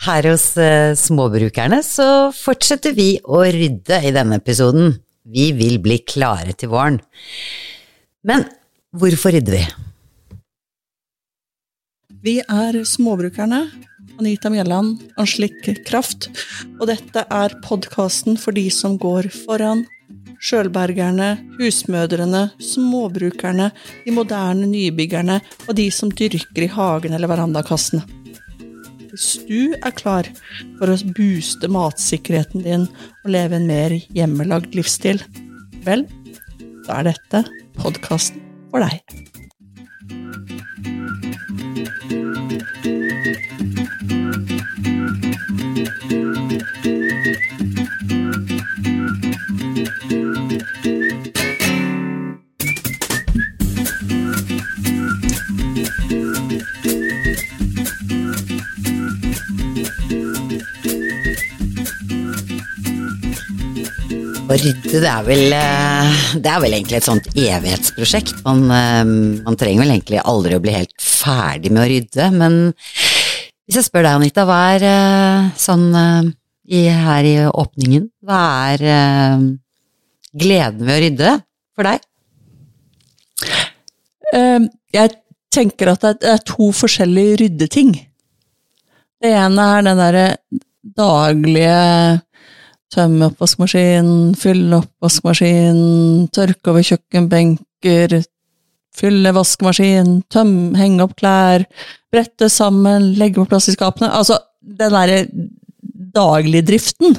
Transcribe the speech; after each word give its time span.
Her 0.00 0.30
hos 0.30 0.46
eh, 0.56 0.94
Småbrukerne 0.96 1.82
så 1.84 2.30
fortsetter 2.32 2.94
vi 2.96 3.10
å 3.20 3.42
rydde 3.44 3.98
i 4.08 4.12
denne 4.16 4.38
episoden. 4.40 4.94
Vi 5.28 5.50
vil 5.52 5.76
bli 5.82 5.98
klare 6.08 6.54
til 6.56 6.72
våren. 6.72 6.96
Men 8.24 8.46
hvorfor 8.96 9.36
rydder 9.36 9.58
vi? 9.58 9.64
Vi 12.20 12.34
er 12.40 12.76
Småbrukerne, 12.84 13.62
Anita 14.20 14.50
Mjelland, 14.52 15.04
Anslik 15.20 15.68
Kraft, 15.88 16.28
og 16.78 16.88
dette 16.90 17.24
er 17.24 17.54
podkasten 17.64 18.36
for 18.40 18.56
de 18.56 18.66
som 18.72 18.98
går 19.00 19.30
foran. 19.32 19.86
Sjølbergerne, 20.40 21.34
husmødrene, 21.58 22.46
småbrukerne, 22.64 23.70
de 24.06 24.14
moderne 24.16 24.68
nybyggerne 24.70 25.40
og 25.66 25.76
de 25.76 25.90
som 25.92 26.12
dyrker 26.12 26.64
i 26.64 26.70
hagen 26.72 27.16
eller 27.16 27.28
verandakassene. 27.28 28.02
Hvis 29.10 29.30
du 29.48 29.74
er 29.74 29.92
klar 29.92 30.28
for 30.78 30.88
å 30.88 30.98
booste 31.16 31.68
matsikkerheten 31.68 32.64
din 32.64 32.86
og 33.24 33.32
leve 33.34 33.58
en 33.58 33.68
mer 33.68 33.96
hjemmelagd 34.16 34.78
livsstil, 34.78 35.20
vel, 35.84 36.06
da 36.86 37.02
er 37.02 37.10
dette 37.12 37.44
podkasten 37.80 38.40
for 38.70 38.86
deg. 38.86 39.02
Å 50.10 50.16
rydde, 64.58 64.98
det 64.98 65.06
er 65.06 65.22
vel 65.22 65.54
eh, 65.54 66.10
Det 66.34 66.50
er 66.50 66.58
vel 66.58 66.74
egentlig 66.74 66.98
et 66.98 67.06
sånt 67.06 67.30
evighetsprosjekt. 67.30 68.42
Man, 68.42 68.66
eh, 68.66 69.06
man 69.46 69.54
trenger 69.54 69.84
vel 69.84 69.94
egentlig 69.94 70.18
aldri 70.26 70.58
å 70.58 70.64
bli 70.66 70.74
helt 70.74 70.98
ferdig 70.98 71.70
med 71.70 71.84
å 71.84 71.88
rydde, 71.94 72.30
men 72.34 72.60
hvis 72.74 73.78
jeg 73.78 73.86
spør 73.86 74.08
deg, 74.08 74.18
Anita, 74.18 74.42
hva 74.50 74.60
er 74.74 74.90
eh, 74.90 75.54
sånn 75.54 75.86
i, 76.66 76.88
her 76.90 77.22
i 77.30 77.36
åpningen, 77.46 78.10
hva 78.26 78.42
er 78.74 78.88
gleden 80.36 80.86
ved 80.86 80.96
å 80.96 81.02
rydde 81.04 81.34
for 81.74 81.88
deg? 81.88 82.06
Jeg 84.94 85.14
tenker 85.50 85.90
at 85.90 86.04
det 86.22 86.30
er 86.30 86.42
to 86.46 86.70
forskjellige 86.76 87.40
ryddeting. 87.44 87.94
Det 89.20 89.32
ene 89.34 89.64
er 89.76 89.86
den 89.88 89.98
derre 90.00 90.26
daglige 90.96 92.20
Tømme 92.90 93.28
oppvaskmaskinen, 93.30 94.32
fylle 94.34 94.80
oppvaskmaskinen, 94.80 96.24
tørke 96.34 96.72
over 96.72 96.82
kjøkkenbenker, 96.82 98.16
fylle 98.98 99.30
vaskemaskin, 99.36 100.16
tømme, 100.26 100.74
henge 100.74 101.04
opp 101.04 101.14
klær, 101.20 101.62
brette 102.10 102.48
sammen, 102.50 103.12
legge 103.20 103.38
på 103.38 103.46
plass 103.52 103.70
i 103.70 103.76
skapene. 103.76 104.10
Altså, 104.10 104.40
den 104.58 104.90
derre 104.96 105.20
dagligdriften, 106.16 107.14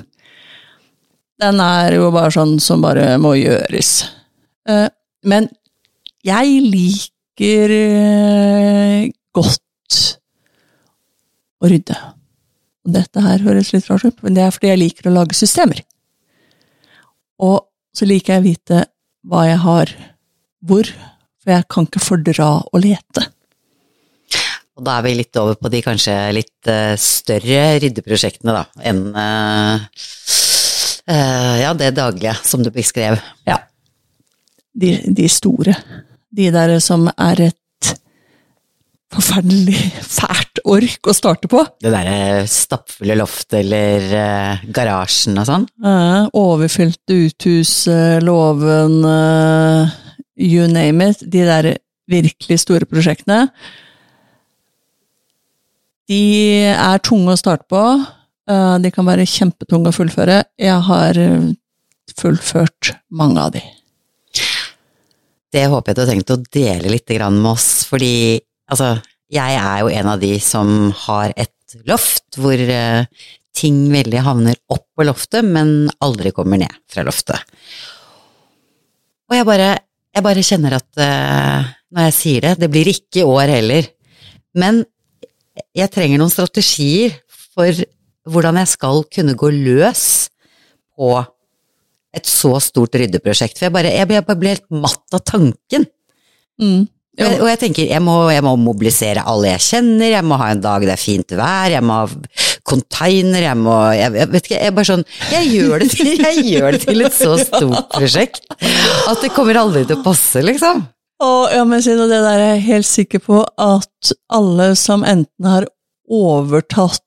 den 1.41 1.61
er 1.63 1.97
jo 1.97 2.11
bare 2.13 2.31
sånn 2.33 2.57
som 2.61 2.83
bare 2.83 3.15
må 3.21 3.33
gjøres. 3.39 3.91
Eh, 4.69 4.87
men 5.25 5.49
jeg 6.25 6.61
liker 6.67 7.73
eh, 7.75 9.09
godt 9.33 10.01
å 11.61 11.71
rydde. 11.71 11.97
Og 12.85 12.95
dette 12.95 13.25
her 13.25 13.43
høres 13.45 13.73
litt 13.73 13.89
rart 13.89 14.05
ut, 14.05 14.21
men 14.25 14.37
det 14.37 14.45
er 14.45 14.53
fordi 14.53 14.71
jeg 14.71 14.81
liker 14.83 15.09
å 15.09 15.15
lage 15.17 15.37
systemer. 15.37 15.81
Og 17.41 17.59
så 17.97 18.07
liker 18.07 18.37
jeg 18.37 18.41
å 18.41 18.47
vite 18.47 18.85
hva 19.29 19.45
jeg 19.49 19.61
har 19.65 19.91
hvor, 20.65 20.87
for 21.41 21.53
jeg 21.55 21.67
kan 21.73 21.87
ikke 21.89 22.03
fordra 22.03 22.49
å 22.61 22.81
lete. 22.81 23.25
Og 24.77 24.85
da 24.85 24.97
er 24.97 25.05
vi 25.05 25.17
litt 25.17 25.37
over 25.37 25.57
på 25.59 25.69
de 25.73 25.81
kanskje 25.85 26.13
litt 26.37 26.69
uh, 26.69 26.93
større 26.97 27.63
ryddeprosjektene, 27.81 28.53
da, 28.55 28.63
enn 28.87 29.01
ja, 31.07 31.71
det 31.77 31.95
daglige 31.97 32.35
som 32.45 32.61
du 32.63 32.69
beskrev. 32.73 33.17
Ja. 33.47 33.57
De, 34.73 34.93
de 35.07 35.27
store. 35.29 35.75
De 36.31 36.51
der 36.53 36.77
som 36.83 37.09
er 37.17 37.47
et 37.49 37.57
forferdelig 39.11 39.79
fælt 40.07 40.61
ork 40.67 41.09
å 41.09 41.15
starte 41.15 41.49
på. 41.51 41.63
Det 41.83 41.91
derre 41.91 42.45
stappfulle 42.49 43.17
loftet 43.19 43.59
eller 43.61 44.07
uh, 44.13 44.63
garasjen 44.71 45.39
og 45.41 45.47
sånn? 45.49 45.67
Uh, 45.83 46.29
overfylte 46.37 47.17
uthus, 47.27 47.73
uh, 47.91 48.21
låven, 48.23 49.01
uh, 49.03 49.91
you 50.39 50.67
name 50.71 51.11
it. 51.11 51.25
De 51.27 51.43
der 51.47 51.73
virkelig 52.11 52.61
store 52.63 52.87
prosjektene. 52.89 53.45
De 56.11 56.23
er 56.71 57.03
tunge 57.05 57.35
å 57.35 57.39
starte 57.39 57.67
på. 57.71 57.83
De 58.47 58.89
kan 58.91 59.05
være 59.05 59.27
kjempetunge 59.29 59.91
å 59.91 59.95
fullføre. 59.95 60.37
Jeg 60.59 60.79
har 60.87 61.17
fullført 62.17 62.93
mange 63.13 63.43
av 63.43 63.51
de. 63.53 63.61
Det 65.51 65.65
håper 65.67 65.91
jeg 65.91 65.97
du 65.97 66.01
har 66.01 66.09
tenkt 66.09 66.33
å 66.33 66.39
dele 66.51 66.93
litt 66.95 67.13
med 67.21 67.51
oss, 67.51 67.85
fordi 67.89 68.41
Altså, 68.71 69.01
jeg 69.27 69.55
er 69.59 69.81
jo 69.83 69.91
en 69.91 70.09
av 70.13 70.21
de 70.21 70.31
som 70.39 70.69
har 71.05 71.33
et 71.35 71.75
loft 71.89 72.37
hvor 72.39 72.55
uh, 72.55 73.03
ting 73.55 73.81
veldig 73.91 74.21
havner 74.23 74.59
opp 74.71 74.85
på 74.95 75.03
loftet, 75.07 75.43
men 75.43 75.89
aldri 76.03 76.31
kommer 76.35 76.61
ned 76.61 76.71
fra 76.91 77.03
loftet. 77.03 77.39
Og 79.31 79.35
jeg 79.35 79.47
bare, 79.47 79.73
jeg 80.15 80.23
bare 80.23 80.45
kjenner 80.47 80.77
at 80.77 81.01
når 81.91 82.07
jeg 82.07 82.15
sier 82.15 82.45
det, 82.45 82.53
det 82.63 82.69
blir 82.71 82.89
ikke 82.91 83.21
i 83.21 83.27
år 83.27 83.51
heller, 83.57 83.87
men 84.59 84.81
jeg 85.75 85.91
trenger 85.91 86.19
noen 86.19 86.31
strategier 86.31 87.15
for 87.51 87.75
hvordan 88.29 88.59
jeg 88.61 88.71
skal 88.73 89.03
kunne 89.13 89.37
gå 89.37 89.51
løs 89.53 90.05
på 90.97 91.13
et 92.11 92.27
så 92.27 92.57
stort 92.61 92.97
ryddeprosjekt. 92.99 93.57
For 93.57 93.69
jeg 93.69 93.75
bare, 93.75 93.93
jeg 93.95 94.09
bare 94.09 94.39
ble 94.39 94.55
helt 94.55 94.67
matt 94.73 95.15
av 95.15 95.23
tanken. 95.25 95.87
Mm. 96.61 96.89
Og, 97.19 97.33
og 97.43 97.47
jeg 97.49 97.59
tenker, 97.59 97.89
jeg 97.91 98.01
må, 98.03 98.13
jeg 98.31 98.43
må, 98.45 98.53
mobilisere 98.59 99.23
alle 99.27 99.49
jeg 99.51 99.63
kjenner, 99.65 100.13
jeg 100.13 100.23
må 100.23 100.37
ha 100.39 100.47
en 100.53 100.61
dag 100.63 100.85
det 100.87 100.93
er 100.93 101.01
fint 101.01 101.33
vær, 101.35 101.73
jeg 101.73 101.83
må 101.83 101.97
ha 101.99 102.05
container, 102.71 103.43
jeg 103.43 103.57
må 103.59 103.75
jeg, 103.97 104.13
jeg, 104.15 104.29
vet 104.31 104.47
ikke, 104.47 104.59
jeg 104.61 104.75
bare 104.77 104.87
sånn 104.87 105.03
jeg 105.33 105.49
gjør, 105.51 105.85
til, 105.91 106.11
jeg 106.23 106.45
gjør, 106.47 106.69
det 106.77 106.81
til, 106.85 107.03
et 107.03 107.17
så 107.17 107.35
stort 107.41 107.91
prosjekt 107.91 108.47
at 108.55 109.25
det 109.25 109.33
kommer 109.35 109.59
aldri 109.59 109.83
til 109.89 109.99
å 109.99 110.05
passe, 110.05 110.39
liksom. 110.45 110.85
Og, 111.21 111.51
ja, 111.53 111.65
men 111.67 111.83
det 111.83 112.07
der 112.09 112.29
er 112.31 112.41
jeg 112.55 112.65
helt 112.69 112.87
sikker 112.87 113.21
på 113.27 113.43
at 113.43 114.13
alle 114.33 114.71
som 114.79 115.03
enten 115.05 115.51
har 115.51 115.67
overtatt 116.07 117.03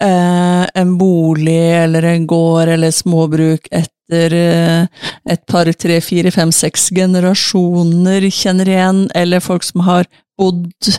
eh, 0.00 0.64
en 0.74 0.94
bolig 0.98 1.74
eller 1.84 2.02
en 2.14 2.26
gård 2.26 2.68
eller 2.74 2.94
småbruk 2.94 3.68
etter 3.70 4.36
eh, 4.38 4.86
et 5.30 5.42
par, 5.50 5.70
tre, 5.72 6.00
fire, 6.04 6.32
fem, 6.34 6.52
seks 6.52 6.90
generasjoner 6.96 8.28
kjenner 8.30 8.70
igjen, 8.70 9.04
eller 9.14 9.44
folk 9.44 9.66
som 9.66 9.84
har 9.86 10.08
bodd, 10.38 10.90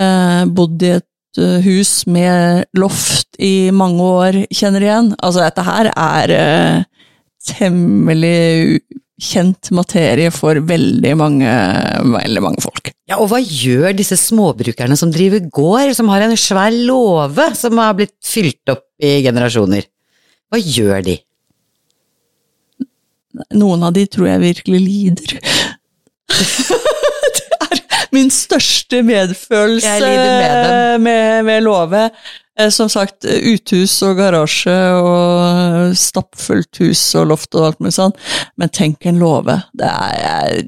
eh, 0.00 0.42
bodd 0.46 0.82
i 0.82 0.96
et 0.98 1.40
eh, 1.42 1.60
hus 1.66 2.04
med 2.10 2.66
loft 2.76 3.38
i 3.38 3.70
mange 3.72 4.02
år, 4.02 4.42
kjenner 4.50 4.84
igjen. 4.84 5.14
Altså, 5.20 5.44
dette 5.46 5.66
her 5.66 5.92
er 5.94 6.36
temmelig 7.46 8.82
kjent 9.16 9.70
materie 9.72 10.30
for 10.34 10.58
veldig 10.68 11.12
mange, 11.16 11.52
veldig 12.12 12.42
mange 12.44 12.62
folk. 12.64 12.90
Ja, 13.08 13.18
og 13.22 13.30
hva 13.30 13.40
gjør 13.40 13.94
disse 13.96 14.18
småbrukerne 14.20 14.96
som 14.98 15.12
driver 15.14 15.44
gård, 15.48 15.94
som 15.96 16.10
har 16.12 16.26
en 16.26 16.36
svær 16.40 16.74
låve 16.74 17.48
som 17.56 17.78
har 17.80 17.96
blitt 17.96 18.16
fylt 18.24 18.74
opp 18.74 18.84
i 19.00 19.18
generasjoner? 19.24 19.86
Hva 20.52 20.60
gjør 20.60 21.06
de? 21.06 21.16
Noen 23.56 23.84
av 23.84 23.94
de 23.96 24.06
tror 24.08 24.30
jeg 24.30 24.44
virkelig 24.44 24.80
lider. 24.84 25.36
det 27.36 27.60
er 27.68 27.82
min 28.16 28.30
største 28.32 29.02
medfølelse 29.06 29.98
med, 30.00 31.04
med, 31.04 31.44
med 31.48 31.64
låve. 31.64 32.08
Eh, 32.58 32.70
som 32.72 32.88
sagt, 32.88 33.24
uthus 33.24 33.98
og 34.06 34.16
garasje 34.16 34.76
og 34.96 35.96
stappfullt 35.98 36.80
hus 36.80 37.02
og 37.20 37.28
loft 37.32 37.56
og 37.56 37.68
alt 37.68 37.82
mulig 37.84 37.96
sånn. 37.98 38.16
Men 38.56 38.72
tenk 38.72 39.06
en 39.06 39.20
låve. 39.20 39.58
Det 39.76 39.90
er 39.90 40.62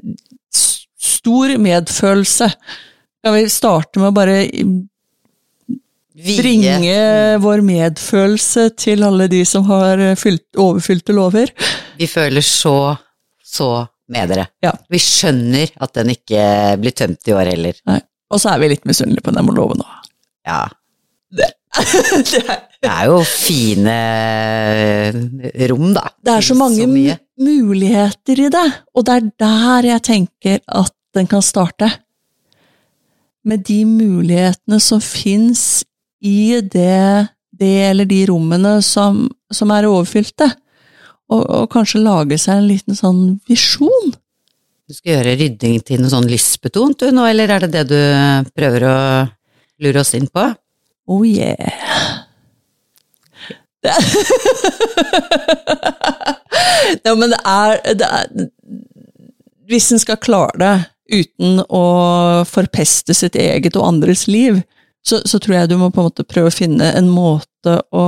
stor 0.53 1.55
medfølelse. 1.57 2.51
Kan 3.25 3.35
vi 3.35 3.49
starte 3.51 3.99
med 3.99 4.11
å 4.11 4.15
bare 4.15 4.37
bringe 6.19 6.95
vår 7.41 7.61
medfølelse 7.65 8.69
til 8.79 9.05
alle 9.07 9.29
de 9.31 9.41
som 9.47 9.65
har 9.69 10.01
fylt, 10.19 10.45
overfylte 10.59 11.15
lover. 11.15 11.51
Vi 11.97 12.07
føler 12.11 12.45
så, 12.45 12.93
så 13.43 13.69
med 14.11 14.29
dere. 14.31 14.49
Ja. 14.63 14.73
Vi 14.91 15.01
skjønner 15.01 15.71
at 15.79 15.95
den 15.97 16.13
ikke 16.13 16.43
blir 16.81 16.95
tømt 16.95 17.29
i 17.29 17.35
år 17.35 17.53
heller. 17.53 17.77
Nei. 17.89 18.01
Og 18.29 18.41
så 18.41 18.53
er 18.53 18.61
vi 18.61 18.75
litt 18.75 18.85
misunnelige 18.85 19.25
på 19.25 19.33
den 19.33 19.49
love 19.57 19.79
nå. 19.79 19.87
Ja. 20.45 20.67
det 21.33 21.55
er, 22.39 22.59
Det 22.79 22.91
er 22.91 23.09
jo 23.09 23.17
fine 23.27 23.97
rom, 25.71 25.89
da. 25.95 26.05
det 26.23 26.35
er 26.35 26.45
så 26.45 26.55
mange 26.57 26.85
så 26.85 27.17
muligheter 27.39 28.45
i 28.45 28.51
det, 28.53 28.67
og 28.95 29.07
det 29.07 29.17
er 29.17 29.27
der 29.43 29.89
jeg 29.93 30.05
tenker 30.07 30.61
at 30.67 30.93
den 31.15 31.27
kan 31.27 31.43
starte. 31.43 31.89
Med 33.47 33.63
de 33.67 33.81
mulighetene 33.87 34.79
som 34.83 35.01
fins 35.01 35.83
i 36.21 36.59
det, 36.61 37.29
det 37.55 37.75
eller 37.89 38.07
de 38.07 38.23
rommene 38.29 38.79
som, 38.85 39.25
som 39.51 39.71
er 39.73 39.87
overfylte. 39.89 40.49
Og, 41.29 41.43
og 41.45 41.67
kanskje 41.71 42.01
lage 42.01 42.39
seg 42.41 42.57
en 42.57 42.67
liten 42.67 42.97
sånn 42.97 43.21
visjon. 43.47 44.13
Du 44.89 44.95
skal 44.97 45.19
gjøre 45.19 45.35
rydding 45.37 45.77
til 45.85 46.01
noe 46.01 46.09
sånn 46.09 46.29
lystbetont 46.29 47.03
du 47.03 47.11
nå, 47.13 47.27
eller 47.29 47.51
er 47.53 47.67
det 47.67 47.73
det 47.75 47.83
du 47.91 47.99
prøver 48.57 48.85
å 48.89 48.95
lure 49.85 50.01
oss 50.01 50.15
inn 50.17 50.25
på? 50.33 50.47
Oh 51.09 51.25
yeah. 51.25 51.73
Det 57.03 57.15
men 57.15 57.31
det 57.31 57.39
er, 57.47 57.77
det 57.95 58.07
er 58.07 58.25
Hvis 59.69 59.91
en 59.93 60.01
skal 60.01 60.17
klare 60.19 60.57
det 60.59 60.73
uten 61.09 61.61
å 61.73 61.83
forpeste 62.45 63.15
sitt 63.17 63.35
eget 63.39 63.77
og 63.79 63.87
andres 63.87 64.27
liv, 64.29 64.59
så, 65.01 65.21
så 65.25 65.39
tror 65.41 65.55
jeg 65.55 65.69
du 65.71 65.77
må 65.79 65.89
på 65.89 66.03
en 66.03 66.09
måte 66.09 66.25
prøve 66.27 66.51
å 66.51 66.53
finne 66.53 66.91
en 66.93 67.09
måte 67.09 67.79
å, 67.89 68.05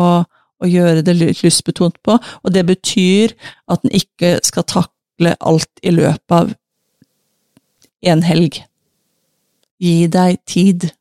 å 0.62 0.70
gjøre 0.70 1.02
det 1.08 1.16
litt 1.18 1.42
lystbetont 1.42 1.98
på, 2.06 2.20
og 2.22 2.54
det 2.54 2.62
betyr 2.70 3.34
at 3.74 3.82
en 3.82 3.96
ikke 3.98 4.36
skal 4.46 4.68
takle 4.70 5.34
alt 5.40 5.82
i 5.82 5.96
løpet 5.98 6.36
av 6.38 6.54
en 8.14 8.22
helg. 8.26 8.62
Gi 9.82 10.06
deg 10.14 10.38
tid, 10.46 10.92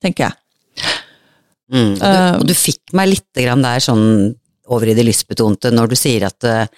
tenker 0.00 0.30
jeg. 0.30 0.40
Mm. 1.68 1.94
Og, 1.94 2.00
du, 2.00 2.18
og 2.40 2.44
du 2.48 2.54
fikk 2.56 2.94
meg 2.96 3.12
litt 3.12 3.42
grann 3.42 3.64
der 3.64 3.82
sånn 3.84 4.06
over 4.68 4.90
i 4.90 4.96
det 4.96 5.06
lystbetonte 5.06 5.72
når 5.72 5.92
du 5.92 5.96
sier 5.98 6.26
at 6.28 6.44
eh, 6.48 6.68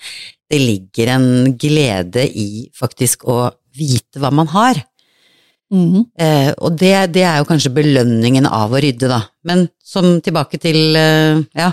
det 0.51 0.61
ligger 0.61 1.15
en 1.15 1.27
glede 1.59 2.25
i 2.27 2.69
faktisk 2.75 3.27
å 3.31 3.43
vite 3.77 4.23
hva 4.23 4.33
man 4.35 4.51
har. 4.51 4.81
Mm. 5.71 6.03
Eh, 6.19 6.51
og 6.59 6.75
det, 6.79 6.95
det 7.15 7.23
er 7.23 7.39
jo 7.39 7.47
kanskje 7.47 7.73
belønningen 7.75 8.49
av 8.51 8.75
å 8.75 8.81
rydde, 8.83 9.07
da. 9.11 9.21
Men 9.47 9.69
som 9.79 10.17
tilbake 10.25 10.59
til, 10.63 10.97
eh, 10.99 11.45
ja 11.59 11.73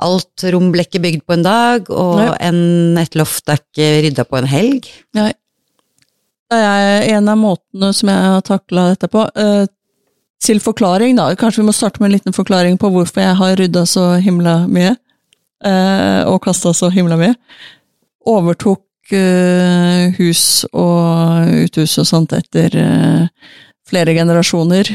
Alt 0.00 0.46
rom 0.48 0.70
ble 0.72 0.86
ikke 0.86 1.02
bygd 1.04 1.26
på 1.28 1.34
en 1.34 1.42
dag, 1.44 1.90
og 1.92 2.22
en, 2.40 2.96
et 2.96 3.16
loft 3.20 3.50
er 3.52 3.58
ikke 3.60 3.88
rydda 4.06 4.24
på 4.24 4.38
en 4.38 4.46
helg. 4.48 4.86
Nei. 5.12 5.34
Det 6.48 6.56
er 6.56 7.04
en 7.18 7.28
av 7.28 7.36
måtene 7.36 7.90
som 7.92 8.08
jeg 8.08 8.30
har 8.32 8.46
takla 8.46 8.86
dette 8.94 9.10
på. 9.12 9.26
Til 10.40 10.60
forklaring, 10.64 11.16
da. 11.18 11.28
Kanskje 11.36 11.60
vi 11.62 11.66
må 11.68 11.74
starte 11.76 12.00
med 12.00 12.10
en 12.10 12.16
liten 12.16 12.32
forklaring 12.36 12.78
på 12.80 12.88
hvorfor 12.94 13.20
jeg 13.20 13.36
har 13.36 13.58
rydda 13.60 13.82
så 13.88 14.06
himla 14.24 14.62
mye. 14.72 14.94
eh, 15.64 16.22
og 16.24 16.40
kasta 16.46 16.72
så 16.72 16.88
himla 16.92 17.18
mye. 17.20 17.34
Overtok 18.30 19.12
eh, 19.12 20.14
hus 20.16 20.64
og 20.72 21.50
uthus 21.66 21.98
og 22.00 22.06
sånt 22.08 22.32
etter 22.32 22.76
eh, 22.80 23.26
flere 23.88 24.14
generasjoner. 24.16 24.88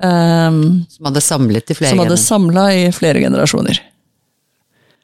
Um, 0.00 0.86
Som 0.88 1.10
hadde 1.10 1.20
samlet 1.20 1.70
i 1.70 1.74
flere 1.76 1.90
som 1.92 1.98
hadde 2.00 2.16
samla 2.16 2.68
i 2.72 2.86
flere 2.96 3.20
generasjoner. 3.20 3.80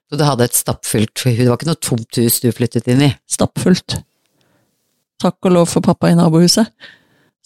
Så 0.09 0.17
du 0.17 0.23
hadde 0.25 0.47
et 0.47 0.55
stappfullt 0.57 1.25
Det 1.27 1.45
var 1.49 1.59
ikke 1.59 1.67
noe 1.69 1.83
tomt 1.83 2.17
hus 2.23 2.39
du 2.41 2.47
flyttet 2.55 2.87
inn 2.89 3.03
i? 3.05 3.11
stappfullt. 3.29 3.99
Takk 5.21 5.37
og 5.49 5.53
lov 5.53 5.67
for 5.69 5.85
pappa 5.85 6.09
i 6.13 6.17
nabohuset, 6.17 6.71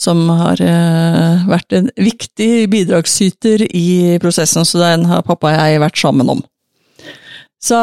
som 0.00 0.22
har 0.32 0.60
eh, 0.64 1.42
vært 1.48 1.76
en 1.76 1.90
viktig 2.00 2.70
bidragsyter 2.72 3.66
i 3.68 4.16
prosessen, 4.22 4.64
så 4.64 4.80
den 4.80 5.04
har 5.10 5.26
pappa 5.26 5.52
og 5.52 5.58
jeg 5.58 5.82
vært 5.82 6.00
sammen 6.00 6.32
om. 6.32 6.40
Så 7.60 7.76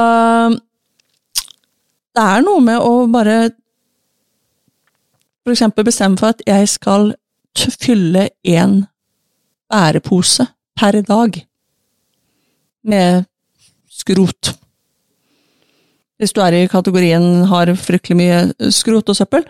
det 2.17 2.25
er 2.25 2.41
noe 2.41 2.63
med 2.65 2.81
å 2.81 3.05
bare 3.13 3.37
for 5.45 5.53
eksempel 5.53 5.85
bestemme 5.87 6.17
for 6.19 6.33
at 6.33 6.41
jeg 6.43 6.67
skal 6.73 7.11
fylle 7.77 8.27
én 8.43 8.81
bærepose 9.71 10.47
per 10.77 10.97
dag 11.07 11.37
med 12.83 13.27
skrot. 13.91 14.55
Hvis 16.17 16.33
du 16.33 16.41
er 16.41 16.57
i 16.57 16.67
kategorien 16.67 17.45
har 17.51 17.69
fryktelig 17.77 18.17
mye 18.17 18.71
skrot 18.73 19.09
og 19.13 19.17
søppel, 19.19 19.45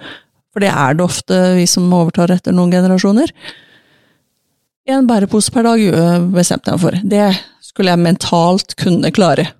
for 0.57 0.65
det 0.65 0.73
er 0.73 0.95
det 0.97 1.05
ofte 1.05 1.35
vi 1.53 1.67
som 1.69 1.85
overtar 1.93 2.31
etter 2.33 2.55
noen 2.57 2.71
generasjoner. 2.73 3.29
En 4.89 5.05
bærepose 5.05 5.53
per 5.53 5.67
dag 5.67 5.83
bestemte 6.33 6.71
jeg 6.71 6.79
meg 6.79 6.81
for. 6.81 6.95
Det 7.13 7.25
skulle 7.61 7.93
jeg 7.93 8.01
mentalt 8.01 8.73
kunne 8.79 9.11
klare. 9.13 9.51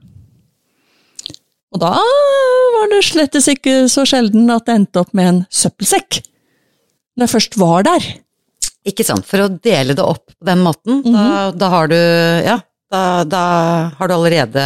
Og 1.69 1.83
da 1.83 1.91
var 1.99 2.89
det 2.89 3.03
slettes 3.05 3.45
ikke 3.51 3.83
så 3.93 4.07
sjelden 4.09 4.49
at 4.49 4.65
det 4.65 4.77
endte 4.79 5.03
opp 5.03 5.13
med 5.13 5.29
en 5.29 5.43
søppelsekk. 5.53 6.23
Når 7.13 7.27
jeg 7.27 7.33
først 7.35 7.59
var 7.61 7.85
der. 7.85 8.07
Ikke 8.87 9.05
sant, 9.05 9.27
for 9.27 9.43
å 9.43 9.51
dele 9.53 9.93
det 9.93 10.01
opp 10.01 10.31
på 10.31 10.47
den 10.49 10.63
måten, 10.65 11.03
da, 11.13 11.51
da 11.53 11.69
har 11.75 11.91
du 11.91 11.97
Ja, 11.97 12.57
da, 12.89 13.03
da 13.27 13.43
har 13.99 14.09
du 14.09 14.15
allerede 14.15 14.65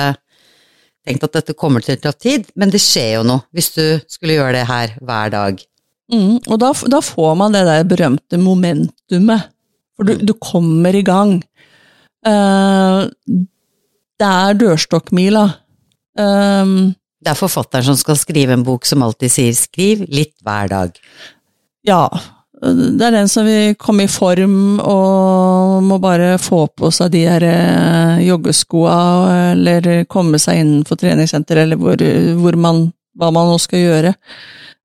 tenkt 1.04 1.26
at 1.28 1.36
dette 1.42 1.58
kommer 1.58 1.84
til 1.84 1.98
å 1.98 2.04
ta 2.06 2.14
tid, 2.16 2.48
men 2.56 2.72
det 2.72 2.80
skjer 2.80 3.18
jo 3.18 3.28
noe 3.28 3.44
hvis 3.52 3.74
du 3.76 3.84
skulle 4.08 4.38
gjøre 4.38 4.62
det 4.62 4.68
her 4.70 4.96
hver 5.02 5.34
dag. 5.34 5.66
Mm, 6.12 6.42
og 6.44 6.58
da, 6.60 6.72
da 6.92 7.00
får 7.04 7.36
man 7.40 7.56
det 7.56 7.64
der 7.68 7.88
berømte 7.88 8.40
momentumet. 8.42 9.48
For 9.96 10.08
du, 10.08 10.18
du 10.28 10.34
kommer 10.42 10.96
i 10.96 11.04
gang. 11.08 11.38
Uh, 12.28 13.08
det 14.22 14.28
er 14.28 14.60
dørstokkmila. 14.60 15.46
Um, 16.20 16.94
Det 17.22 17.32
er 17.32 17.38
forfatteren 17.40 17.86
som 17.86 17.98
skal 17.98 18.20
skrive 18.20 18.54
en 18.58 18.66
bok 18.66 18.86
som 18.86 19.04
alltid 19.06 19.32
sier 19.32 19.54
'skriv 19.56 20.06
litt 20.10 20.36
hver 20.44 20.70
dag'. 20.70 21.00
ja. 21.88 22.08
Det 22.62 23.02
er 23.02 23.12
den 23.12 23.28
som 23.28 23.46
vil 23.46 23.74
komme 23.74 24.04
i 24.06 24.12
form 24.12 24.80
og 24.86 25.82
må 25.82 25.98
bare 25.98 26.38
få 26.38 26.68
på 26.68 26.92
seg 26.94 27.10
de 27.10 27.24
der 27.26 27.42
eh, 27.42 28.28
joggeskoa, 28.28 28.98
eller 29.56 30.06
komme 30.06 30.38
seg 30.38 30.60
innenfor 30.62 31.00
treningssenter, 31.02 31.58
eller 31.58 31.76
hvor, 31.82 31.98
hvor 32.38 32.54
man, 32.62 32.94
hva 33.18 33.32
man 33.34 33.50
nå 33.50 33.58
skal 33.58 33.82
gjøre. 33.82 34.14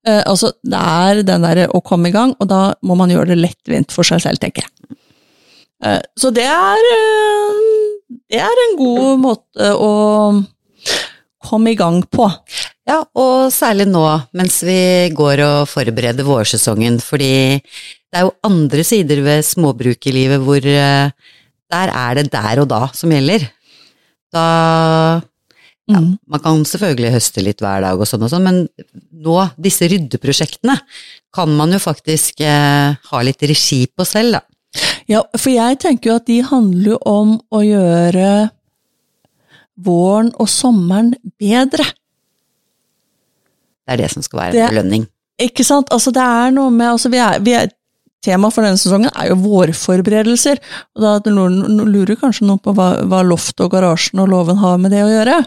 Eh, 0.06 0.22
altså, 0.22 0.52
det 0.62 0.78
er 0.78 1.22
den 1.26 1.46
derre 1.46 1.66
å 1.74 1.82
komme 1.84 2.12
i 2.12 2.14
gang, 2.14 2.34
og 2.38 2.50
da 2.50 2.60
må 2.86 2.96
man 2.98 3.10
gjøre 3.10 3.32
det 3.32 3.40
lettvint 3.40 3.94
for 3.94 4.06
seg 4.06 4.22
selv, 4.22 4.40
tenker 4.42 4.66
jeg. 4.66 4.98
Eh, 5.84 6.02
så 6.16 6.30
det 6.32 6.46
er 6.48 6.86
eh, 6.92 7.56
Det 8.30 8.38
er 8.40 8.62
en 8.62 8.76
god 8.78 9.18
måte 9.20 9.72
å 9.76 9.90
komme 11.46 11.72
i 11.72 11.78
gang 11.78 12.00
på. 12.10 12.26
Ja, 12.86 13.00
og 13.18 13.50
særlig 13.54 13.88
nå 13.90 14.04
mens 14.38 14.60
vi 14.66 15.10
går 15.14 15.42
og 15.42 15.70
forbereder 15.70 16.26
vårsesongen, 16.26 17.00
fordi 17.02 17.58
det 17.58 18.20
er 18.20 18.26
jo 18.28 18.36
andre 18.46 18.84
sider 18.86 19.22
ved 19.26 19.46
småbrukerlivet 19.46 20.42
hvor 20.42 20.62
eh, 20.70 21.10
der 21.66 21.92
er 21.92 22.18
det 22.18 22.28
der 22.30 22.62
og 22.62 22.70
da 22.70 22.84
som 22.94 23.10
gjelder. 23.10 23.48
Da 24.34 24.46
ja, 25.88 26.00
Mm. 26.00 26.18
man 26.26 26.40
kan 26.42 26.64
selvfølgelig 26.66 27.12
høste 27.14 27.42
litt 27.44 27.60
hver 27.62 27.80
dag 27.84 28.00
og 28.00 28.06
sånn 28.10 28.22
og 28.26 28.30
sånn, 28.32 28.42
men 28.42 28.68
nå, 29.12 29.36
disse 29.56 29.86
ryddeprosjektene, 29.88 30.74
kan 31.32 31.52
man 31.56 31.70
jo 31.72 31.78
faktisk 31.78 32.40
eh, 32.42 32.96
ha 33.10 33.22
litt 33.22 33.42
regi 33.42 33.86
på 33.86 34.04
selv, 34.04 34.32
da. 34.32 34.40
Ja, 35.08 35.22
for 35.38 35.50
jeg 35.54 35.78
tenker 35.78 36.10
jo 36.10 36.16
at 36.16 36.26
de 36.26 36.40
handler 36.42 36.90
jo 36.96 36.98
om 37.06 37.36
å 37.54 37.62
gjøre 37.64 38.50
våren 39.78 40.32
og 40.40 40.48
sommeren 40.50 41.14
bedre. 41.38 41.84
Det 43.86 43.94
er 43.94 44.02
det 44.02 44.10
som 44.10 44.22
skal 44.22 44.40
være 44.40 44.52
Det- 44.52 44.62
en 44.66 44.74
belønning. 44.74 45.06
Ikke 45.38 45.64
sant? 45.64 45.88
Altså, 45.90 46.10
det 46.12 46.22
er 46.22 46.50
noe 46.50 46.70
med 46.70 46.86
altså, 46.94 47.10
vi 47.10 47.18
er, 47.18 47.38
vi 47.40 47.52
er, 47.54 47.70
Temaet 48.24 48.52
for 48.52 48.64
denne 48.64 48.78
sesongen 48.80 49.10
er 49.14 49.28
jo 49.28 49.36
vårforberedelser. 49.36 50.58
Og 50.96 51.02
da 51.02 51.30
lurer, 51.30 51.84
lurer 51.86 52.16
kanskje 52.16 52.46
noen 52.48 52.58
på 52.58 52.74
hva, 52.74 53.04
hva 53.06 53.20
loftet 53.22 53.60
og 53.60 53.70
garasjen 53.70 54.18
og 54.18 54.28
låven 54.32 54.56
har 54.58 54.78
med 54.78 54.90
det 54.90 55.04
å 55.04 55.12
gjøre. 55.12 55.46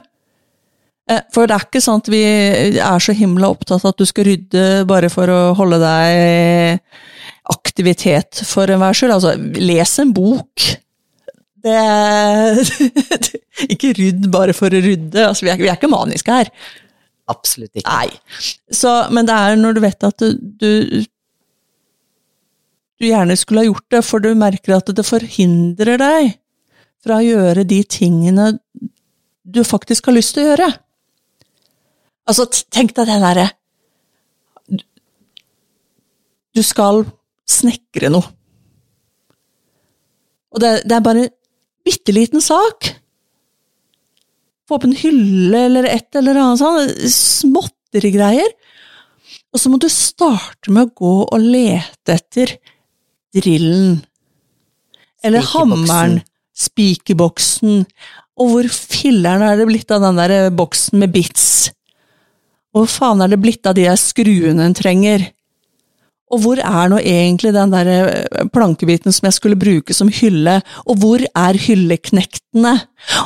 Eh, 1.09 1.23
For 1.33 1.49
det 1.49 1.55
er 1.55 1.65
ikke 1.67 1.81
sånn 1.83 2.03
at 2.03 2.11
vi 2.11 2.21
er 2.23 3.03
så 3.03 3.15
himla 3.17 3.49
opptatt 3.53 3.83
av 3.83 3.93
at 3.93 4.01
du 4.01 4.05
skal 4.09 4.27
rydde 4.29 4.65
bare 4.89 5.09
for 5.13 5.31
å 5.33 5.39
holde 5.57 5.79
deg 5.81 6.83
aktivitet 7.49 8.43
for 8.45 8.69
enhver 8.69 8.97
skyld. 8.97 9.15
Altså, 9.15 9.33
les 9.57 9.95
en 10.03 10.13
bok. 10.13 10.67
Det 11.59 11.79
Ikke 13.73 13.91
rydd 13.97 14.29
bare 14.31 14.53
for 14.55 14.71
å 14.71 14.83
rydde. 14.83 15.25
Altså, 15.25 15.47
vi, 15.47 15.53
er, 15.53 15.59
vi 15.59 15.71
er 15.71 15.79
ikke 15.79 15.91
maniske 15.91 16.35
her. 16.41 16.51
Absolutt 17.29 17.73
ikke. 17.81 17.89
Nei. 17.89 18.53
Så, 18.73 18.93
men 19.13 19.27
det 19.27 19.35
er 19.35 19.57
når 19.59 19.77
du 19.77 19.81
vet 19.83 20.05
at 20.07 20.23
du, 20.23 20.37
du 20.61 21.07
du 22.99 23.07
gjerne 23.07 23.35
skulle 23.39 23.61
ha 23.63 23.69
gjort 23.69 23.85
det, 23.93 24.01
for 24.03 24.19
du 24.19 24.33
merker 24.35 24.75
at 24.75 24.89
det 24.91 25.05
forhindrer 25.07 25.99
deg 26.01 26.33
fra 26.99 27.21
å 27.21 27.23
gjøre 27.23 27.63
de 27.63 27.77
tingene 27.87 28.49
du 29.47 29.61
faktisk 29.63 30.09
har 30.09 30.17
lyst 30.17 30.35
til 30.35 30.43
å 30.43 30.49
gjøre. 30.49 30.67
Altså, 32.29 32.45
tenk 32.69 32.93
deg 32.97 33.09
det 33.09 33.17
derre 33.23 33.47
Du 36.53 36.61
skal 36.65 37.03
snekre 37.49 38.11
noe. 38.13 38.25
Og 40.53 40.61
det, 40.61 40.71
det 40.89 40.95
er 40.95 41.05
bare 41.05 41.25
en 41.25 41.35
bitte 41.85 42.13
liten 42.13 42.41
sak. 42.43 42.89
Få 44.69 44.77
opp 44.77 44.85
en 44.85 44.97
hylle 44.97 45.63
eller 45.69 45.87
et 45.89 46.17
eller 46.19 46.37
annet 46.41 46.61
sånt. 46.61 47.05
Småtterigreier. 47.13 48.51
Og 49.53 49.61
så 49.61 49.71
må 49.71 49.79
du 49.81 49.87
starte 49.89 50.73
med 50.73 50.89
å 50.89 50.93
gå 50.99 51.13
og 51.25 51.41
lete 51.41 52.17
etter 52.17 52.53
drillen. 53.33 53.99
Eller 55.25 55.45
hammeren. 55.53 56.19
Spikerboksen. 56.59 57.85
Og 58.39 58.53
hvor 58.53 58.69
filleren 58.73 59.45
er 59.47 59.57
det 59.59 59.69
blitt 59.69 59.91
av 59.95 60.03
den 60.05 60.19
der 60.19 60.49
boksen 60.53 61.01
med 61.01 61.13
bits? 61.15 61.69
Hvor 62.75 62.89
faen 62.89 63.23
er 63.23 63.31
det 63.31 63.41
blitt 63.41 63.65
av 63.67 63.77
de 63.77 63.87
der 63.87 63.99
skruene 63.99 64.67
en 64.67 64.77
trenger? 64.77 65.25
Og 66.29 66.43
hvor 66.43 66.59
er 66.61 66.91
nå 66.91 66.99
egentlig 67.01 67.55
den 67.55 67.71
der 67.73 67.87
eh, 67.89 68.43
plankebiten 68.53 69.13
som 69.13 69.25
jeg 69.25 69.37
skulle 69.39 69.57
bruke 69.59 69.95
som 69.97 70.11
hylle, 70.13 70.59
og 70.85 70.99
hvor 71.01 71.23
er 71.25 71.57
hylleknektene? 71.57 72.75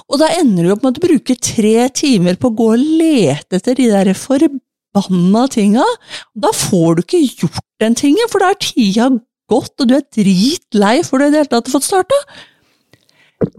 Og 0.07 0.21
da 0.21 0.29
ender 0.37 0.63
du 0.63 0.71
opp 0.71 0.85
med 0.85 1.01
å 1.01 1.03
bruke 1.03 1.35
tre 1.35 1.89
timer 1.91 2.39
på 2.39 2.51
å 2.51 2.55
gå 2.55 2.69
og 2.77 2.85
lete 3.01 3.59
etter 3.59 3.75
de 3.79 3.89
der 3.91 4.13
forbanna 4.15 5.43
tinga. 5.51 5.87
Da 6.31 6.53
får 6.55 6.95
du 6.95 7.03
ikke 7.03 7.23
gjort 7.43 7.67
den 7.83 7.99
tingen, 7.99 8.31
for 8.31 8.43
da 8.43 8.53
er 8.53 8.61
tida 8.63 9.11
gått, 9.51 9.75
og 9.83 9.89
du 9.89 9.97
er 9.97 10.07
dritlei 10.15 10.95
for 11.03 11.19
du 11.19 11.27
i 11.27 11.33
det 11.33 11.43
hele 11.43 11.51
tatt 11.51 11.71
fått 11.73 11.89
starta. 11.89 12.23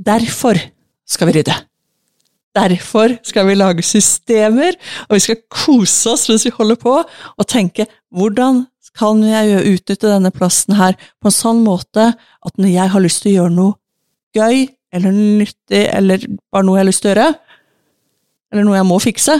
Derfor 0.00 0.56
skal 1.04 1.28
vi 1.28 1.40
rydde. 1.42 1.60
Derfor 2.54 3.16
skal 3.26 3.48
vi 3.48 3.56
lage 3.58 3.82
systemer, 3.86 4.76
og 5.08 5.16
vi 5.16 5.24
skal 5.24 5.40
kose 5.50 6.12
oss 6.12 6.28
mens 6.30 6.46
vi 6.46 6.54
holder 6.54 6.78
på, 6.78 6.94
og 7.02 7.50
tenke 7.50 7.88
hvordan 8.14 8.62
kan 8.94 9.22
jeg 9.26 9.64
utnytte 9.74 10.06
denne 10.06 10.30
plassen 10.34 10.76
her 10.78 10.94
på 11.18 11.30
en 11.30 11.34
sånn 11.34 11.64
måte 11.66 12.12
at 12.14 12.60
når 12.60 12.70
jeg 12.70 12.92
har 12.92 13.02
lyst 13.02 13.24
til 13.24 13.32
å 13.32 13.34
gjøre 13.38 13.54
noe 13.56 13.74
gøy, 14.34 14.68
eller 14.94 15.14
nyttig, 15.14 15.82
eller 15.90 16.28
bare 16.54 16.66
noe 16.66 16.78
jeg 16.78 16.84
har 16.84 16.90
lyst 16.90 17.02
til 17.02 17.10
å 17.10 17.14
gjøre, 17.14 17.28
eller 18.54 18.68
noe 18.68 18.78
jeg 18.78 18.86
må 18.86 19.00
fikse, 19.02 19.38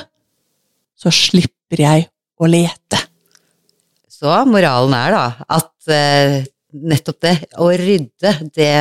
så 0.99 1.13
slipper 1.15 1.85
jeg 1.85 2.09
å 2.43 2.51
lete. 2.51 2.99
Så 4.11 4.35
moralen 4.49 4.95
er 4.99 5.15
da 5.15 5.25
at 5.59 5.93
eh, 5.93 6.41
nettopp 6.75 7.21
det, 7.23 7.35
å 7.63 7.69
rydde, 7.79 8.33
det 8.57 8.73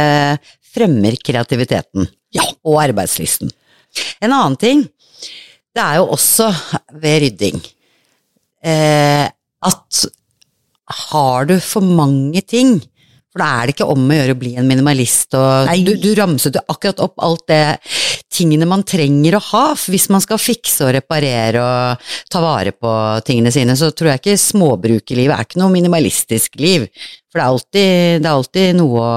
fremmer 0.74 1.18
kreativiteten. 1.22 2.08
Ja. 2.34 2.46
Og 2.66 2.80
arbeidslysten. 2.82 3.52
En 4.24 4.32
annen 4.32 4.60
ting, 4.60 4.84
det 5.74 5.84
er 5.84 6.02
jo 6.02 6.10
også 6.14 6.50
ved 7.02 7.24
rydding 7.24 7.62
eh, 8.64 9.28
at 9.64 10.06
har 11.08 11.48
du 11.50 11.56
for 11.64 11.86
mange 11.86 12.42
ting, 12.46 12.76
for 13.34 13.42
da 13.42 13.48
er 13.50 13.68
det 13.68 13.76
ikke 13.76 13.88
om 13.90 14.04
å 14.06 14.18
gjøre 14.18 14.36
å 14.36 14.40
bli 14.40 14.52
en 14.60 14.68
minimalist, 14.70 15.34
og 15.40 15.70
Nei. 15.70 15.80
du, 15.88 15.96
du 15.98 16.12
ramset 16.18 16.60
jo 16.60 16.64
akkurat 16.70 17.02
opp 17.02 17.24
alt 17.24 17.48
det 17.50 17.64
tingene 18.34 18.68
man 18.70 18.84
trenger 18.86 19.38
å 19.38 19.44
ha 19.52 19.64
for 19.78 19.94
hvis 19.94 20.08
man 20.14 20.22
skal 20.24 20.42
fikse 20.42 20.88
og 20.88 20.94
reparere 20.96 21.62
og 21.62 22.14
ta 22.34 22.42
vare 22.44 22.74
på 22.76 22.94
tingene 23.26 23.54
sine, 23.54 23.78
så 23.80 23.92
tror 23.94 24.14
jeg 24.14 24.24
ikke 24.24 24.40
småbrukerlivet 24.42 25.36
er 25.36 25.48
ikke 25.48 25.62
noe 25.62 25.74
minimalistisk 25.74 26.58
liv, 26.62 26.88
for 27.32 27.40
det 27.40 27.44
er 27.44 27.50
alltid, 27.50 28.24
det 28.24 28.30
er 28.30 28.34
alltid 28.34 28.80
noe 28.80 29.04
å 29.04 29.14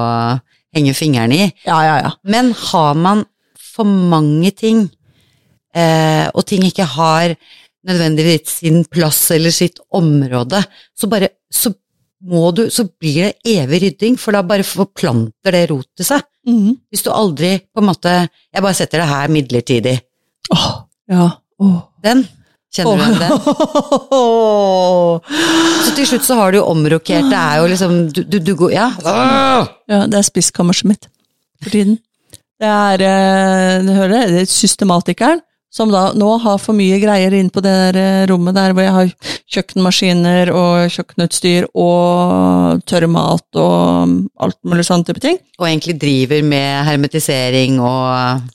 henge 0.76 0.96
fingrene 0.96 1.40
i. 1.40 1.48
Ja, 1.68 1.80
ja, 1.84 1.96
ja. 2.04 2.12
Men 2.28 2.52
har 2.70 2.96
man 3.00 3.24
for 3.76 3.88
mange 3.88 4.52
ting, 4.56 4.86
eh, 5.76 6.26
og 6.32 6.46
ting 6.48 6.64
ikke 6.66 6.86
har 6.96 7.36
nødvendigvis 7.86 8.58
sin 8.60 8.84
plass 8.90 9.28
eller 9.36 9.54
sitt 9.54 9.78
område, 9.94 10.62
så 10.96 11.10
bare 11.10 11.28
så 11.52 11.70
må 12.26 12.48
du, 12.56 12.64
så 12.72 12.86
blir 12.88 13.28
det 13.28 13.52
evig 13.60 13.82
rydding, 13.84 14.16
for 14.18 14.34
da 14.34 14.40
bare 14.46 14.64
forplanter 14.66 15.54
det 15.54 15.66
rotet 15.70 16.06
seg. 16.08 16.24
Mm. 16.48 16.72
Hvis 16.90 17.04
du 17.04 17.10
aldri 17.12 17.56
på 17.74 17.82
en 17.82 17.88
måte 17.88 18.10
Jeg 18.54 18.62
bare 18.62 18.76
setter 18.78 19.02
det 19.02 19.08
her 19.10 19.32
midlertidig. 19.34 19.96
Åh, 20.54 20.66
ja. 21.10 21.24
Åh. 21.58 21.78
Den. 22.06 22.22
Kjenner 22.76 22.96
du 22.96 23.02
igjen 23.02 23.18
den? 23.18 23.32
Så 25.86 25.94
til 25.96 26.08
slutt 26.10 26.26
så 26.26 26.36
har 26.38 26.52
du 26.52 26.60
jo 26.60 26.68
omrokert, 26.70 27.26
det 27.32 27.40
er 27.40 27.60
jo 27.60 27.68
liksom 27.72 27.96
Du, 28.14 28.22
du, 28.22 28.38
du 28.38 28.52
går 28.58 28.74
Ja. 28.76 28.88
Ja, 29.02 30.00
det 30.06 30.20
er 30.20 30.26
spiskammerset 30.26 30.90
mitt 30.90 31.08
for 31.62 31.72
tiden. 31.74 31.98
Det 32.60 32.68
er, 32.68 33.02
eh, 33.04 33.82
du 33.84 33.92
hører 33.92 34.14
det, 34.32 34.40
er 34.42 34.48
systematikeren 34.48 35.42
som 35.76 35.90
da 35.92 36.06
nå 36.16 36.28
har 36.40 36.56
for 36.62 36.72
mye 36.78 36.96
greier 37.02 37.34
inn 37.36 37.50
på 37.52 37.60
det 37.60 37.72
der 37.92 37.98
eh, 38.00 38.26
rommet 38.30 38.56
der 38.56 38.72
hvor 38.72 38.86
jeg 38.86 38.94
har 38.94 39.10
kjøkkenmaskiner 39.52 40.48
og 40.56 40.86
kjøkkenutstyr 40.94 41.66
og 41.76 42.80
tørrmat 42.88 43.58
og 43.60 44.14
alt 44.40 44.58
mulig 44.64 44.86
sånn 44.88 45.04
type 45.04 45.20
ting. 45.20 45.36
Og 45.60 45.68
egentlig 45.68 45.98
driver 46.00 46.42
med 46.54 46.84
hermetisering 46.88 47.80
og 47.84 48.50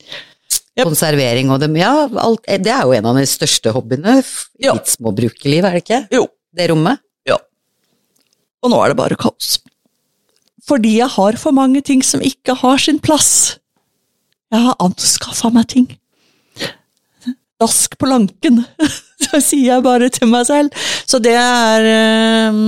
Yep. 0.71 0.85
konservering 0.87 1.49
og 1.51 1.59
dem. 1.59 1.73
Ja, 1.75 2.07
alt, 2.23 2.45
det 2.47 2.71
er 2.71 2.85
jo 2.87 2.93
en 2.95 3.07
av 3.09 3.17
de 3.19 3.25
største 3.27 3.73
hobbyene 3.75 4.13
i 4.21 4.63
Ja. 4.63 4.71
ditt 4.77 4.87
småbrukerliv, 4.87 5.65
er 5.67 5.75
det 5.75 5.81
ikke? 5.83 5.97
Jo. 6.15 6.29
Det 6.55 6.69
rommet? 6.71 7.01
Ja. 7.27 7.35
Og 8.63 8.71
nå 8.71 8.79
er 8.79 8.93
det 8.93 8.97
bare 8.97 9.17
kaos. 9.19 9.59
Fordi 10.63 10.93
jeg 11.01 11.09
har 11.11 11.35
for 11.35 11.51
mange 11.51 11.81
ting 11.83 12.01
som 12.01 12.21
ikke 12.23 12.55
har 12.55 12.77
sin 12.79 12.99
plass. 13.03 13.59
Jeg 14.51 14.63
har 14.65 14.75
anskaffa 14.83 15.51
meg 15.55 15.67
ting. 15.71 15.87
Dask 17.61 17.93
på 18.01 18.07
lanken, 18.09 18.63
så 19.23 19.39
sier 19.43 19.67
jeg 19.75 19.83
bare 19.85 20.09
til 20.13 20.27
meg 20.31 20.47
selv. 20.49 20.73
Så 21.05 21.19
det 21.21 21.35
er 21.37 21.85
eh, 21.91 22.61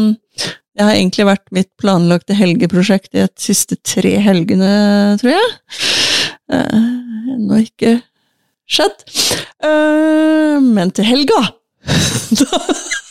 Det 0.78 0.86
har 0.86 0.94
egentlig 0.94 1.26
vært 1.32 1.48
mitt 1.56 1.72
planlagte 1.82 2.38
helgeprosjekt 2.38 3.12
de 3.18 3.26
siste 3.42 3.76
tre 3.82 4.16
helgene, 4.22 4.70
tror 5.22 5.34
jeg. 5.34 5.52
Eh, 6.54 6.80
Ennå 7.34 7.58
ikke 7.66 7.96
skjedd. 8.70 9.02
Eh, 9.66 10.60
Men 10.64 10.92
til 10.94 11.10
helga 11.10 11.42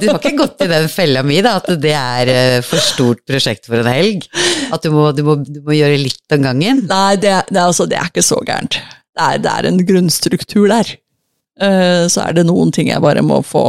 Du 0.00 0.06
har 0.08 0.18
ikke 0.18 0.36
gått 0.38 0.62
i 0.64 0.70
den 0.70 0.88
fella 0.92 1.22
mi, 1.26 1.40
da, 1.44 1.56
at 1.60 1.70
det 1.82 1.94
er 1.96 2.30
eh, 2.32 2.58
for 2.66 2.82
stort 2.82 3.24
prosjekt 3.28 3.68
for 3.68 3.80
en 3.80 3.90
helg? 3.90 4.28
At 4.74 4.84
du 4.84 4.92
må, 4.94 5.08
du 5.16 5.24
må, 5.26 5.38
du 5.42 5.60
må 5.64 5.76
gjøre 5.76 5.98
litt 6.00 6.36
om 6.36 6.44
gangen? 6.46 6.84
Nei, 6.90 7.16
det, 7.20 7.34
det, 7.50 7.62
altså, 7.62 7.88
det 7.88 7.98
er 8.00 8.10
ikke 8.10 8.26
så 8.26 8.40
gærent. 8.46 8.78
Det 9.18 9.26
er, 9.26 9.42
det 9.42 9.54
er 9.54 9.68
en 9.70 9.82
grunnstruktur 9.88 10.68
der. 10.70 10.92
Eh, 11.60 12.04
så 12.10 12.26
er 12.26 12.38
det 12.38 12.46
noen 12.48 12.72
ting 12.74 12.92
jeg 12.92 13.02
bare 13.04 13.24
må 13.26 13.40
få, 13.46 13.64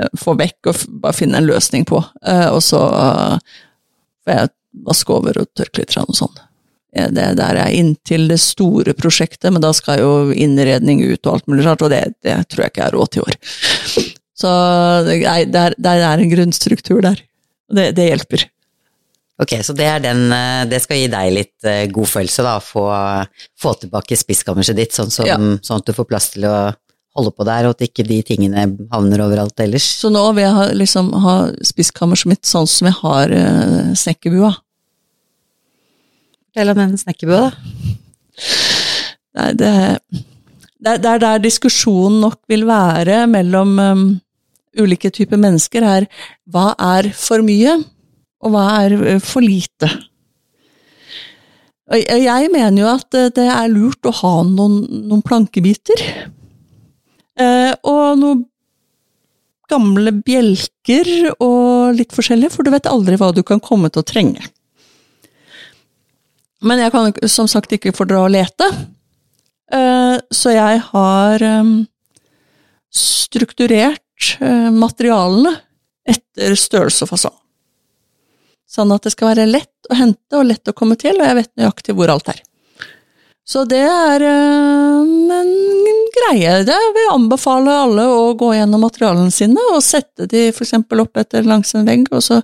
eh, 0.00 0.12
få 0.20 0.36
vekk 0.38 0.70
og 0.72 0.84
bare 1.02 1.16
finne 1.16 1.40
en 1.40 1.48
løsning 1.50 1.88
på. 1.88 2.02
Og 2.52 2.62
så 2.64 2.84
får 4.24 4.36
jeg 4.36 4.54
vaske 4.86 5.16
over 5.16 5.42
og 5.42 5.50
tørke 5.58 5.82
litt 5.82 5.96
og 5.98 6.14
sånn. 6.16 6.38
Det 6.90 7.26
der 7.38 7.58
er 7.58 7.74
inntil 7.74 8.26
det 8.30 8.40
store 8.42 8.94
prosjektet, 8.98 9.52
men 9.54 9.62
da 9.62 9.70
skal 9.74 10.00
jo 10.02 10.14
innredning 10.34 11.04
ut 11.06 11.22
og 11.26 11.36
alt 11.36 11.50
mulig 11.50 11.66
rart, 11.66 11.84
og 11.86 11.92
det, 11.92 12.02
det 12.26 12.34
tror 12.50 12.64
jeg 12.64 12.72
ikke 12.72 12.82
jeg 12.82 12.88
har 12.88 12.96
råd 12.98 13.12
til 13.14 13.22
i 13.22 13.26
år. 13.26 14.16
Så 14.40 14.50
nei, 15.06 15.42
det 15.52 15.60
er, 15.66 15.74
det 15.76 15.90
er 16.00 16.22
en 16.24 16.30
grunnstruktur 16.32 17.02
der. 17.04 17.20
Det, 17.70 17.90
det 17.98 18.06
hjelper. 18.08 18.46
Ok, 19.40 19.54
så 19.64 19.72
det 19.76 19.86
er 19.88 20.02
den 20.04 20.26
eh, 20.36 20.64
Det 20.68 20.82
skal 20.84 20.98
gi 21.00 21.06
deg 21.12 21.30
litt 21.32 21.64
eh, 21.68 21.86
god 21.92 22.08
følelse, 22.10 22.42
da, 22.44 22.54
få, 22.60 22.82
få 23.60 23.74
tilbake 23.80 24.16
spiskammerset 24.20 24.76
ditt, 24.76 24.92
sånn, 24.96 25.12
som, 25.12 25.28
Ja. 25.28 25.36
sånn 25.64 25.80
at 25.80 25.86
du 25.88 25.94
får 25.96 26.08
plass 26.10 26.30
til 26.34 26.44
å 26.48 26.54
holde 27.16 27.32
på 27.34 27.44
der, 27.48 27.66
og 27.68 27.72
at 27.76 27.84
ikke 27.88 28.04
de 28.06 28.18
tingene 28.26 28.66
havner 28.92 29.22
overalt 29.24 29.60
ellers. 29.64 29.86
Så 30.02 30.10
nå 30.12 30.20
vil 30.36 30.44
jeg 30.44 30.56
ha, 30.58 30.66
liksom, 30.76 31.08
ha 31.24 31.36
spiskammerset 31.66 32.28
mitt 32.30 32.44
sånn 32.48 32.68
som 32.70 32.86
jeg 32.90 32.96
har 33.00 33.32
uh, 33.34 33.90
snekkerbua. 33.98 34.52
Fortell 36.50 36.72
om 36.72 36.78
den 36.82 36.96
snekkerbua, 37.00 37.40
da. 37.48 37.50
Det, 39.30 39.42
er- 39.42 39.54
det, 39.58 39.72
det, 40.80 40.92
er- 40.94 41.02
det 41.04 41.10
er 41.16 41.22
der 41.26 41.42
diskusjonen 41.44 42.20
nok 42.24 42.38
vil 42.50 42.64
være 42.68 43.24
mellom 43.30 43.74
um, 43.82 44.04
ulike 44.78 45.10
typer 45.10 45.40
mennesker, 45.40 45.82
er 45.82 46.06
hva 46.50 46.74
er 46.78 47.10
for 47.16 47.42
mye, 47.46 47.78
og 48.44 48.54
hva 48.54 48.66
er 48.84 48.94
uh, 49.16 49.18
for 49.22 49.42
lite? 49.44 49.88
Og 51.90 51.98
jeg- 51.98 52.52
mener 52.52 52.82
jo 52.82 52.86
at 52.92 53.14
uh, 53.18 53.28
det 53.34 53.48
er 53.50 53.72
lurt 53.72 54.06
å 54.06 54.12
ha 54.20 54.34
noen, 54.46 54.84
noen 55.08 55.22
plankebiter. 55.26 56.04
Eh, 57.40 57.72
og 57.88 58.18
noen 58.20 58.44
gamle 59.70 60.12
bjelker 60.12 61.30
og 61.40 61.94
litt 61.96 62.12
forskjellig, 62.12 62.50
for 62.52 62.66
du 62.66 62.70
vet 62.74 62.86
aldri 62.90 63.16
hva 63.16 63.30
du 63.32 63.40
kan 63.46 63.62
komme 63.62 63.88
til 63.88 64.02
å 64.02 64.06
trenge. 64.06 64.42
Men 66.60 66.82
jeg 66.82 66.92
kan 66.92 67.14
som 67.30 67.48
sagt 67.48 67.72
ikke 67.72 67.94
fordra 67.96 68.26
å 68.26 68.30
lete, 68.30 68.68
Eh, 69.70 70.16
så 70.34 70.50
jeg 70.50 70.80
har 70.82 71.42
strukturert 72.90 74.02
eh, 74.02 74.09
materialene 74.74 75.54
etter 76.08 76.56
størrelse 76.58 77.06
og 77.06 77.12
fasong. 77.12 77.36
Sånn 78.70 78.92
at 78.94 79.06
det 79.06 79.14
skal 79.14 79.32
være 79.32 79.48
lett 79.50 79.90
å 79.90 79.96
hente 79.98 80.38
og 80.38 80.46
lett 80.46 80.70
å 80.70 80.76
komme 80.76 80.96
til, 81.00 81.18
og 81.18 81.26
jeg 81.26 81.38
vet 81.40 81.52
nøyaktig 81.58 81.96
hvor 81.98 82.12
alt 82.12 82.30
er. 82.30 82.38
Så 83.50 83.64
det 83.66 83.82
er 83.82 84.22
em, 84.28 85.30
en 85.34 85.52
greie. 86.14 86.60
Det 86.66 86.76
vil 86.76 87.02
jeg 87.02 87.14
anbefale 87.16 87.78
alle 87.86 88.04
å 88.06 88.34
gå 88.38 88.52
gjennom 88.54 88.84
materialene 88.86 89.32
sine 89.34 89.64
og 89.72 89.82
sette 89.82 90.28
de 90.30 90.50
f.eks. 90.52 90.76
opp 90.78 91.18
etter 91.18 91.48
langs 91.48 91.74
en 91.74 91.88
vegg, 91.88 92.06
og 92.14 92.22
så 92.22 92.38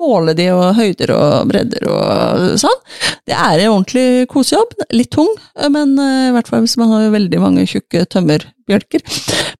måle 0.00 0.32
de 0.34 0.48
og 0.54 0.74
høyder 0.78 1.12
og 1.14 1.50
bredder 1.52 1.86
og 1.92 2.58
sånn. 2.58 2.82
Det 3.28 3.36
er 3.36 3.60
en 3.60 3.76
ordentlig 3.76 4.26
kosejobb. 4.32 4.74
Litt 4.96 5.12
tung, 5.14 5.30
men 5.70 5.94
eh, 6.00 6.28
i 6.30 6.34
hvert 6.34 6.50
fall 6.50 6.64
hvis 6.64 6.78
man 6.80 6.94
har 6.94 7.12
veldig 7.12 7.42
mange 7.42 7.66
tjukke 7.70 8.06
tømmerbjelker. 8.10 9.04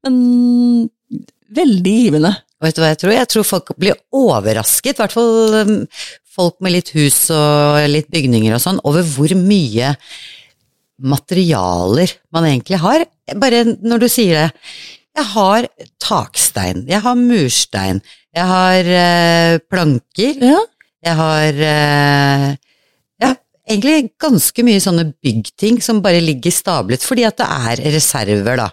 Men 0.07 0.17
veldig 1.55 1.97
givende. 2.03 2.33
Vet 2.65 2.77
du 2.77 2.83
hva 2.83 2.93
jeg 2.93 3.01
tror? 3.03 3.13
Jeg 3.17 3.31
tror 3.33 3.47
folk 3.47 3.75
blir 3.77 3.99
overrasket, 4.17 4.97
i 4.97 5.03
hvert 5.03 5.15
fall 5.15 5.59
um, 5.61 5.77
folk 6.37 6.57
med 6.65 6.77
litt 6.77 6.93
hus 6.97 7.27
og 7.35 7.81
litt 7.91 8.09
bygninger 8.13 8.57
og 8.57 8.63
sånn, 8.63 8.81
over 8.89 9.05
hvor 9.07 9.33
mye 9.39 9.95
materialer 10.97 12.13
man 12.33 12.49
egentlig 12.49 12.81
har. 12.81 13.05
Bare 13.37 13.65
når 13.67 14.05
du 14.05 14.09
sier 14.11 14.47
det. 14.47 14.71
Jeg 15.17 15.29
har 15.33 15.67
takstein, 16.03 16.83
jeg 16.91 17.01
har 17.01 17.17
murstein, 17.17 18.03
jeg 18.37 18.49
har 18.51 18.89
eh, 19.01 19.59
planker, 19.65 20.43
Ja, 20.45 20.59
jeg 21.07 21.17
har 21.17 21.61
eh, 21.71 22.49
ja, 23.23 23.31
egentlig 23.65 24.11
ganske 24.21 24.65
mye 24.67 24.83
sånne 24.83 25.07
byggting 25.25 25.81
som 25.85 26.03
bare 26.05 26.21
ligger 26.21 26.53
stablet, 26.53 27.05
fordi 27.05 27.25
at 27.29 27.41
det 27.41 27.49
er 27.49 27.85
reserver, 27.95 28.61
da. 28.61 28.69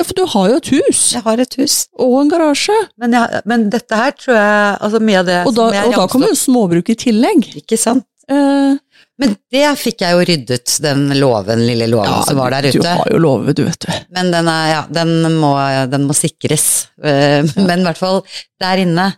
Ja 0.00 0.04
for 0.08 0.16
du 0.18 0.24
har 0.34 0.50
jo 0.50 0.58
et 0.60 0.70
hus. 0.74 1.00
Jeg 1.14 1.22
har 1.26 1.40
et 1.44 1.56
hus, 1.60 1.74
Og 2.00 2.14
en 2.22 2.30
garasje. 2.32 2.76
men, 3.00 3.16
jeg, 3.18 3.42
men 3.52 3.68
dette 3.72 3.98
her 4.00 4.14
tror 4.16 4.36
jeg 4.38 4.78
Altså 4.86 5.00
mye 5.04 5.20
av 5.22 5.26
det 5.28 5.40
Og 5.46 5.52
da, 5.56 5.66
som 5.68 5.76
jeg 5.76 5.90
og 5.90 5.98
da 5.98 6.06
kommer 6.14 6.32
jo 6.32 6.38
småbruk 6.40 6.88
i 6.92 6.96
tillegg. 7.04 7.50
Ikke 7.62 7.78
sant? 7.80 8.06
Eh, 8.30 8.76
Men 9.20 9.34
det 9.52 9.64
fikk 9.76 10.00
jeg 10.04 10.16
jo 10.16 10.20
ryddet, 10.24 10.74
den 10.80 11.08
låven, 11.18 11.64
lille 11.68 11.88
låven 11.90 12.22
som 12.24 12.38
var 12.40 12.54
der 12.56 12.70
ute. 12.70 12.78
du 12.80 12.86
har 12.88 13.10
jo 13.10 13.18
låve, 13.20 13.52
du, 13.52 13.64
vet 13.66 13.82
du. 13.84 13.90
Men 14.16 14.30
den, 14.32 14.48
er, 14.48 14.68
ja, 14.72 14.84
den, 14.88 15.10
må, 15.36 15.50
den 15.92 16.06
må 16.08 16.16
sikres. 16.16 16.86
Eh, 17.02 17.42
Men 17.58 17.82
i 17.82 17.88
hvert 17.90 18.00
fall, 18.00 18.22
der 18.62 18.80
inne 18.86 19.10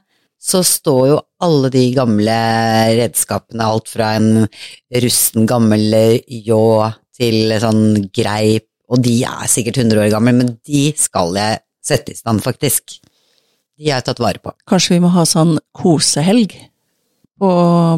så 0.42 0.58
står 0.66 1.04
jo 1.12 1.20
alle 1.46 1.68
de 1.70 1.84
gamle 1.94 2.34
redskapene, 2.98 3.62
alt 3.62 3.92
fra 3.92 4.16
en 4.18 4.48
rusten 5.04 5.46
gammel 5.46 5.84
ljå 6.26 6.64
til 7.14 7.52
sånn 7.62 7.84
greip, 8.10 8.66
og 8.92 9.00
de 9.04 9.14
er 9.24 9.48
sikkert 9.50 9.78
100 9.80 10.02
år 10.04 10.10
gamle, 10.12 10.34
men 10.36 10.50
de 10.68 10.82
skal 11.00 11.32
jeg 11.38 11.62
sette 11.82 12.12
i 12.12 12.18
stand, 12.18 12.42
faktisk. 12.44 12.98
De 13.80 13.88
er 13.90 14.04
tatt 14.04 14.20
vare 14.22 14.38
på. 14.42 14.52
Kanskje 14.68 14.98
vi 14.98 15.02
må 15.02 15.10
ha 15.14 15.24
sånn 15.26 15.56
kosehelg 15.74 16.52
på, 17.40 17.50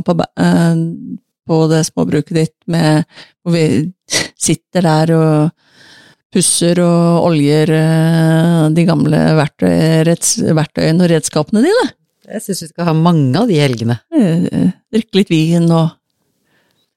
på, 0.07 0.15
eh, 0.41 0.79
på 1.45 1.59
det 1.73 1.83
småbruket 1.91 2.39
ditt, 2.39 2.55
med, 2.71 3.05
hvor 3.43 3.57
vi 3.57 3.65
sitter 4.41 4.87
der 4.87 5.13
og 5.19 5.51
pusser 6.35 6.81
og 6.83 7.27
oljer 7.29 7.71
eh, 7.75 8.63
de 8.75 8.87
gamle 8.89 9.21
verktøyene 9.39 11.05
og 11.05 11.11
redskapene 11.13 11.63
dine. 11.67 11.85
Jeg 12.25 12.41
syns 12.47 12.63
vi 12.65 12.71
skal 12.71 12.89
ha 12.89 12.95
mange 12.97 13.37
av 13.43 13.51
de 13.51 13.59
helgene. 13.61 13.99
Eh, 14.17 14.71
Drikke 14.95 15.21
litt 15.21 15.35
vin 15.35 15.69
og 15.75 15.91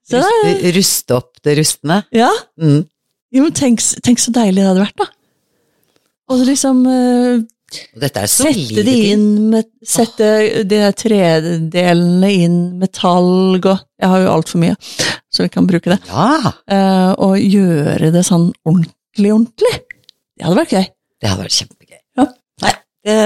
Ruste, 0.07 0.51
ruste 0.71 1.15
opp 1.17 1.41
det 1.43 1.57
rustne. 1.59 1.97
Ja, 2.15 2.29
Mm. 2.61 2.85
Jo, 3.33 3.43
men 3.43 3.53
tenk, 3.55 3.83
tenk 4.05 4.21
så 4.21 4.33
deilig 4.35 4.61
det 4.61 4.69
hadde 4.69 4.85
vært, 4.85 4.97
da. 5.03 5.07
Og 6.31 6.43
liksom 6.47 6.81
uh, 6.87 7.43
dette 7.99 8.23
er 8.23 8.31
solide 8.31 8.83
de 8.87 8.95
inn 9.11 9.25
med 9.51 9.67
Sette 9.83 10.27
de 10.63 10.63
der 10.71 10.93
tredelene 10.95 12.29
inn 12.31 12.57
med 12.79 12.93
talg 12.95 13.65
og 13.67 13.81
Jeg 13.99 14.11
har 14.11 14.23
jo 14.23 14.31
altfor 14.31 14.61
mye, 14.61 14.77
så 15.27 15.43
vi 15.43 15.51
kan 15.51 15.67
bruke 15.67 15.91
det. 15.91 15.99
Ja, 16.11 16.53
Uh, 16.67 17.13
og 17.23 17.37
gjøre 17.39 18.11
det 18.11 18.25
sånn 18.27 18.49
ordentlig, 18.67 19.31
ordentlig. 19.31 19.73
Det 20.37 20.45
hadde 20.45 20.59
vært 20.59 20.75
gøy. 20.75 20.87
det 21.21 21.29
hadde 21.31 21.45
vært 21.45 21.55
kjempegøy. 21.57 21.99
Ja. 22.19 22.25
Nei, 22.63 22.73
det 23.07 23.17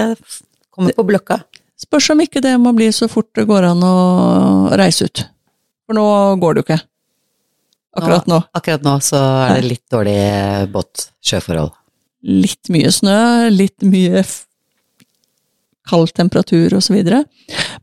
kommer 0.70 0.96
på 0.98 1.06
blokka. 1.10 1.42
Spørs 1.82 2.12
om 2.14 2.22
ikke 2.22 2.44
det 2.46 2.54
må 2.62 2.74
bli 2.78 2.92
så 2.94 3.10
fort 3.10 3.32
det 3.36 3.48
går 3.50 3.66
an 3.72 3.82
å 3.84 3.96
reise 4.78 5.10
ut. 5.10 5.24
For 5.90 5.98
nå 5.98 6.06
går 6.42 6.54
det 6.54 6.62
jo 6.62 6.68
ikke. 6.68 6.80
Akkurat 7.98 8.28
nå. 8.30 8.40
Akkurat 8.56 8.86
nå 8.86 8.96
så 9.04 9.20
er 9.20 9.60
det 9.60 9.68
litt 9.68 9.86
dårlig 9.92 10.18
båt-sjøforhold. 10.72 11.74
Litt 12.32 12.70
mye 12.72 12.92
snø, 12.94 13.18
litt 13.52 13.84
mye 13.84 14.24
kald 15.90 16.14
temperatur 16.16 16.78
videre. 16.94 17.24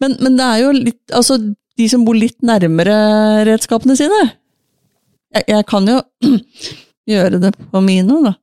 Men, 0.01 0.17
men 0.23 0.39
det 0.39 0.47
er 0.47 0.61
jo 0.63 0.71
litt 0.77 1.17
Altså, 1.17 1.39
de 1.79 1.89
som 1.91 2.05
bor 2.07 2.17
litt 2.17 2.39
nærmere 2.47 2.95
redskapene 3.49 3.97
sine 3.99 4.21
Jeg, 5.35 5.45
jeg 5.51 5.67
kan 5.69 5.89
jo 5.91 5.99
gjøre 7.13 7.41
det 7.43 7.53
på 7.73 7.83
mine, 7.85 8.23
da. 8.25 8.35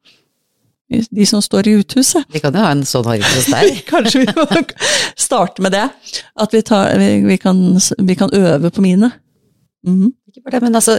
De 0.85 1.25
som 1.25 1.41
står 1.41 1.67
i 1.67 1.75
uthuset. 1.79 2.27
Vi 2.33 2.39
kan 2.43 2.53
jo 2.53 2.61
ha 2.61 2.69
en 2.75 2.83
sånn 2.85 3.07
harry 3.09 3.23
hos 3.25 3.47
deg. 3.49 3.79
Kanskje 3.89 4.21
vi 4.21 4.35
må 4.37 4.45
starte 5.17 5.63
med 5.65 5.73
det. 5.73 5.87
At 6.37 6.53
vi, 6.53 6.61
tar, 6.65 6.93
vi, 7.01 7.09
vi, 7.25 7.37
kan, 7.41 7.63
vi 8.05 8.17
kan 8.19 8.33
øve 8.33 8.69
på 8.73 8.85
mine. 8.85 9.09
Mhm. 9.87 10.13
Ikke 10.35 10.49
bare 10.49 10.57
det, 10.57 10.65
men 10.65 10.75
altså, 10.75 10.97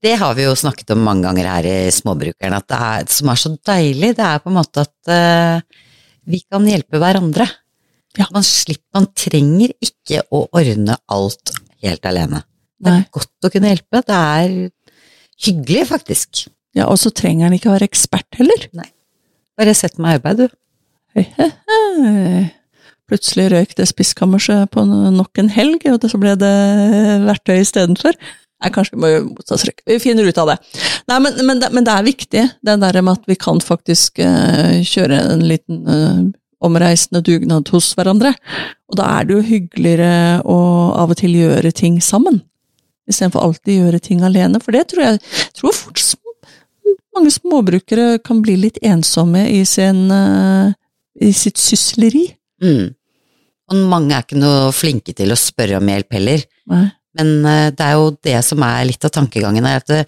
det 0.00 0.14
har 0.16 0.36
vi 0.38 0.46
jo 0.46 0.54
snakket 0.56 0.94
om 0.94 1.02
mange 1.04 1.26
ganger 1.26 1.48
her 1.50 1.66
i 1.68 1.76
Småbrukeren, 1.92 2.56
at 2.56 2.68
det 2.72 2.78
er, 2.86 3.08
som 3.12 3.28
er 3.28 3.40
så 3.42 3.50
deilig, 3.68 4.14
det 4.16 4.24
er 4.24 4.40
på 4.40 4.48
en 4.48 4.56
måte 4.56 4.84
at 4.86 5.10
uh, 5.12 5.82
vi 6.24 6.40
kan 6.48 6.64
hjelpe 6.64 7.00
hverandre. 7.02 7.44
Ja. 8.16 8.30
Man 8.32 8.46
slipper, 8.46 8.88
man 8.96 9.10
trenger 9.12 9.74
ikke 9.84 10.22
å 10.32 10.46
ordne 10.56 10.96
alt 11.12 11.52
helt 11.84 12.08
alene. 12.08 12.40
Det 12.80 12.88
er 12.94 13.02
Nei. 13.02 13.10
godt 13.12 13.44
å 13.44 13.52
kunne 13.52 13.74
hjelpe, 13.74 14.02
det 14.08 14.22
er 14.40 14.56
hyggelig 15.44 15.84
faktisk. 15.92 16.46
Ja, 16.76 16.88
og 16.88 16.96
så 17.02 17.12
trenger 17.12 17.48
han 17.48 17.58
ikke 17.58 17.68
å 17.68 17.76
være 17.76 17.90
ekspert 17.90 18.40
heller. 18.40 18.68
Bare 19.58 19.76
sett 19.76 20.00
meg 20.00 20.16
i 20.16 20.20
arbeid, 20.22 20.46
du. 20.46 20.58
Hei, 21.16 21.28
hei, 21.36 21.52
hei. 21.68 22.42
Plutselig 23.08 23.48
røyk 23.52 23.70
det 23.76 23.86
spiskammerset 23.88 24.68
på 24.72 24.84
nok 24.88 25.40
en 25.40 25.48
helg, 25.52 25.84
og 25.92 26.04
så 26.08 26.20
ble 26.20 26.34
det 26.40 26.56
verktøy 27.24 27.58
istedenfor. 27.60 28.16
Nei, 28.58 28.72
kanskje 28.74 28.96
vi 28.96 29.02
må 29.02 29.10
gjøre 29.12 29.26
motsatsrekk. 29.28 29.84
Vi 29.86 30.00
finner 30.02 30.26
ut 30.26 30.40
av 30.42 30.50
det. 30.50 30.56
Nei, 31.10 31.18
men, 31.22 31.38
men, 31.46 31.62
men 31.76 31.86
det 31.86 31.94
er 31.94 32.08
viktig, 32.08 32.44
det 32.66 32.76
der 32.82 33.00
med 33.04 33.20
at 33.20 33.30
vi 33.30 33.36
kan 33.38 33.62
faktisk 33.62 34.18
uh, 34.18 34.80
kjøre 34.82 35.20
en 35.34 35.44
liten 35.46 35.84
uh, 35.86 36.24
omreisende 36.66 37.22
dugnad 37.22 37.70
hos 37.70 37.92
hverandre. 37.94 38.34
Og 38.90 38.98
da 38.98 39.06
er 39.18 39.28
det 39.28 39.36
jo 39.36 39.46
hyggeligere 39.46 40.40
å 40.42 40.58
av 40.98 41.14
og 41.14 41.20
til 41.20 41.36
gjøre 41.38 41.70
ting 41.70 42.00
sammen, 42.02 42.42
istedenfor 43.08 43.46
alltid 43.46 43.78
gjøre 43.78 44.02
ting 44.02 44.26
alene. 44.26 44.58
For 44.64 44.74
det 44.74 44.88
tror 44.90 45.06
jeg 45.06 45.22
tror 45.60 45.76
fort 45.76 46.02
mange 47.18 47.32
småbrukere 47.34 48.18
kan 48.24 48.42
bli 48.42 48.56
litt 48.58 48.78
ensomme 48.86 49.46
i, 49.50 49.62
sin, 49.66 50.06
uh, 50.10 50.70
i 51.18 51.32
sitt 51.34 51.58
sysleri. 51.62 52.26
Mm. 52.62 52.94
Og 53.68 53.88
mange 53.90 54.14
er 54.16 54.24
ikke 54.24 54.38
noe 54.40 54.70
flinke 54.74 55.14
til 55.16 55.34
å 55.34 55.38
spørre 55.38 55.78
om 55.78 55.90
hjelp 55.90 56.14
heller. 56.18 56.44
Nei. 56.72 56.86
Men 57.16 57.44
eh, 57.46 57.70
det 57.70 57.80
er 57.80 57.92
jo 57.96 58.10
det 58.22 58.44
som 58.44 58.62
er 58.62 58.84
litt 58.84 59.04
av 59.04 59.10
tankegangen 59.10 59.64
her, 59.64 59.76
at 59.80 59.86
det, 59.86 60.02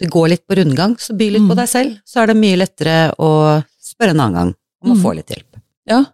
det 0.00 0.10
går 0.12 0.28
litt 0.34 0.46
på 0.46 0.56
rundgang, 0.58 0.96
så 1.00 1.14
by 1.16 1.30
litt 1.30 1.42
på 1.46 1.54
Mm. 1.54 1.60
deg 1.62 1.68
selv. 1.68 1.98
Så 2.04 2.20
er 2.22 2.26
det 2.32 2.36
mye 2.36 2.56
lettere 2.58 3.14
å 3.18 3.62
spørre 3.80 4.10
en 4.10 4.20
annen 4.20 4.34
gang 4.34 4.54
om 4.82 4.90
å 4.92 4.96
Mm. 4.96 5.02
få 5.02 5.14
litt 5.16 5.28
hjelp. 5.28 5.62
Ja, 5.88 6.04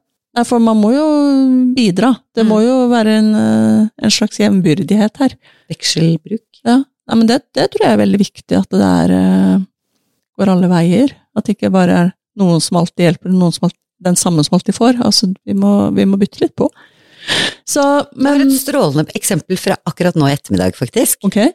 for 0.45 0.59
man 0.61 0.77
må 0.81 0.93
jo 0.95 1.75
bidra. 1.75 2.17
Det 2.35 2.45
Mm. 2.45 2.49
må 2.49 2.63
jo 2.63 2.89
være 2.89 3.19
en, 3.19 3.35
eh, 3.35 3.89
en 4.03 4.11
slags 4.11 4.39
jevnbyrdighet 4.39 5.17
her. 5.19 5.37
Vekselbruk. 5.71 6.41
Ja, 6.65 6.85
Nei, 7.09 7.17
men 7.17 7.27
det, 7.27 7.43
det 7.53 7.71
tror 7.73 7.83
jeg 7.83 7.93
er 7.99 8.07
veldig 8.07 8.19
viktig, 8.21 8.57
at 8.57 8.69
det 8.71 8.79
der 8.79 9.11
eh, 9.11 9.59
går 10.39 10.49
alle 10.49 10.69
veier. 10.71 11.11
At 11.37 11.45
det 11.45 11.57
ikke 11.59 11.73
bare 11.73 11.91
er 11.91 12.13
noen 12.39 12.61
som 12.63 12.77
alltid 12.79 13.03
hjelper, 13.19 13.29
noen 13.35 13.53
som 13.53 13.67
alltid, 13.67 13.79
den 14.01 14.15
samme 14.15 14.45
som 14.45 14.55
alltid 14.57 14.75
får. 14.77 15.01
Altså, 15.03 15.35
vi 15.45 15.53
må, 15.53 15.93
vi 15.93 16.05
må 16.07 16.17
bytte 16.17 16.41
litt 16.41 16.55
på. 16.57 16.71
Så, 17.69 17.83
Det 18.11 18.27
er 18.27 18.39
men 18.39 18.49
et 18.49 18.59
strålende 18.59 19.17
eksempel 19.19 19.59
fra 19.61 19.79
akkurat 19.89 20.19
nå 20.19 20.29
i 20.29 20.35
ettermiddag, 20.35 20.77
faktisk. 20.77 21.23
Okay. 21.29 21.53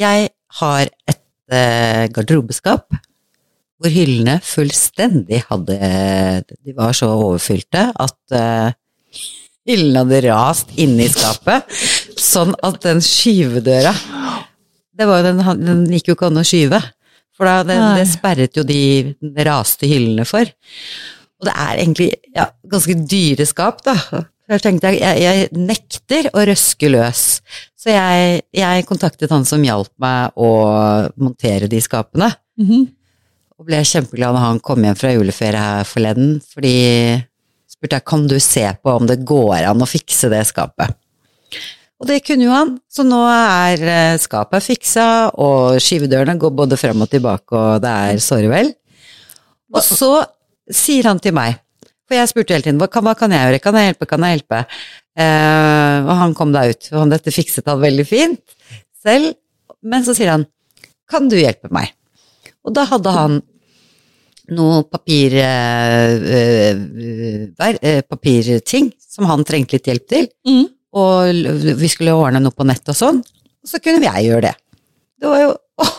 Jeg 0.00 0.30
har 0.58 0.90
et 1.08 1.22
uh, 1.52 2.04
garderobeskap 2.12 3.00
hvor 3.82 3.90
hyllene 3.90 4.36
fullstendig 4.46 5.40
hadde 5.48 5.74
De 6.46 6.74
var 6.76 6.94
så 6.94 7.08
overfylte 7.16 7.88
at 7.90 8.36
uh, 8.36 8.70
hyllene 9.66 10.04
hadde 10.04 10.20
rast 10.28 10.70
inne 10.78 11.06
i 11.06 11.10
skapet, 11.10 11.66
sånn 12.18 12.54
at 12.62 12.78
den 12.86 13.02
skyvedøra 13.02 13.94
det 14.92 15.08
var 15.08 15.24
den, 15.24 15.40
den 15.64 15.86
gikk 15.90 16.10
jo 16.10 16.16
ikke 16.16 16.28
an 16.28 16.40
å 16.42 16.44
skyve, 16.46 16.78
for 17.32 17.48
da, 17.48 17.62
det, 17.66 17.78
det 17.98 18.08
sperret 18.10 18.58
jo 18.58 18.64
de 18.66 18.82
raste 19.46 19.88
hyllene 19.88 20.26
for. 20.28 20.48
Og 21.40 21.48
det 21.48 21.54
er 21.64 21.80
egentlig 21.80 22.08
ja, 22.36 22.50
ganske 22.70 22.96
dyre 23.08 23.46
skap, 23.48 23.80
da. 23.86 23.96
Jeg 24.52 24.62
tenkte 24.64 24.92
jeg, 24.92 25.20
jeg, 25.22 25.48
nekter 25.56 26.28
å 26.36 26.44
røske 26.48 26.90
løs. 26.92 27.40
Så 27.78 27.92
jeg, 27.94 28.42
jeg 28.54 28.86
kontaktet 28.88 29.32
han 29.32 29.46
som 29.48 29.62
hjalp 29.64 29.90
meg 30.02 30.36
å 30.36 30.50
montere 31.16 31.70
de 31.70 31.80
skapene. 31.82 32.30
Mhm. 32.60 32.90
Og 33.58 33.68
ble 33.68 33.78
kjempeglad 33.86 34.34
når 34.34 34.42
han 34.42 34.58
kom 34.64 34.82
hjem 34.82 34.96
fra 34.98 35.12
juleferie 35.14 35.60
her 35.60 35.86
forleden, 35.86 36.34
fordi 36.50 36.74
spurte 37.70 38.00
jeg 38.00 38.06
kan 38.10 38.24
du 38.26 38.34
se 38.42 38.64
på 38.82 38.94
om 38.96 39.06
det 39.06 39.20
går 39.28 39.68
an 39.68 39.84
å 39.84 39.86
fikse 39.86 40.30
det 40.32 40.40
skapet. 40.48 40.96
Og 42.02 42.08
det 42.10 42.24
kunne 42.26 42.48
jo 42.48 42.50
han, 42.50 42.72
så 42.90 43.04
nå 43.06 43.20
er 43.30 43.82
eh, 43.86 44.18
skapet 44.18 44.64
fiksa, 44.66 45.06
og 45.38 45.78
skyvedørene 45.82 46.34
går 46.42 46.54
både 46.58 46.78
frem 46.80 47.04
og 47.04 47.10
tilbake, 47.12 47.54
og 47.54 47.84
det 47.84 47.92
er 48.08 48.22
såre 48.24 48.50
vel. 48.50 48.72
Og 49.70 49.84
så 49.86 50.10
sier 50.66 51.06
han 51.06 51.22
til 51.22 51.36
meg, 51.36 51.60
for 52.08 52.18
jeg 52.18 52.30
spurte 52.30 52.56
hele 52.56 52.66
tiden 52.66 52.80
hva 52.80 52.88
kan, 52.92 53.04
hva 53.06 53.14
kan 53.18 53.32
jeg 53.32 53.46
gjøre, 53.46 53.62
kan 53.62 53.78
jeg 53.78 53.90
hjelpe, 53.90 54.08
kan 54.10 54.26
jeg 54.26 54.38
hjelpe? 54.38 54.58
Eh, 55.12 55.96
og 56.02 56.12
han 56.22 56.34
kom 56.36 56.52
da 56.54 56.66
ut, 56.70 56.88
og 56.92 56.98
han, 57.02 57.12
dette 57.12 57.34
fikset 57.34 57.68
han 57.70 57.82
veldig 57.82 58.06
fint 58.08 58.56
selv. 59.02 59.34
Men 59.82 60.04
så 60.06 60.14
sier 60.16 60.30
han, 60.34 60.46
kan 61.10 61.28
du 61.30 61.36
hjelpe 61.38 61.68
meg? 61.74 61.92
Og 62.62 62.74
da 62.76 62.84
hadde 62.90 63.10
han 63.14 63.40
noe 64.52 64.82
papir, 64.90 65.34
der, 67.56 67.78
eh, 67.80 68.02
papirting 68.02 68.92
som 68.98 69.26
han 69.30 69.44
trengte 69.46 69.78
litt 69.78 69.88
hjelp 69.90 70.06
til. 70.10 70.28
Mm. 70.48 70.64
Og 70.98 71.78
vi 71.80 71.88
skulle 71.88 72.14
ordne 72.16 72.42
noe 72.42 72.54
på 72.54 72.66
nett 72.68 72.88
og 72.92 72.96
sånn, 72.98 73.22
og 73.22 73.66
så 73.68 73.80
kunne 73.82 74.08
jeg 74.10 74.28
gjøre 74.28 74.50
det. 74.50 74.56
Det 75.22 75.30
var 75.30 75.40
jo 75.40 75.52
åh, 75.82 75.94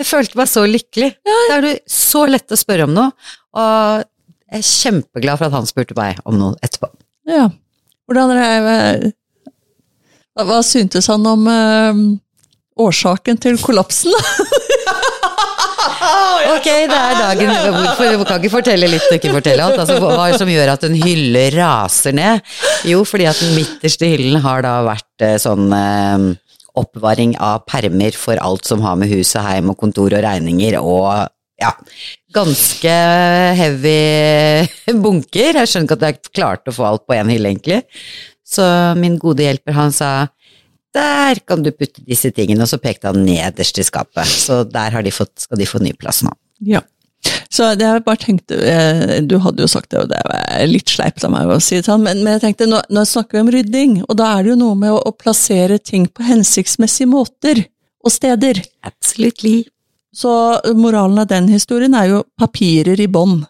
jeg 0.00 0.08
følte 0.08 0.38
meg 0.40 0.48
så 0.48 0.62
lykkelig. 0.68 1.10
Da 1.26 1.58
er 1.58 1.66
det 1.66 1.74
så 1.90 2.24
lett 2.30 2.54
å 2.54 2.58
spørre 2.58 2.86
om 2.88 2.94
noe, 2.96 3.10
og 3.58 4.06
jeg 4.50 4.62
er 4.62 4.66
kjempeglad 4.66 5.38
for 5.38 5.48
at 5.48 5.56
han 5.58 5.68
spurte 5.68 5.96
meg 5.98 6.18
om 6.26 6.38
noe 6.40 6.58
etterpå. 6.64 6.90
Ja. 7.30 7.48
Hvordan 8.10 8.32
er 8.34 9.12
hva, 10.40 10.60
syntes 10.66 11.06
han 11.10 11.26
om 11.28 11.46
eh, 11.50 12.00
årsaken 12.80 13.40
til 13.42 13.60
kollapsen? 13.62 14.14
Ok, 16.50 16.66
det 16.66 16.96
er 16.96 17.16
dagen 17.16 17.50
Hvorfor 17.72 18.08
du 18.10 18.22
kan 18.24 18.40
ikke 18.40 18.52
fortelle 18.52 18.88
litt 18.90 19.06
og 19.08 19.16
ikke 19.16 19.32
fortelle 19.34 19.64
alt? 19.64 19.78
Altså, 19.80 19.98
hva 20.00 20.26
er 20.26 20.34
det 20.34 20.40
som 20.40 20.50
gjør 20.50 20.72
at 20.72 20.84
en 20.88 20.96
hylle 20.98 21.42
raser 21.54 22.14
ned? 22.16 22.44
Jo, 22.88 23.02
fordi 23.08 23.26
at 23.30 23.40
den 23.40 23.54
midterste 23.56 24.08
hyllen 24.10 24.40
har 24.44 24.64
da 24.64 24.74
vært 24.86 25.24
eh, 25.24 25.36
sånn 25.40 25.68
eh, 25.76 26.26
oppvaring 26.80 27.36
av 27.42 27.64
permer 27.68 28.16
for 28.16 28.40
alt 28.40 28.68
som 28.68 28.84
har 28.84 28.98
med 29.00 29.12
hus 29.12 29.34
og 29.36 29.46
heim 29.46 29.72
og 29.72 29.78
kontor 29.80 30.16
og 30.16 30.24
regninger 30.24 30.78
og 30.80 31.28
ja, 31.60 31.70
ganske 32.34 32.96
heavy 33.60 34.96
bunker. 35.04 35.60
Jeg 35.60 35.70
skjønner 35.70 35.88
ikke 35.88 35.98
at 35.98 36.06
jeg 36.08 36.34
klarte 36.34 36.72
å 36.72 36.76
få 36.76 36.86
alt 36.88 37.06
på 37.08 37.16
én 37.18 37.32
hylle, 37.32 37.52
egentlig. 37.52 37.82
Så 38.46 38.64
min 38.98 39.18
gode 39.20 39.46
hjelper, 39.46 39.76
han 39.76 39.94
sa 39.94 40.12
der 40.90 41.38
kan 41.46 41.62
du 41.62 41.70
putte 41.70 42.02
disse 42.02 42.32
tingene, 42.34 42.64
og 42.64 42.70
så 42.70 42.80
pekte 42.82 43.12
han 43.12 43.22
nederst 43.22 43.78
i 43.78 43.84
skapet. 43.86 44.26
Så 44.26 44.64
der 44.66 44.96
har 44.96 45.04
de 45.06 45.12
fått, 45.14 45.36
skal 45.44 45.60
de 45.60 45.68
få 45.68 45.78
ny 45.82 45.92
plass 45.94 46.24
nå. 46.26 46.32
Ja. 46.66 46.82
Så 47.52 47.66
det 47.76 47.84
jeg 47.84 48.02
bare 48.06 48.20
tenkte, 48.22 48.56
eh, 48.64 49.20
Du 49.22 49.36
hadde 49.44 49.62
jo 49.62 49.68
sagt 49.68 49.90
det, 49.92 50.00
og 50.00 50.08
det 50.08 50.20
var 50.24 50.62
litt 50.66 50.88
sleipt 50.88 51.24
av 51.26 51.34
meg 51.34 51.50
å 51.50 51.58
si 51.62 51.76
det 51.76 51.86
sånn, 51.86 52.02
men, 52.06 52.22
men 52.24 52.38
jeg 52.38 52.46
tenkte, 52.46 52.68
nå, 52.70 52.80
nå 52.88 53.04
snakker 53.06 53.36
vi 53.36 53.42
om 53.44 53.50
rydding, 53.54 53.98
og 54.06 54.16
da 54.18 54.30
er 54.32 54.46
det 54.46 54.54
jo 54.54 54.60
noe 54.62 54.78
med 54.78 54.94
å, 54.94 55.02
å 55.04 55.12
plassere 55.12 55.78
ting 55.78 56.08
på 56.08 56.24
hensiktsmessige 56.26 57.10
måter 57.10 57.66
og 58.00 58.14
steder. 58.14 58.62
Absolutely. 58.88 59.68
Så 60.12 60.32
moralen 60.74 61.20
av 61.22 61.28
den 61.30 61.48
historien 61.52 61.94
er 61.94 62.08
jo 62.10 62.22
papirer 62.38 63.00
i 63.00 63.08
bånd. 63.10 63.44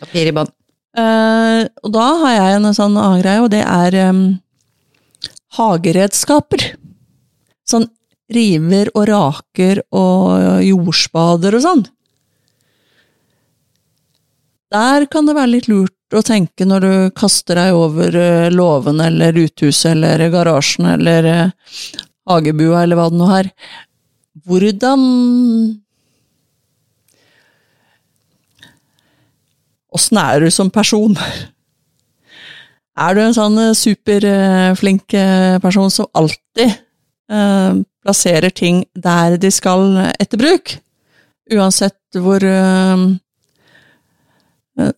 Papir 0.00 0.30
i 0.30 0.34
bånd. 0.36 0.52
Eh, 0.96 1.66
og 1.82 1.92
da 1.92 2.06
har 2.22 2.36
jeg 2.36 2.56
en 2.58 2.70
sånn 2.76 2.96
annen 2.96 3.20
greie, 3.22 3.42
og 3.42 3.50
det 3.52 3.64
er 3.66 3.98
em, 4.06 4.22
hageredskaper. 5.58 6.70
Sånn 7.68 7.88
river 8.32 8.88
og 8.94 9.08
raker 9.10 9.82
og 9.94 10.62
jordspader 10.64 11.58
og 11.58 11.64
sånn. 11.64 11.84
Der 14.74 15.06
kan 15.10 15.28
det 15.28 15.36
være 15.36 15.52
litt 15.52 15.68
lurt 15.70 16.16
å 16.16 16.22
tenke 16.24 16.66
når 16.66 16.84
du 16.84 16.94
kaster 17.16 17.58
deg 17.58 17.76
over 17.78 18.16
eh, 18.18 18.50
låven 18.50 19.02
eller 19.02 19.36
uthuset 19.44 19.92
eller 19.92 20.24
garasjen 20.32 20.88
eller 20.96 21.28
eh, 21.30 21.74
hagebua 22.30 22.82
eller 22.82 22.98
hva 22.98 23.10
det 23.10 23.20
nå 23.20 23.28
er. 23.36 23.50
Hvordan 24.42 25.80
Åssen 29.94 30.18
er 30.18 30.42
du 30.42 30.50
som 30.50 30.72
person? 30.74 31.14
Er 32.98 33.14
du 33.14 33.20
en 33.22 33.36
sånn 33.36 33.58
superflink 33.78 35.14
eh, 35.14 35.58
person 35.62 35.86
som 35.90 36.08
alltid 36.18 36.66
eh, 37.30 37.76
plasserer 38.02 38.50
ting 38.50 38.82
der 38.94 39.36
de 39.38 39.52
skal 39.54 40.10
etter 40.18 40.40
bruk? 40.40 40.74
Uansett 41.54 42.18
hvor 42.18 42.42
eh, 42.42 43.04
eh, 44.82 44.92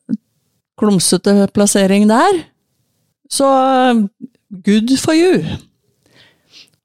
klumsete 0.81 1.49
plassering 1.53 2.09
det 2.09 2.20
er? 2.31 2.42
Så 3.29 3.46
good 4.64 4.96
for 5.03 5.12
you. 5.12 5.42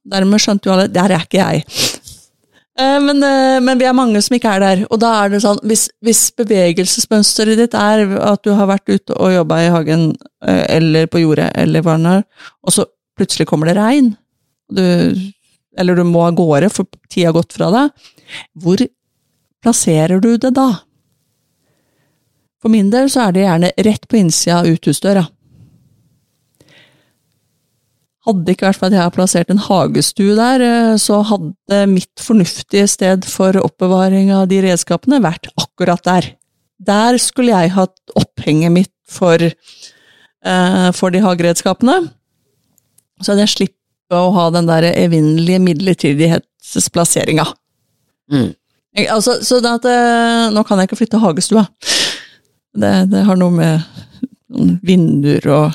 Dermed 0.03 0.41
skjønte 0.41 0.67
jo 0.67 0.73
alle 0.73 0.87
Der 0.91 1.13
er 1.13 1.23
ikke 1.23 1.43
jeg. 1.43 1.90
Eh, 2.79 2.99
Men, 3.01 3.23
eh, 3.23 3.59
men 3.61 3.79
vi 3.79 3.85
er 3.85 3.93
mange 3.93 4.21
som 4.21 4.35
ikke 4.35 4.53
er 4.55 4.63
der. 4.63 4.85
Og 4.89 4.99
da 4.99 5.11
er 5.23 5.33
det 5.33 5.41
sånn, 5.43 5.59
hvis, 5.67 5.89
hvis 6.01 6.29
bevegelsesmønsteret 6.39 7.59
ditt 7.59 7.75
er 7.77 8.05
at 8.21 8.43
du 8.43 8.53
har 8.55 8.69
vært 8.71 8.89
ute 8.89 9.17
og 9.17 9.33
jobba 9.33 9.59
i 9.65 9.71
hagen 9.73 10.11
eh, 10.45 10.65
eller 10.77 11.07
på 11.11 11.21
jordet, 11.23 11.51
eller 11.55 11.83
hva 11.85 11.97
det 11.99 12.15
er, 12.21 12.23
og 12.63 12.75
så 12.77 12.87
plutselig 13.19 13.47
kommer 13.49 13.67
det 13.67 13.75
regn, 13.77 14.13
du, 14.71 14.83
eller 15.77 15.99
du 15.99 16.05
må 16.07 16.23
av 16.25 16.37
gårde 16.39 16.69
for 16.71 16.87
tida 17.09 17.29
har 17.29 17.35
gått 17.35 17.57
fra 17.57 17.67
deg, 17.75 18.07
hvor 18.55 18.85
plasserer 19.61 20.23
du 20.23 20.37
det 20.37 20.53
da? 20.55 20.69
For 22.61 22.71
min 22.71 22.89
del 22.93 23.09
så 23.11 23.27
er 23.27 23.35
det 23.35 23.43
gjerne 23.43 23.71
rett 23.85 24.07
på 24.07 24.19
innsida 24.21 24.61
av 24.61 24.69
uthusdøra. 24.69 25.25
Hadde 28.27 28.45
det 28.45 28.53
ikke 28.53 28.67
vært 28.67 28.77
for 28.77 28.87
at 28.91 28.95
jeg 28.95 29.01
har 29.01 29.13
plassert 29.15 29.49
en 29.49 29.63
hagestue 29.65 30.35
der, 30.37 30.61
eh, 30.61 30.97
så 31.01 31.23
hadde 31.25 31.79
mitt 31.89 32.21
fornuftige 32.21 32.85
sted 32.89 33.25
for 33.25 33.57
oppbevaring 33.57 34.29
av 34.35 34.45
de 34.51 34.59
redskapene 34.61 35.21
vært 35.23 35.49
akkurat 35.57 36.03
der. 36.05 36.29
Der 36.81 37.17
skulle 37.21 37.55
jeg 37.55 37.73
hatt 37.73 37.97
opphenget 38.17 38.73
mitt 38.73 38.93
for, 39.09 39.37
eh, 39.41 40.91
for 40.93 41.09
de 41.09 41.21
hageredskapene. 41.25 42.11
Så 43.21 43.33
hadde 43.33 43.45
jeg 43.47 43.55
sluppet 43.55 44.17
å 44.17 44.33
ha 44.33 44.49
den 44.51 44.69
der 44.69 44.91
evinnelige 44.93 45.59
midlertidighetsplasseringa. 45.59 47.45
Mm. 48.31 48.53
Altså, 49.09 49.39
så 49.41 49.61
det 49.61 49.71
at, 49.79 49.85
eh, 49.85 50.51
nå 50.53 50.65
kan 50.67 50.77
jeg 50.77 50.89
ikke 50.89 50.99
flytte 51.01 51.21
hagestua. 51.21 51.67
Det, 52.77 53.09
det 53.09 53.25
har 53.25 53.35
noe 53.35 53.51
med 53.51 53.81
vinduer 54.83 55.47
og 55.47 55.73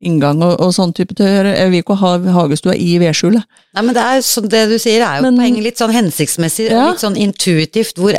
inngang 0.00 0.42
og, 0.44 0.60
og 0.60 0.72
sånn 0.74 0.92
type 0.96 1.14
til. 1.16 1.26
Jeg 1.26 1.70
vil 1.72 1.82
ikke 1.82 1.96
ha 2.00 2.16
hagestua 2.18 2.74
i 2.76 2.98
vedskjulet. 3.02 3.44
Nei, 3.76 3.82
men 3.82 3.94
det 3.96 4.02
er 4.02 4.24
sånn 4.26 4.48
det 4.52 4.64
du 4.70 4.76
sier, 4.78 5.02
er 5.04 5.20
jo 5.20 5.22
Men- 5.28 5.38
poenget 5.40 5.62
litt 5.64 5.78
sånn 5.78 5.92
hensiktsmessig, 5.94 6.70
Ja. 6.70 6.90
litt 6.90 7.00
sånn 7.00 7.16
intuitivt, 7.16 7.96
hvor 7.96 8.12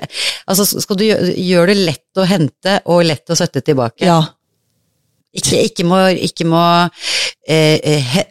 Altså, 0.48 0.66
skal 0.82 0.96
du 0.96 1.04
gjøre, 1.04 1.36
gjøre 1.36 1.68
det 1.68 1.78
lett 1.86 2.18
å 2.18 2.26
hente 2.26 2.82
og 2.86 3.04
lett 3.06 3.26
å 3.30 3.36
sette 3.36 3.62
tilbake. 3.62 4.06
Ja. 4.06 4.22
Ikke, 5.38 5.60
ikke 5.70 5.86
må, 5.88 6.00
ikke 6.28 6.48
må 6.50 6.62
eh, 7.48 7.78
eh, 7.78 8.14
he, 8.14 8.24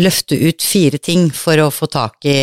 løfte 0.00 0.36
ut 0.36 0.64
fire 0.64 0.98
ting 1.00 1.28
for 1.34 1.60
å 1.62 1.70
få 1.72 1.88
tak 1.90 2.26
i 2.28 2.36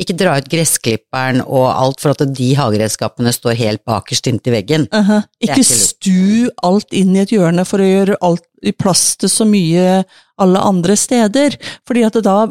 Ikke 0.00 0.16
dra 0.18 0.36
ut 0.38 0.50
gressklipperen 0.50 1.40
og 1.46 1.68
alt 1.70 2.02
for 2.02 2.12
at 2.12 2.24
de 2.36 2.50
hageredskapene 2.58 3.32
står 3.32 3.58
helt 3.60 3.84
bakerst 3.88 4.28
inntil 4.30 4.58
veggen. 4.58 4.88
Uh 4.92 5.08
-huh. 5.10 5.22
Ikke 5.40 5.60
ikke 5.60 5.76
stu 5.76 6.50
alt 6.66 6.94
inn 6.96 7.16
i 7.16 7.22
et 7.24 7.34
hjørne 7.34 7.64
for 7.68 7.82
å 7.82 7.88
gjøre 7.88 8.18
alt 8.24 8.46
i 8.62 8.72
plass 8.72 9.16
til 9.20 9.30
så 9.32 9.46
mye 9.48 10.02
alle 10.40 10.62
andre 10.64 10.96
steder. 10.96 11.56
Fordi 11.88 12.04
at 12.06 12.16
det 12.16 12.24
da, 12.26 12.46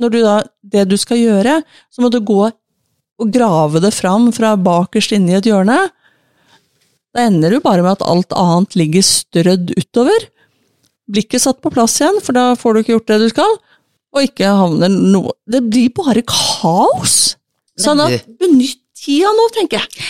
når 0.00 0.14
du 0.14 0.20
da, 0.24 0.36
det 0.62 0.88
du 0.90 0.96
skal 1.00 1.20
gjøre, 1.20 1.60
så 1.90 2.02
må 2.02 2.10
du 2.10 2.20
gå 2.20 2.42
og 3.20 3.32
grave 3.32 3.82
det 3.84 3.92
fram 3.92 4.30
fra 4.32 4.54
bakerst 4.56 5.12
inne 5.16 5.34
i 5.34 5.40
et 5.40 5.48
hjørne. 5.50 5.78
Da 7.16 7.26
ender 7.26 7.50
du 7.50 7.62
bare 7.62 7.82
med 7.82 7.96
at 7.96 8.06
alt 8.06 8.32
annet 8.38 8.76
ligger 8.78 9.04
strødd 9.06 9.72
utover. 9.74 10.28
Blir 11.10 11.26
ikke 11.26 11.42
satt 11.42 11.58
på 11.62 11.72
plass 11.74 11.98
igjen, 11.98 12.20
for 12.22 12.36
da 12.36 12.52
får 12.58 12.74
du 12.76 12.82
ikke 12.82 12.94
gjort 12.94 13.10
det 13.10 13.20
du 13.24 13.28
skal. 13.32 13.56
Og 14.10 14.26
ikke 14.26 14.50
havner 14.58 14.90
noe 14.90 15.36
Det 15.46 15.62
blir 15.70 15.92
bare 15.94 16.22
kaos! 16.26 17.36
Sånn 17.80 18.02
at 18.02 18.26
benytt 18.40 18.82
tida 19.00 19.30
nå, 19.32 19.46
tenker 19.54 19.80
jeg. 19.80 20.08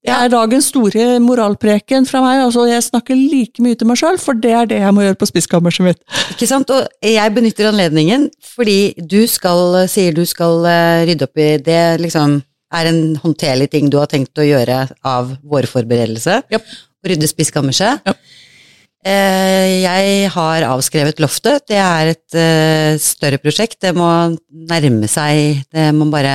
Det 0.00 0.12
er 0.16 0.30
dagens 0.32 0.70
store 0.72 1.18
moralpreken 1.20 2.06
fra 2.08 2.22
meg. 2.24 2.40
altså 2.46 2.64
Jeg 2.68 2.86
snakker 2.86 3.16
like 3.16 3.60
mye 3.62 3.76
til 3.76 3.88
meg 3.88 3.98
sjøl, 4.00 4.18
for 4.20 4.36
det 4.36 4.52
er 4.56 4.68
det 4.68 4.78
jeg 4.80 4.94
må 4.96 5.04
gjøre 5.04 5.18
på 5.20 5.28
spiskammerset 5.28 5.84
mitt. 5.84 6.00
Ikke 6.32 6.48
sant? 6.48 6.72
Og 6.72 6.86
jeg 7.04 7.34
benytter 7.36 7.68
anledningen 7.68 8.28
fordi 8.54 8.94
du 8.96 9.22
skal, 9.28 9.82
sier 9.92 10.16
du 10.16 10.24
skal 10.28 10.64
eh, 10.68 11.02
rydde 11.10 11.28
opp 11.28 11.40
i 11.40 11.50
det, 11.64 11.82
liksom 12.00 12.40
er 12.76 12.90
en 12.90 13.00
håndterlig 13.22 13.70
ting 13.72 13.88
du 13.90 13.98
har 13.98 14.10
tenkt 14.10 14.38
å 14.38 14.46
gjøre 14.46 14.84
av 15.06 15.32
vårforberedelse. 15.42 16.42
Yep. 16.54 16.70
Rydde 17.10 17.28
spiskammerset. 17.30 18.04
Japp. 18.06 18.20
Eh, 19.00 19.80
jeg 19.80 20.28
har 20.34 20.66
avskrevet 20.68 21.22
loftet. 21.24 21.64
Det 21.70 21.78
er 21.80 22.10
et 22.12 22.36
eh, 22.36 22.98
større 23.00 23.38
prosjekt. 23.40 23.78
Det 23.80 23.94
må 23.96 24.06
nærme 24.68 25.08
seg 25.08 25.62
Det 25.72 25.86
må 25.96 26.10
bare 26.12 26.34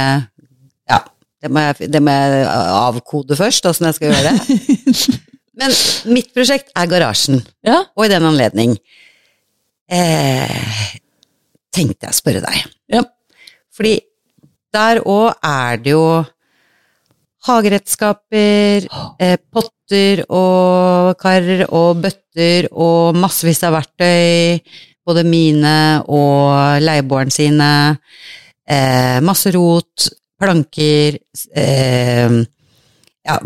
Ja. 0.90 1.04
Det 1.46 1.52
må 1.54 1.62
jeg, 1.62 1.92
det 1.94 2.02
må 2.02 2.10
jeg 2.16 2.48
avkode 2.50 3.38
først, 3.38 3.68
åssen 3.70 3.86
jeg 3.86 3.98
skal 4.00 4.10
gjøre 4.16 4.32
det. 4.34 4.58
Men 5.62 5.76
mitt 6.12 6.34
prosjekt 6.34 6.74
er 6.76 6.90
garasjen. 6.90 7.44
Ja, 7.64 7.84
Og 7.94 8.08
i 8.08 8.12
den 8.12 8.26
anledning 8.26 8.74
eh, 9.88 10.90
tenkte 11.76 12.08
jeg 12.08 12.16
å 12.16 12.18
spørre 12.18 12.42
deg. 12.48 12.66
ja. 12.98 13.04
Fordi 13.76 13.98
der 14.76 15.02
òg 15.08 15.36
er 15.46 15.82
det 15.84 15.94
jo 15.96 16.08
hageredskaper, 17.46 18.88
eh, 19.22 19.38
potter 19.54 20.24
og 20.34 21.16
karer 21.22 21.66
og 21.70 22.02
bøtter 22.04 22.68
og 22.72 23.18
massevis 23.22 23.62
av 23.64 23.76
verktøy, 23.78 24.60
både 25.06 25.24
mine 25.28 26.02
og 26.10 26.82
leieboeren 26.82 27.34
sine. 27.34 27.72
Eh, 28.66 29.22
masse 29.22 29.54
rot, 29.54 30.10
planker, 30.42 31.20
eh, 31.56 32.40
ja, 33.26 33.38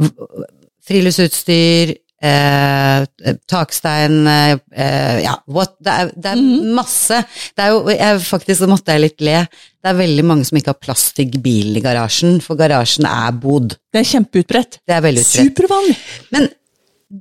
friluftsutstyr, 0.88 1.94
eh, 2.22 3.34
takstein 3.50 4.28
eh, 4.28 5.20
Ja, 5.24 5.36
what, 5.48 5.76
det 5.84 5.96
er, 5.96 6.14
det 6.16 6.32
er 6.34 6.40
mm. 6.42 6.72
masse. 6.78 7.22
Det 7.56 7.66
er 7.66 7.74
jo, 7.74 7.82
jeg, 7.94 8.22
faktisk 8.28 8.68
måtte 8.70 8.96
jeg 8.96 9.06
litt 9.06 9.26
le. 9.26 9.42
Det 9.80 9.92
er 9.92 10.00
veldig 10.00 10.26
mange 10.28 10.48
som 10.48 10.60
ikke 10.60 10.74
har 10.74 10.82
plass 10.82 11.10
til 11.18 11.36
bilen 11.44 11.78
i 11.80 11.84
garasjen, 11.84 12.40
for 12.44 12.60
garasjen 12.60 13.08
er 13.10 13.36
bod. 13.40 13.78
Det 13.92 14.04
er 14.04 14.10
kjempeutbredt. 14.14 14.82
Det 14.88 14.98
er 14.98 15.06
veldig 15.06 15.26
utbredt. 15.26 15.52
Supervanlig. 15.52 16.00
Men 16.36 16.50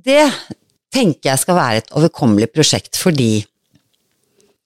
det 0.09 0.25
tenker 0.93 1.31
jeg 1.31 1.43
skal 1.43 1.57
være 1.57 1.83
et 1.83 1.95
overkommelig 1.97 2.49
prosjekt, 2.53 2.97
fordi 2.99 3.39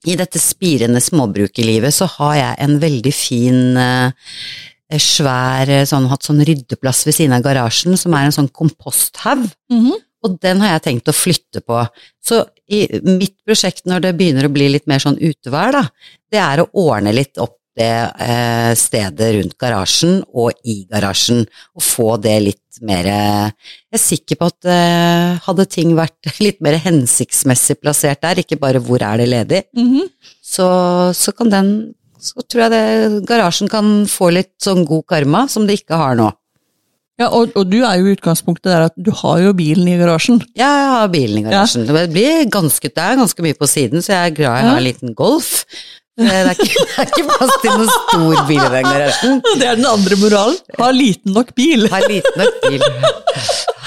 i 0.04 0.16
dette 0.20 0.40
spirende 0.42 1.00
småbrukerlivet 1.04 1.96
så 1.96 2.08
har 2.18 2.36
jeg 2.36 2.62
en 2.66 2.80
veldig 2.82 3.14
fin, 3.16 3.60
eh, 3.80 4.98
svær 5.00 5.70
eh, 5.72 5.86
sånn, 5.88 6.10
hatt 6.12 6.28
sånn 6.28 6.44
ryddeplass 6.44 7.06
ved 7.08 7.16
siden 7.16 7.36
av 7.38 7.46
garasjen, 7.46 7.96
som 7.98 8.14
er 8.14 8.28
en 8.28 8.36
sånn 8.36 8.52
komposthaug. 8.52 9.48
Mhm. 9.72 10.02
Og 10.24 10.38
den 10.44 10.62
har 10.64 10.76
jeg 10.78 10.84
tenkt 10.88 11.10
å 11.12 11.16
flytte 11.16 11.62
på. 11.66 11.82
Så 12.24 12.44
i 12.72 12.86
mitt 13.04 13.36
prosjekt 13.46 13.84
når 13.90 14.06
det 14.08 14.14
begynner 14.20 14.48
å 14.48 14.54
bli 14.54 14.70
litt 14.72 14.88
mer 14.88 15.02
sånn 15.04 15.20
utevær, 15.20 15.76
da, 15.76 15.84
det 16.32 16.40
er 16.40 16.64
å 16.64 16.70
ordne 16.86 17.12
litt 17.16 17.38
opp 17.44 17.58
det 17.74 17.90
eh, 18.22 18.72
stedet 18.78 19.32
rundt 19.34 19.56
garasjen 19.58 20.20
og 20.38 20.54
i 20.70 20.84
garasjen, 20.86 21.40
og 21.74 21.82
få 21.82 22.06
det 22.22 22.36
litt 22.44 22.60
mer 22.86 23.08
Jeg 23.10 23.98
er 23.98 24.02
sikker 24.02 24.38
på 24.38 24.50
at 24.52 24.68
eh, 24.70 25.40
hadde 25.42 25.66
ting 25.74 25.96
vært 25.98 26.30
litt 26.46 26.62
mer 26.62 26.78
hensiktsmessig 26.84 27.80
plassert 27.82 28.22
der, 28.22 28.44
ikke 28.44 28.60
bare 28.62 28.82
hvor 28.84 29.02
er 29.02 29.18
det 29.24 29.28
ledig, 29.32 29.64
Mhm. 29.74 30.06
så, 30.42 30.68
så 31.18 31.34
kan 31.34 31.50
den 31.50 31.74
Så 32.24 32.40
tror 32.48 32.62
jeg 32.64 32.72
det, 32.72 33.26
garasjen 33.28 33.68
kan 33.68 34.06
få 34.08 34.30
litt 34.32 34.54
sånn 34.64 34.86
god 34.88 35.04
karma, 35.12 35.42
som 35.50 35.66
det 35.68 35.82
ikke 35.82 35.98
har 36.00 36.14
nå. 36.16 36.30
Ja, 37.22 37.28
og, 37.30 37.52
og 37.54 37.68
du 37.70 37.80
er 37.86 38.00
jo 38.02 38.10
i 38.10 38.16
utgangspunktet 38.16 38.72
der 38.72 38.88
at 38.88 38.96
du 38.98 39.12
har 39.14 39.42
jo 39.44 39.52
bilen 39.58 39.90
i 39.90 39.98
garasjen. 40.00 40.40
Ja, 40.58 40.70
jeg 40.82 40.94
har 40.96 41.12
bilen 41.14 41.44
i 41.44 41.44
garasjen. 41.46 41.86
Det, 41.86 42.08
blir 42.14 42.48
ganske, 42.54 42.90
det 42.90 43.04
er 43.04 43.20
ganske 43.20 43.46
mye 43.46 43.58
på 43.60 43.70
siden, 43.70 44.02
så 44.02 44.16
jeg 44.16 44.32
er 44.32 44.38
glad 44.40 44.56
jeg 44.58 44.70
har 44.72 44.80
en 44.80 44.88
liten 44.88 45.14
Golf. 45.18 45.52
Det 46.14 46.30
er, 46.30 46.50
ikke, 46.54 46.66
det 46.78 46.98
er 47.02 47.08
ikke 47.10 47.24
plass 47.26 47.54
til 47.62 47.72
noen 47.74 47.88
stor 47.90 48.42
bil 48.50 48.60
i 48.62 48.72
den 48.76 48.86
garasjen. 48.86 49.40
Det 49.60 49.66
er 49.66 49.80
den 49.80 49.88
andre 49.90 50.18
moralen. 50.22 50.60
Ha 50.78 50.90
liten 50.94 51.34
nok 51.34 51.50
bil. 51.58 51.88
Ha 51.90 52.02
liten 52.06 52.38
nok 52.38 52.60
bil. 52.68 52.86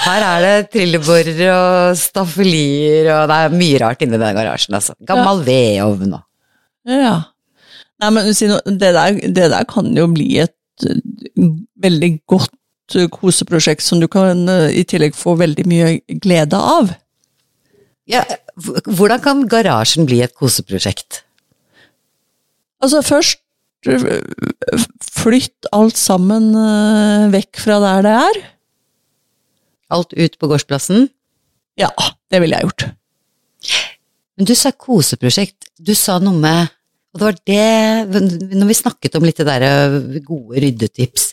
Her 0.03 0.25
er 0.27 0.43
det 0.43 0.69
trillebårer 0.73 1.39
og 1.53 1.95
staffelier, 1.99 3.07
og 3.15 3.31
det 3.31 3.37
er 3.45 3.55
mye 3.55 3.79
rart 3.83 4.03
inni 4.03 4.19
den 4.19 4.39
garasjen, 4.39 4.75
altså. 4.75 4.95
Gammel 5.07 5.43
vedovn 5.47 6.17
og 6.19 6.23
Ja. 6.87 7.15
Nei, 8.03 8.11
men 8.13 8.27
det, 8.29 8.91
der, 8.93 9.15
det 9.39 9.47
der 9.55 9.63
kan 9.67 9.87
jo 9.97 10.05
bli 10.11 10.27
et 10.43 10.85
eh, 10.85 10.99
veldig 11.81 12.11
godt 12.29 12.51
koseprosjekt 13.11 13.83
som 13.83 13.99
du 13.99 14.07
kan 14.11 14.47
eh, 14.49 14.69
i 14.79 14.83
tillegg 14.87 15.15
få 15.17 15.35
veldig 15.39 15.65
mye 15.67 15.89
glede 16.23 16.57
av. 16.57 16.93
ja, 18.07 18.23
Hvordan 18.57 19.21
kan 19.21 19.47
garasjen 19.47 20.07
bli 20.07 20.21
et 20.23 20.35
koseprosjekt? 20.35 21.23
Altså 22.83 23.01
først 23.05 23.41
eh, 23.89 24.23
flytt 25.03 25.69
alt 25.75 25.97
sammen 25.99 26.53
eh, 26.55 27.27
vekk 27.33 27.61
fra 27.65 27.79
der 27.83 28.05
det 28.05 28.15
er. 28.21 28.41
Alt 29.93 30.13
ut 30.13 30.39
på 30.39 30.49
gårdsplassen? 30.51 31.07
Ja, 31.79 31.91
det 32.31 32.41
ville 32.41 32.57
jeg 32.57 32.67
gjort. 32.67 32.87
Men 34.37 34.49
du 34.49 34.53
sa 34.57 34.71
koseprosjekt. 34.71 35.69
Du 35.77 35.93
sa 35.97 36.17
noe 36.21 36.37
med 36.37 36.73
Og 37.13 37.19
det 37.19 37.25
var 37.27 37.35
det 37.45 38.55
Når 38.57 38.67
vi 38.69 38.75
snakket 38.77 39.15
om 39.17 39.25
litt 39.25 39.37
det 39.37 39.45
der 39.45 39.65
eh, 39.65 40.19
gode 40.25 40.61
ryddetips, 40.61 41.31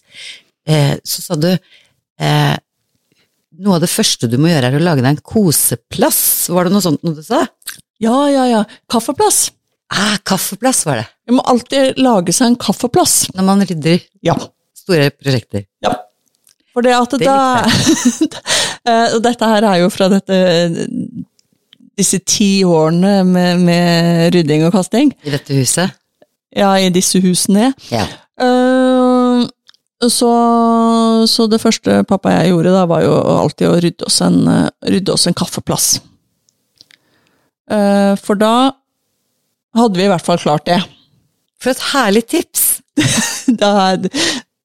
eh, 0.67 0.95
så 1.05 1.23
sa 1.25 1.35
du 1.41 1.51
eh, 1.53 2.55
noe 3.65 3.77
av 3.77 3.83
det 3.85 3.91
første 3.93 4.29
du 4.31 4.39
må 4.43 4.49
gjøre, 4.51 4.71
er 4.73 4.79
å 4.79 4.83
lage 4.83 5.03
deg 5.05 5.13
en 5.15 5.21
koseplass. 5.35 6.23
Var 6.51 6.67
det 6.69 6.75
noe 6.75 6.85
sånt 6.85 7.03
noe 7.07 7.15
du 7.19 7.23
sa? 7.23 7.45
Ja, 8.03 8.17
ja, 8.33 8.47
ja. 8.51 8.63
Kaffeplass. 8.91 9.47
Ah, 9.95 10.17
kaffeplass 10.27 10.83
var 10.89 10.99
det. 11.03 11.07
Du 11.29 11.37
må 11.37 11.45
alltid 11.47 12.01
lage 12.03 12.33
seg 12.35 12.51
en 12.51 12.57
kaffeplass. 12.61 13.29
Når 13.37 13.47
man 13.47 13.63
rydder 13.69 14.01
Ja. 14.27 14.35
store 14.75 15.11
prosjekter. 15.15 15.67
Ja. 15.85 15.93
For 16.75 16.83
det 16.83 16.97
at 16.99 17.15
Det 17.15 17.29
da 17.29 17.63
Eh, 18.85 19.15
Og 19.15 19.23
dette 19.25 19.47
her 19.49 19.65
er 19.65 19.79
jo 19.81 19.87
fra 19.89 20.11
dette 20.13 20.37
disse 21.97 22.19
ti 22.27 22.65
årene 22.67 23.23
med, 23.25 23.63
med 23.65 24.35
rydding 24.35 24.65
og 24.67 24.75
kasting. 24.75 25.13
I 25.25 25.31
dette 25.33 25.55
huset. 25.57 25.95
Ja, 26.55 26.73
i 26.83 26.91
disse 26.93 27.21
husene. 27.23 27.71
Ja. 27.89 28.03
Eh, 28.35 28.84
så, 30.03 30.31
så 31.31 31.47
det 31.49 31.63
første 31.63 32.01
pappa 32.09 32.33
og 32.33 32.35
jeg 32.35 32.51
gjorde 32.53 32.73
da, 32.75 32.87
var 32.91 33.05
jo 33.05 33.13
alltid 33.15 33.69
å 33.69 33.77
rydde 33.81 34.09
oss 34.09 34.19
en, 34.27 34.41
rydde 34.85 35.15
oss 35.15 35.29
en 35.31 35.37
kaffeplass. 35.39 35.87
Eh, 37.71 38.13
for 38.21 38.39
da 38.41 38.75
hadde 39.79 39.99
vi 39.99 40.07
i 40.07 40.11
hvert 40.11 40.27
fall 40.27 40.41
klart 40.43 40.67
det. 40.69 40.81
For 41.63 41.73
et 41.73 41.87
herlig 41.93 42.27
tips! 42.31 42.71
Da 43.61 43.69
er, 43.91 44.07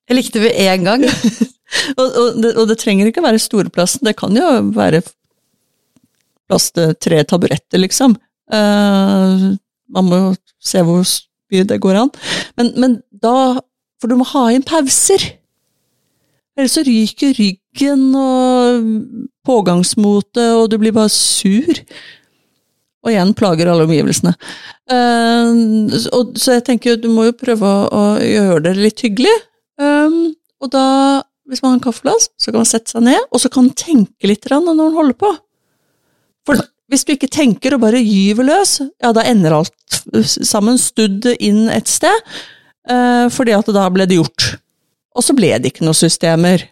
Jeg 0.07 0.15
likte 0.15 0.41
det 0.41 0.53
en 0.63 0.85
gang. 0.87 1.05
og, 1.99 2.05
og, 2.05 2.37
det, 2.41 2.53
og 2.55 2.69
det 2.69 2.77
trenger 2.81 3.09
ikke 3.09 3.23
være 3.25 3.41
storeplassen, 3.41 4.05
det 4.07 4.15
kan 4.17 4.35
jo 4.37 4.45
være 4.73 5.01
plass 6.49 6.69
til 6.73 6.95
tre 6.97 7.21
taburetter, 7.29 7.81
liksom. 7.81 8.15
Uh, 8.49 9.53
man 9.93 10.07
må 10.07 10.21
jo 10.21 10.29
se 10.63 10.81
hvor 10.85 11.03
mye 11.51 11.67
det 11.69 11.77
går 11.83 11.99
an. 11.99 12.13
Men, 12.57 12.71
men 12.81 12.95
da 13.11 13.59
For 13.99 14.12
du 14.12 14.17
må 14.19 14.27
ha 14.31 14.47
inn 14.55 14.65
pauser. 14.65 15.25
Ellers 16.59 16.75
så 16.75 16.83
ryker 16.83 17.35
ryggen 17.38 18.07
og 18.19 18.88
pågangsmotet, 19.47 20.55
og 20.55 20.69
du 20.71 20.77
blir 20.81 20.95
bare 20.95 21.12
sur. 21.13 21.83
Og 22.99 23.13
igjen 23.13 23.31
plager 23.38 23.69
alle 23.71 23.85
omgivelsene. 23.88 24.33
Eh, 24.91 25.53
og, 26.15 26.35
så 26.39 26.57
jeg 26.57 26.65
tenker 26.67 26.99
du 26.99 27.07
må 27.13 27.29
jo 27.29 27.38
prøve 27.39 27.63
å, 27.63 27.85
å 27.88 28.03
gjøre 28.19 28.63
det 28.67 28.75
litt 28.79 29.05
hyggelig. 29.05 29.35
Um, 29.79 30.33
og 30.59 30.73
da, 30.73 30.85
hvis 31.47 31.63
man 31.63 31.73
har 31.73 31.77
en 31.79 31.85
kaffeglass, 31.85 32.27
så 32.35 32.51
kan 32.51 32.59
man 32.65 32.67
sette 32.67 32.91
seg 32.91 33.05
ned, 33.07 33.21
og 33.31 33.39
så 33.39 33.51
kan 33.51 33.69
man 33.69 33.77
tenke 33.79 34.27
litt 34.27 34.47
når 34.51 34.75
man 34.75 34.97
holder 34.97 35.15
på. 35.15 35.31
For 36.47 36.59
hvis 36.91 37.05
du 37.05 37.13
ikke 37.13 37.31
tenker 37.31 37.75
og 37.75 37.83
bare 37.85 38.01
gyver 38.03 38.47
løs, 38.49 38.79
ja, 38.81 39.13
da 39.15 39.23
ender 39.29 39.55
alt 39.62 39.99
sammen 40.25 40.79
studd 40.81 41.29
inn 41.38 41.67
et 41.71 41.88
sted, 41.88 42.33
fordi 42.87 43.53
at 43.53 43.67
da 43.75 43.83
ble 43.93 44.05
det 44.09 44.17
gjort. 44.17 44.45
Og 45.17 45.25
så 45.25 45.35
ble 45.35 45.51
det 45.59 45.73
ikke 45.73 45.83
noen 45.85 45.97
systemer. 45.97 46.63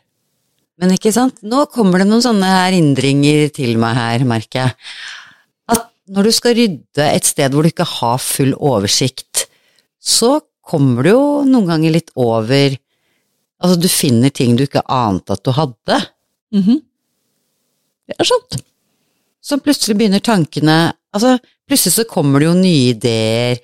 Men 0.78 0.94
ikke 0.94 1.12
sant, 1.14 1.40
nå 1.42 1.66
kommer 1.74 2.02
det 2.02 2.08
noen 2.10 2.24
sånne 2.24 2.50
erindringer 2.68 3.48
til 3.56 3.80
meg 3.82 3.98
her, 3.98 4.26
merker 4.30 4.62
jeg. 4.62 4.76
At 5.74 5.88
når 6.14 6.30
du 6.30 6.36
skal 6.38 6.58
rydde 6.58 7.08
et 7.10 7.26
sted 7.28 7.54
hvor 7.54 7.66
du 7.66 7.72
ikke 7.72 7.88
har 7.98 8.20
full 8.22 8.54
oversikt, 8.56 9.48
så 9.98 10.38
kommer 10.68 11.08
du 11.08 11.12
jo 11.16 11.24
noen 11.48 11.70
ganger 11.70 11.98
litt 12.00 12.14
over 12.16 12.78
Altså, 13.58 13.80
du 13.82 13.88
finner 13.90 14.30
ting 14.30 14.52
du 14.54 14.68
ikke 14.68 14.84
ante 14.86 15.34
at 15.34 15.42
du 15.42 15.50
hadde. 15.50 15.96
Mhm. 16.54 16.76
Det 18.06 18.14
er 18.22 18.28
sant. 18.30 18.60
Så 19.42 19.58
plutselig 19.58 19.96
begynner 19.98 20.22
tankene 20.22 20.76
Altså, 21.16 21.40
plutselig 21.66 21.96
så 21.96 22.06
kommer 22.06 22.44
det 22.44 22.46
jo 22.46 22.54
nye 22.60 22.92
ideer. 22.92 23.58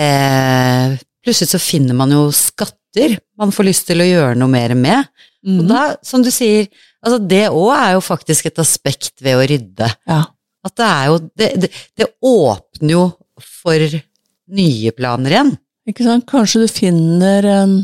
Eh, 0.00 0.96
plutselig 1.28 1.52
så 1.52 1.60
finner 1.62 1.94
man 1.98 2.12
jo 2.16 2.26
skatter 2.34 3.18
man 3.38 3.52
får 3.54 3.66
lyst 3.68 3.84
til 3.90 4.00
å 4.00 4.08
gjøre 4.08 4.36
noe 4.40 4.48
mer 4.50 4.72
med. 4.74 5.04
Og 5.44 5.60
Mhm. 5.62 5.68
da, 5.68 5.82
som 6.02 6.22
du 6.24 6.30
sier, 6.34 6.66
altså 7.04 7.20
det 7.28 7.44
òg 7.52 7.70
er 7.76 7.92
jo 7.94 8.00
faktisk 8.02 8.46
et 8.48 8.58
aspekt 8.58 9.20
ved 9.22 9.36
å 9.38 9.44
rydde. 9.46 9.90
Ja. 10.08 10.24
At 10.66 10.74
det 10.80 10.86
er 10.88 11.04
jo 11.06 11.18
Det, 11.36 11.48
det, 11.60 11.70
det 11.96 12.06
åpner 12.24 12.90
jo 12.96 13.04
for 13.38 13.84
nye 14.50 14.90
planer 14.96 15.30
igjen. 15.36 15.52
Ikke 15.88 16.04
sant? 16.04 16.26
Kanskje 16.26 16.64
du 16.64 16.68
finner 16.72 17.44
en, 17.46 17.76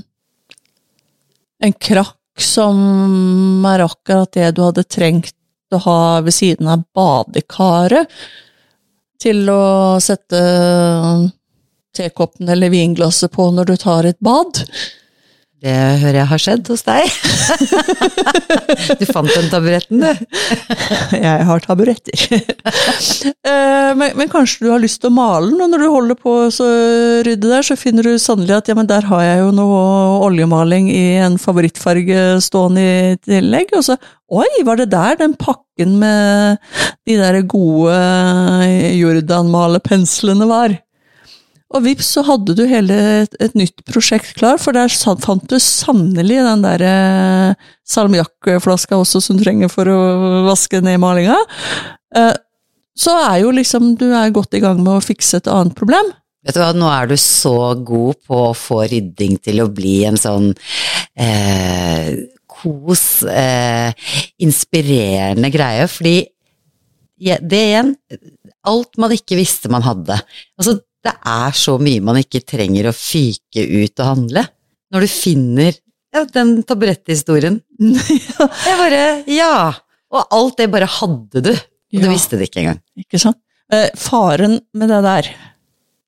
en 1.62 1.72
krakk 1.72 2.16
som 2.42 3.64
er 3.70 3.84
akkurat 3.86 4.32
det 4.34 4.50
du 4.56 4.62
hadde 4.64 4.84
trengt 4.90 5.32
å 5.72 5.78
ha 5.84 6.20
ved 6.24 6.34
siden 6.34 6.66
av 6.68 6.82
badekaret, 6.96 8.10
til 9.22 9.46
å 9.48 10.00
sette 10.02 10.40
tekoppen 11.96 12.50
eller 12.50 12.72
vinglasset 12.72 13.32
på 13.34 13.48
når 13.54 13.72
du 13.72 13.76
tar 13.80 14.10
et 14.10 14.20
bad. 14.24 14.64
Det 15.64 15.72
hører 15.72 16.18
jeg 16.18 16.28
har 16.28 16.40
skjedd 16.42 16.68
hos 16.68 16.82
deg. 16.84 17.06
du 19.00 19.04
fant 19.08 19.30
den 19.32 19.46
taburetten, 19.48 20.02
du. 20.02 20.40
Jeg 21.24 21.46
har 21.48 21.64
taburetter. 21.64 22.24
Eh, 23.44 23.90
men, 23.96 24.14
men 24.16 24.28
kanskje 24.32 24.64
du 24.64 24.70
har 24.72 24.80
lyst 24.80 25.02
til 25.02 25.10
å 25.10 25.14
male 25.14 25.50
den, 25.50 25.60
og 25.60 25.68
når 25.70 25.82
du 25.82 25.86
holder 25.92 26.16
på 26.18 26.32
å 26.46 26.68
rydde 27.26 27.50
der, 27.50 27.64
så 27.64 27.76
finner 27.76 28.06
du 28.06 28.16
sannelig 28.20 28.56
at 28.56 28.70
ja, 28.70 28.76
men 28.76 28.88
der 28.88 29.04
har 29.08 29.20
jeg 29.22 29.42
jo 29.42 29.50
noe 29.54 29.82
oljemaling 30.24 30.88
i 30.92 31.02
en 31.22 31.36
favorittfarge 31.40 32.22
stående 32.44 32.84
i 32.84 33.18
tillegg. 33.28 33.74
Og 33.76 33.84
så 33.86 33.98
oi, 34.32 34.48
var 34.66 34.80
det 34.80 34.88
der 34.92 35.20
den 35.20 35.36
pakken 35.40 35.98
med 36.00 36.56
de 37.04 37.18
der 37.20 37.40
gode 37.44 38.00
Jordan-malepenslene 38.96 40.48
var? 40.50 40.78
Og 41.74 41.82
vips, 41.82 42.12
så 42.14 42.22
hadde 42.22 42.54
du 42.54 42.62
hele 42.70 42.96
et, 43.24 43.32
et 43.42 43.54
nytt 43.58 43.82
prosjekt 43.88 44.36
klar, 44.38 44.60
for 44.62 44.76
der 44.76 44.92
fant 45.22 45.46
du 45.50 45.56
sannelig 45.58 46.38
den 46.46 46.62
der 46.62 46.84
eh, 46.86 47.70
salmiakkflaska 47.90 48.98
også 49.00 49.22
som 49.24 49.38
du 49.38 49.42
trenger 49.42 49.72
for 49.72 49.90
å 49.90 50.00
vaske 50.46 50.78
ned 50.84 51.00
malinga. 51.02 51.40
Eh, 52.14 52.34
så 52.94 53.16
er 53.24 53.40
jo 53.42 53.50
liksom 53.54 53.96
du 53.98 54.06
er 54.14 54.34
godt 54.34 54.54
i 54.54 54.62
gang 54.62 54.78
med 54.84 55.00
å 55.00 55.02
fikse 55.02 55.42
et 55.42 55.50
annet 55.50 55.74
problem. 55.74 56.12
Vet 56.44 56.54
du 56.54 56.60
hva, 56.60 56.70
nå 56.76 56.86
er 56.92 57.10
du 57.10 57.16
så 57.18 57.56
god 57.82 58.20
på 58.28 58.40
å 58.50 58.54
få 58.54 58.84
rydding 58.90 59.38
til 59.42 59.64
å 59.64 59.70
bli 59.72 59.96
en 60.06 60.20
sånn 60.20 60.50
eh, 61.18 62.10
kos, 62.54 63.24
eh, 63.26 63.90
inspirerende 64.44 65.50
greie, 65.50 65.88
fordi 65.90 66.18
ja, 67.24 67.38
det 67.40 67.62
igjen, 67.70 67.94
alt 68.68 68.98
man 69.00 69.14
ikke 69.14 69.38
visste 69.38 69.70
man 69.72 69.86
hadde. 69.86 70.18
Altså, 70.60 70.78
det 71.04 71.12
er 71.28 71.56
så 71.58 71.74
mye 71.82 72.00
man 72.04 72.16
ikke 72.20 72.40
trenger 72.48 72.88
å 72.90 72.94
fyke 72.96 73.64
ut 73.84 74.00
og 74.00 74.06
handle. 74.10 74.44
Når 74.94 75.04
du 75.04 75.10
finner 75.12 75.72
ja, 76.14 76.22
den 76.30 76.56
taburetthistorien. 76.66 77.58
Jeg 77.80 78.76
bare, 78.78 79.00
ja! 79.28 79.72
Og 80.14 80.28
alt 80.36 80.60
det 80.60 80.68
bare 80.70 80.86
hadde 81.00 81.40
du, 81.42 81.50
og 81.50 81.98
du 81.98 82.04
Ja. 82.06 82.12
visste 82.12 82.38
det 82.38 82.48
ikke 82.48 82.62
engang. 82.62 82.78
Ikke 82.98 83.18
sant? 83.20 83.36
Eh, 83.72 83.88
faren 83.98 84.60
med 84.76 84.88
det 84.92 85.00
der, 85.02 85.28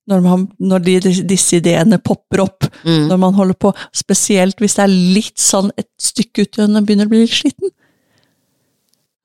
når, 0.06 0.20
man, 0.22 0.44
når 0.62 0.84
de, 0.86 0.94
disse 1.26 1.58
ideene 1.58 1.98
popper 1.98 2.44
opp, 2.44 2.68
Mm. 2.86 3.08
når 3.10 3.18
man 3.18 3.34
holder 3.34 3.56
på, 3.58 3.72
spesielt 3.96 4.60
hvis 4.62 4.76
det 4.78 4.84
er 4.84 4.92
litt 5.16 5.40
sånn 5.42 5.72
et 5.80 5.88
stykke 5.98 6.44
ut 6.46 6.58
igjen 6.60 6.76
og 6.78 6.86
begynner 6.86 7.08
å 7.08 7.10
bli 7.10 7.24
litt 7.24 7.34
sliten, 7.34 7.72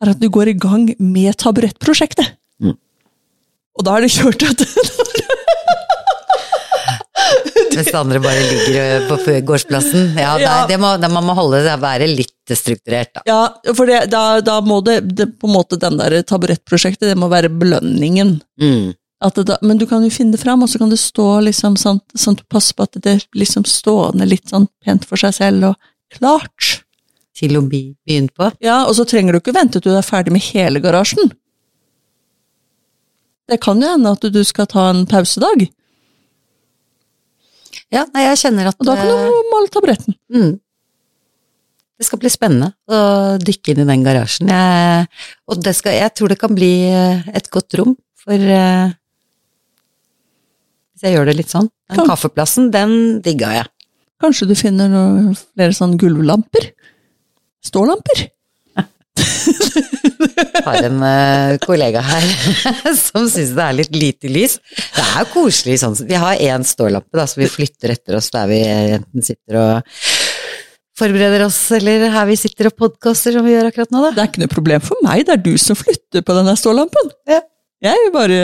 er 0.02 0.10
at 0.16 0.20
du 0.24 0.28
går 0.34 0.50
i 0.50 0.58
gang 0.58 0.88
med 0.98 1.38
taburettprosjektet. 1.38 2.32
Og 3.80 3.86
da 3.88 3.98
er 3.98 4.06
det 4.06 4.12
kjørt 4.14 4.44
at 4.50 4.66
Mens 7.72 7.88
det 7.88 7.96
andre 7.96 8.20
bare 8.20 8.42
ligger 8.44 9.06
på 9.08 9.18
gårdsplassen. 9.48 10.18
Ja, 10.20 10.34
Ja. 10.42 10.56
Det 10.68 10.78
må, 10.80 10.98
det, 11.00 11.10
man 11.12 11.24
må 11.26 11.34
holde 11.38 11.62
det, 11.64 11.76
være 11.82 12.08
litt 12.10 12.52
strukturert, 12.52 13.14
da. 13.16 13.22
ja, 13.26 13.74
for 13.78 13.88
det, 13.88 14.06
da, 14.12 14.42
da 14.44 14.58
må 14.66 14.82
det, 14.84 15.00
det 15.16 15.30
på 15.40 15.48
en 15.48 15.56
måte 15.56 15.80
den 15.80 15.96
der 16.02 16.18
taburettprosjektet, 16.28 17.08
det 17.14 17.20
må 17.20 17.30
være 17.32 17.50
belønningen. 17.50 18.42
Mm. 18.62 18.92
Da, 19.22 19.58
men 19.62 19.78
du 19.78 19.86
kan 19.86 20.04
jo 20.04 20.10
finne 20.10 20.34
det 20.36 20.42
fram, 20.42 20.64
og 20.66 20.70
så 20.70 20.82
kan 20.82 20.90
det 20.92 21.00
stå 21.00 21.28
liksom 21.46 21.78
sånn, 21.80 22.02
sånn 22.18 22.36
at 22.36 22.42
du 22.42 22.48
passer 22.52 22.76
på 22.76 22.88
at 22.88 22.98
det 22.98 23.16
er 23.16 23.26
liksom 23.38 23.68
stående 23.70 24.26
litt 24.26 24.50
sånn 24.50 24.66
pent 24.84 25.06
for 25.08 25.22
seg 25.22 25.36
selv, 25.38 25.72
og 25.72 26.18
klart. 26.18 26.82
Til 27.38 27.56
å 27.60 27.62
bli 27.64 27.84
begynt 28.06 28.34
på. 28.36 28.50
Ja, 28.66 28.82
og 28.90 28.98
så 28.98 29.06
trenger 29.08 29.34
du 29.38 29.42
ikke 29.42 29.56
vente 29.56 29.80
til 29.80 29.94
du 29.94 30.00
er 30.00 30.06
ferdig 30.06 30.34
med 30.36 30.44
hele 30.50 30.82
garasjen. 30.84 31.32
Det 33.52 33.60
kan 33.62 33.82
jo 33.84 33.90
hende 33.92 34.12
at 34.16 34.24
du 34.32 34.42
skal 34.48 34.68
ta 34.72 34.90
en 34.94 35.06
pausedag, 35.12 35.68
Ja, 37.92 38.06
nei, 38.16 38.22
jeg 38.30 38.38
kjenner 38.40 38.70
at 38.72 38.78
og 38.80 38.88
da 38.88 38.94
kan 38.96 39.10
eh, 39.12 39.26
du 39.28 39.50
male 39.52 39.68
taburetten. 39.74 40.16
mm, 40.32 40.52
Det 42.00 42.06
skal 42.08 42.22
bli 42.22 42.30
spennende 42.32 42.70
å 42.88 43.00
dykke 43.44 43.74
inn 43.74 43.82
i 43.84 43.88
den 43.90 44.06
garasjen. 44.06 44.48
Jeg, 44.48 45.10
og 45.52 45.60
det 45.66 45.74
skal, 45.76 45.98
jeg 46.00 46.14
tror 46.16 46.32
det 46.32 46.40
kan 46.40 46.56
bli 46.56 46.70
eh, 46.88 47.28
et 47.36 47.50
godt 47.52 47.76
rom 47.82 47.98
for 48.22 48.38
uh, 48.38 48.94
Hvis 50.94 51.04
jeg 51.04 51.16
gjør 51.18 51.28
det 51.32 51.36
litt 51.42 51.52
sånn. 51.52 51.68
Den 51.92 52.00
Kan- 52.00 52.08
kaffeplassen, 52.14 52.72
den 52.72 52.96
digga 53.26 53.52
jeg. 53.60 53.68
Kanskje 54.22 54.48
du 54.48 54.56
finner 54.56 54.88
noe, 54.88 55.34
flere 55.58 55.74
sånne 55.76 55.98
gulvlamper? 56.00 56.70
Stålamper? 57.66 58.28
har 60.66 60.88
en 60.88 61.04
uh, 61.04 61.58
kollega 61.64 62.02
her 62.06 62.28
som 62.98 63.28
syns 63.30 63.54
det 63.58 63.66
er 63.66 63.78
litt 63.78 63.96
lite 63.96 64.32
lys. 64.32 64.58
Det 64.96 65.06
er 65.20 65.30
koselig 65.34 65.80
sånn. 65.82 65.98
Vi 66.08 66.20
har 66.20 66.42
én 66.42 66.66
stålampe 66.68 67.18
da, 67.18 67.28
som 67.30 67.44
vi 67.44 67.50
flytter 67.52 67.96
etter 67.96 68.20
oss 68.20 68.32
der 68.34 68.50
vi 68.52 68.62
enten 68.68 69.26
sitter 69.26 69.60
og 69.62 69.96
forbereder 71.02 71.46
oss, 71.48 71.60
eller 71.74 72.10
her 72.14 72.28
vi 72.30 72.38
sitter 72.38 72.70
og 72.70 72.78
podkaster 72.78 73.34
som 73.34 73.46
vi 73.48 73.56
gjør 73.56 73.72
akkurat 73.72 73.94
nå, 73.94 74.04
da. 74.06 74.12
Det 74.16 74.24
er 74.24 74.30
ikke 74.30 74.44
noe 74.44 74.54
problem 74.54 74.84
for 74.86 75.08
meg, 75.08 75.26
det 75.28 75.38
er 75.38 75.42
du 75.46 75.56
som 75.62 75.80
flytter 75.80 76.26
på 76.26 76.38
denne 76.38 76.54
stålampen. 76.60 77.16
Ja. 77.30 77.42
Jeg 77.82 78.12
bare 78.14 78.38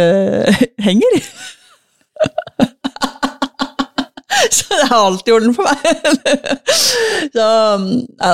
henger. 0.82 1.20
Så 4.58 4.68
det 4.72 4.86
er 4.86 4.94
alltid 4.98 5.34
orden 5.34 5.54
for 5.58 5.68
meg. 5.68 5.82
Så, 7.36 7.46
ja 7.46 8.34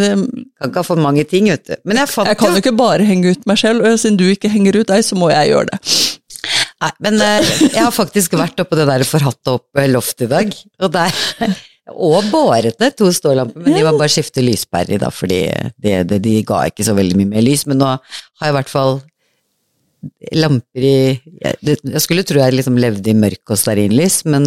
det- 0.00 0.12
Kan 0.60 0.70
ikke 0.72 0.82
ha 0.82 0.86
for 0.86 1.00
mange 1.00 1.24
ting, 1.28 1.48
vet 1.52 1.64
du. 1.68 1.74
Men 1.88 2.00
jeg 2.02 2.10
fant 2.12 2.28
Jeg 2.30 2.38
kan 2.40 2.54
jo 2.56 2.62
ikke 2.62 2.76
bare 2.78 3.06
henge 3.08 3.32
ut 3.34 3.46
meg 3.48 3.60
selv, 3.60 3.84
og 3.86 3.98
siden 4.00 4.18
du 4.20 4.26
ikke 4.28 4.50
henger 4.52 4.80
ut 4.82 4.90
deg, 4.90 5.04
så 5.06 5.18
må 5.18 5.30
jeg 5.32 5.52
gjøre 5.52 5.70
det. 5.72 5.80
Nei, 6.80 6.90
men 7.04 7.20
eh, 7.20 7.48
jeg 7.74 7.82
har 7.84 7.92
faktisk 7.92 8.32
vært 8.40 8.60
oppå 8.62 8.78
det 8.78 8.86
der 8.88 9.02
forhatte 9.04 9.52
opp 9.58 9.76
eh, 9.80 9.88
loftet 9.92 10.24
i 10.28 10.30
dag, 10.32 10.54
og 10.80 10.94
der 10.96 11.12
Og 11.90 12.22
båret 12.30 12.76
ned 12.78 12.94
to 12.94 13.08
stålamper, 13.10 13.64
men 13.64 13.74
de 13.74 13.80
var 13.82 13.96
bare 13.98 14.12
skifte 14.12 14.44
lyspærer 14.44 14.92
i, 14.94 14.98
da, 15.02 15.08
fordi 15.10 15.40
det, 15.74 15.94
det, 16.06 16.20
de 16.22 16.36
ga 16.46 16.60
ikke 16.70 16.84
så 16.86 16.94
veldig 16.94 17.16
mye 17.18 17.30
mer 17.32 17.42
lys. 17.42 17.64
Men 17.66 17.80
nå 17.82 17.88
har 17.90 18.44
jeg 18.46 18.52
i 18.52 18.54
hvert 18.54 18.70
fall 18.70 18.92
lamper 20.38 20.86
i 20.86 20.92
Jeg, 21.42 21.56
jeg 21.82 22.02
skulle 22.04 22.22
tro 22.28 22.38
jeg 22.40 22.54
liksom 22.60 22.78
levde 22.80 23.10
i 23.10 23.16
mørk 23.18 23.50
og 23.50 23.58
stearinlys, 23.58 24.20
men 24.30 24.46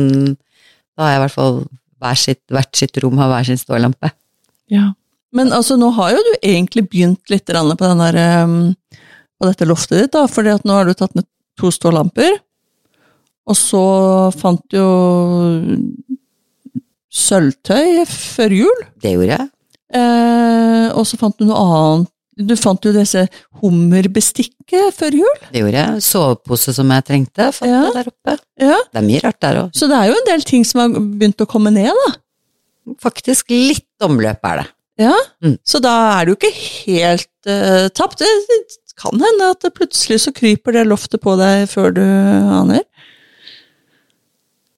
da 0.97 1.05
har 1.05 1.13
jeg 1.13 1.19
i 1.19 1.23
hvert 1.25 1.37
fall 1.37 1.57
hver 2.03 2.19
sitt, 2.19 2.41
hvert 2.51 2.75
sitt 2.77 2.99
rom 3.03 3.17
har 3.21 3.31
hver 3.31 3.47
sin 3.47 3.59
stålampe. 3.59 4.11
Ja. 4.71 4.91
Men 5.33 5.53
altså, 5.55 5.77
nå 5.79 5.89
har 5.97 6.13
jo 6.13 6.21
du 6.21 6.33
egentlig 6.45 6.85
begynt 6.91 7.31
litt 7.31 7.47
på, 7.47 7.85
den 7.87 8.01
der, 8.03 8.17
um, 8.43 8.57
på 9.39 9.49
dette 9.49 9.65
loftet 9.65 10.03
ditt, 10.03 10.13
da, 10.13 10.27
For 10.29 10.45
nå 10.45 10.75
har 10.77 10.85
du 10.85 10.93
tatt 10.93 11.15
ned 11.17 11.25
to 11.59 11.71
stålamper, 11.73 12.37
og 13.49 13.57
så 13.59 13.83
fant 14.37 14.61
du 14.71 14.77
jo 14.77 14.91
sølvtøy 17.13 18.05
før 18.09 18.55
jul, 18.57 18.85
Det 19.01 19.13
gjorde 19.13 19.35
jeg. 19.37 19.49
eh, 19.93 20.87
og 20.93 21.05
så 21.05 21.19
fant 21.19 21.37
du 21.37 21.45
noe 21.45 21.59
annet. 21.61 22.12
Du 22.37 22.55
fant 22.57 22.81
jo 22.85 22.91
disse 22.95 23.27
hummerbestikket 23.61 24.95
før 24.97 25.13
jul. 25.19 25.39
Det 25.53 25.61
gjorde 25.61 25.81
jeg. 25.83 26.03
Sovepose 26.05 26.73
som 26.73 26.89
jeg 26.95 27.05
trengte, 27.05 27.49
fant 27.53 27.69
Ja. 27.69 27.81
jeg 27.85 27.93
der 27.99 28.09
oppe. 28.09 28.37
Ja. 28.59 28.77
Det 28.91 29.01
er 29.01 29.07
mye 29.07 29.21
rart 29.23 29.39
der 29.39 29.59
òg. 29.63 29.71
Så 29.77 29.87
det 29.87 29.97
er 29.99 30.07
jo 30.09 30.15
en 30.17 30.25
del 30.31 30.41
ting 30.49 30.63
som 30.65 30.81
har 30.81 30.89
begynt 30.99 31.41
å 31.45 31.47
komme 31.49 31.71
ned, 31.71 31.91
da. 31.93 32.13
Faktisk 32.99 33.49
litt 33.53 33.85
omløp 34.01 34.39
er 34.43 34.63
det. 34.63 34.67
Ja, 34.99 35.13
Mm. 35.43 35.57
Så 35.65 35.79
da 35.81 36.21
er 36.21 36.27
jo 36.29 36.35
ikke 36.35 36.51
helt 36.53 37.27
uh, 37.49 37.89
tapt. 37.89 38.19
Det, 38.19 38.27
det 38.49 38.93
kan 38.97 39.11
hende 39.19 39.51
at 39.51 39.61
det 39.61 39.73
plutselig 39.73 40.19
så 40.21 40.31
kryper 40.31 40.71
det 40.73 40.85
loftet 40.87 41.19
på 41.21 41.33
deg 41.39 41.67
før 41.69 41.93
du 41.93 42.01
aner. 42.03 42.83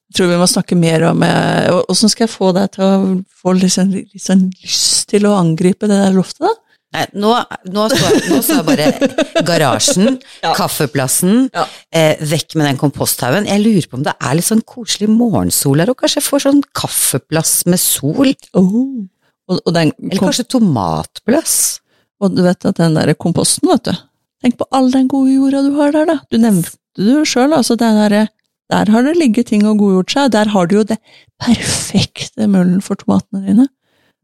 Jeg 0.09 0.15
tror 0.15 0.29
vi 0.31 0.37
må 0.39 0.47
snakke 0.47 0.77
mer 0.79 1.03
om 1.09 1.19
Åssen 1.21 2.07
Hvordan 2.07 2.11
skal 2.13 2.23
jeg 2.27 2.31
få 2.35 2.51
deg 2.55 2.71
til 2.71 2.83
å 2.85 3.23
få 3.41 3.53
litt 3.57 3.73
sånn 3.75 4.47
lyst 4.63 5.09
til 5.11 5.25
å 5.27 5.33
angripe 5.35 5.89
det 5.91 5.97
der 5.99 6.15
loftet, 6.15 6.45
da? 6.47 6.53
Nei, 6.95 7.05
nå, 7.19 7.31
nå, 7.75 7.85
så 7.91 8.11
nå 8.31 8.37
så 8.45 8.57
jeg 8.61 8.65
bare 8.69 8.85
garasjen, 9.47 10.15
Ja. 10.45 10.53
kaffeplassen, 10.55 11.49
Ja. 11.53 11.65
eh, 11.91 12.15
vekk 12.23 12.55
med 12.55 12.69
den 12.69 12.79
komposthaugen. 12.79 13.47
Jeg 13.49 13.61
lurer 13.65 13.89
på 13.91 13.99
om 13.99 14.05
det 14.07 14.13
er 14.15 14.37
litt 14.39 14.47
sånn 14.47 14.63
koselig 14.63 15.09
morgensol 15.11 15.81
her, 15.83 15.91
og 15.91 15.99
kanskje 15.99 16.21
jeg 16.21 16.27
får 16.29 16.45
sånn 16.45 16.61
kaffeplass 16.77 17.53
med 17.67 17.81
sol? 17.83 18.31
Oh. 18.55 19.03
Og, 19.51 19.59
og, 19.59 19.73
den, 19.75 19.91
Eller 19.99 20.23
kanskje 20.23 20.47
tomatplass? 20.55 21.57
og 22.23 22.31
du 22.33 22.39
vet 22.45 22.63
at 22.65 22.77
den 22.79 22.95
der 22.95 23.11
komposten, 23.19 23.67
vet 23.69 23.83
du. 23.89 23.91
Tenk 24.41 24.55
på 24.57 24.65
all 24.73 24.87
den 24.93 25.09
gode 25.11 25.33
jorda 25.35 25.59
du 25.65 25.73
har 25.75 25.91
der, 25.91 26.05
da. 26.07 26.15
Du 26.31 26.37
nevnte 26.39 26.71
det 26.97 27.11
jo 27.11 27.25
sjøl, 27.27 27.51
altså 27.53 27.75
den 27.77 27.97
der, 27.99 28.29
der 28.71 28.91
har 28.93 29.03
det 29.03 29.17
ligget 29.19 29.49
ting 29.51 29.65
og 29.67 29.77
godgjort 29.81 30.13
seg. 30.15 30.31
Der 30.33 30.49
har 30.53 30.69
du 30.71 30.77
jo 30.79 30.83
det 30.87 30.95
perfekte 31.43 32.47
møllen 32.49 32.79
for 32.85 32.95
tomatene 32.99 33.43
dine. 33.49 33.67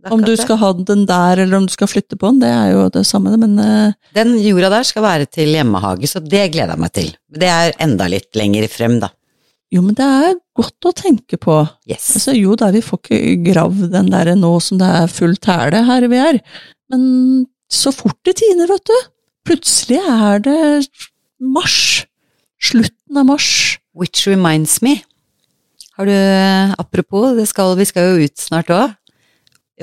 Om 0.10 0.24
du 0.26 0.32
skal 0.40 0.58
ha 0.58 0.72
den 0.74 1.04
der, 1.06 1.44
eller 1.44 1.60
om 1.60 1.66
du 1.70 1.74
skal 1.74 1.90
flytte 1.92 2.18
på 2.18 2.32
den, 2.32 2.40
det 2.42 2.50
er 2.50 2.72
jo 2.74 2.88
det 2.94 3.04
samme, 3.06 3.36
men 3.38 3.54
uh... 3.62 3.94
Den 4.18 4.34
jorda 4.42 4.72
der 4.74 4.88
skal 4.88 5.06
være 5.06 5.28
til 5.30 5.52
hjemmehage, 5.54 6.10
så 6.10 6.24
det 6.24 6.48
gleder 6.56 6.73
jeg 6.73 6.82
meg 6.82 6.94
til. 6.96 7.12
Det 7.30 7.50
er 7.52 7.75
enda 7.86 8.08
litt 8.10 8.34
lenger 8.40 8.65
frem, 8.71 8.98
da. 9.04 9.12
jo, 9.71 9.84
men 9.86 9.96
det 9.98 10.08
er 10.25 10.40
godt 10.58 10.90
å 10.90 10.94
tenke 10.98 11.38
på. 11.42 11.60
Yes. 11.90 12.10
Altså, 12.17 12.34
jo 12.36 12.58
da, 12.60 12.71
vi 12.73 12.82
får 12.86 13.02
ikke 13.04 13.21
gravd 13.52 13.86
den 13.94 14.10
der 14.12 14.34
nå 14.40 14.56
som 14.63 14.82
det 14.82 14.90
er 15.04 15.12
full 15.12 15.38
tæle 15.38 15.86
her 15.88 16.08
vi 16.12 16.19
er, 16.19 16.42
men 16.92 17.06
så 17.71 17.94
fort 17.96 18.17
det 18.28 18.40
tiner, 18.42 18.67
vet 18.71 18.84
du. 18.90 18.98
Plutselig 19.48 20.02
er 20.02 20.42
det 20.44 20.58
mars. 21.40 22.04
Slutten 22.62 23.21
av 23.21 23.30
mars. 23.30 23.78
Which 23.98 24.28
reminds 24.28 24.82
me. 24.82 25.02
Har 25.98 26.08
du, 26.08 26.15
apropos, 26.80 27.34
det 27.36 27.48
skal, 27.50 27.73
vi 27.78 27.86
skal 27.86 28.12
jo 28.12 28.28
ut 28.28 28.40
snart 28.40 28.71
òg. 28.71 28.94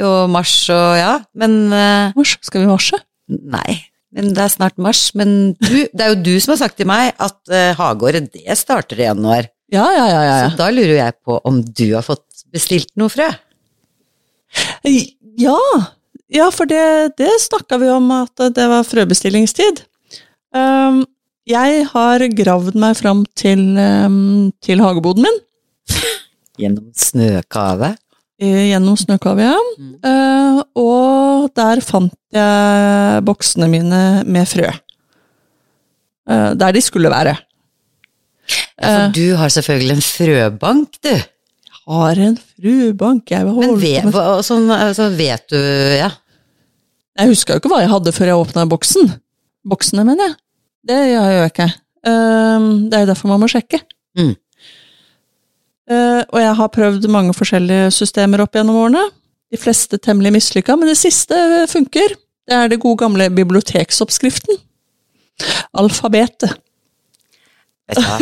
Og 0.04 0.30
mars 0.30 0.54
og 0.72 0.88
ja, 0.98 1.12
men 1.38 1.60
uh, 1.72 2.16
Mars, 2.16 2.36
skal 2.46 2.64
vi 2.64 2.70
marsje? 2.70 3.00
Nei, 3.28 3.78
men 4.14 4.32
det 4.36 4.44
er 4.44 4.52
snart 4.52 4.78
mars. 4.80 5.08
Men 5.18 5.52
du, 5.58 5.76
det 5.92 6.04
er 6.04 6.14
jo 6.14 6.22
du 6.30 6.34
som 6.40 6.54
har 6.54 6.62
sagt 6.62 6.78
til 6.80 6.88
meg 6.88 7.12
at 7.16 7.38
uh, 7.52 7.72
hageåret, 7.78 8.30
det 8.34 8.58
starter 8.60 9.00
i 9.00 9.08
januar. 9.08 9.50
Ja, 9.72 9.84
ja, 9.92 10.06
ja. 10.08 10.22
ja, 10.24 10.36
Så 10.48 10.56
da 10.60 10.70
lurer 10.72 10.96
jeg 10.96 11.18
på 11.26 11.36
om 11.44 11.60
du 11.60 11.86
har 11.92 12.06
fått 12.06 12.46
bestilt 12.54 12.90
noe 12.96 13.12
frø? 13.12 13.28
Ja, 14.88 15.58
ja 16.32 16.48
for 16.54 16.70
det, 16.70 17.18
det 17.20 17.34
snakka 17.44 17.76
vi 17.82 17.90
om 17.92 18.08
at 18.16 18.48
det 18.56 18.64
var 18.70 18.86
frøbestillingstid. 18.88 19.84
Um, 20.56 21.02
jeg 21.48 21.84
har 21.92 22.24
gravd 22.36 22.76
meg 22.80 22.96
fram 22.96 23.22
til, 23.36 23.60
um, 23.76 24.48
til 24.64 24.80
hageboden 24.84 25.28
min. 25.28 25.38
Gjennom 26.58 26.88
snøkave. 26.96 27.94
Eh, 28.40 28.68
gjennom 28.70 28.96
Snøkavia. 28.98 29.54
Mm. 29.78 29.94
Eh, 30.04 30.60
og 30.78 31.48
der 31.58 31.80
fant 31.84 32.14
jeg 32.34 33.24
boksene 33.26 33.68
mine 33.72 34.02
med 34.26 34.46
frø. 34.50 34.68
Eh, 36.28 36.50
der 36.60 36.72
de 36.76 36.82
skulle 36.84 37.10
være. 37.12 37.36
Ja, 38.78 38.88
for 38.88 39.12
du 39.16 39.24
har 39.36 39.50
selvfølgelig 39.52 39.96
en 39.96 40.04
frøbank, 40.06 40.98
du. 41.04 41.10
Jeg 41.10 41.26
Har 41.88 42.18
en 42.20 42.36
frubank, 42.36 43.30
jeg 43.32 43.44
Men 43.48 43.76
vet, 43.80 44.04
hva- 44.12 44.42
sånn, 44.44 44.68
altså, 44.70 45.08
vet 45.16 45.46
du 45.48 45.56
Ja. 45.56 46.10
Jeg 47.18 47.28
huska 47.32 47.54
jo 47.54 47.58
ikke 47.58 47.70
hva 47.72 47.80
jeg 47.80 47.90
hadde 47.90 48.12
før 48.14 48.26
jeg 48.30 48.36
åpna 48.38 48.66
boksen. 48.68 49.08
Boksene, 49.66 50.04
mener 50.06 50.28
jeg. 50.28 50.34
Det 50.86 50.98
gjør 51.10 51.30
jeg 51.32 51.50
ikke. 51.50 51.66
Det 52.04 52.94
er 52.94 53.00
jo 53.02 53.08
derfor 53.10 53.28
man 53.32 53.40
må 53.42 53.48
sjekke. 53.50 53.80
Mm. 54.16 54.36
Eh, 55.88 56.22
og 56.28 56.38
jeg 56.42 56.54
har 56.58 56.70
prøvd 56.74 57.08
mange 57.12 57.34
forskjellige 57.36 57.90
systemer 57.96 58.42
opp 58.44 58.56
gjennom 58.56 58.76
årene. 58.76 59.04
De 59.48 59.60
fleste 59.60 59.96
temmelig 60.04 60.34
mislykka, 60.34 60.76
men 60.76 60.90
det 60.90 60.98
siste 61.00 61.36
funker. 61.72 62.16
Det 62.48 62.56
er 62.56 62.68
det 62.72 62.80
gode 62.82 63.00
gamle 63.00 63.28
biblioteksoppskriften. 63.32 64.58
Alfabetet. 65.78 66.56
Vet 67.88 67.96
du 67.96 68.04
hva? 68.04 68.18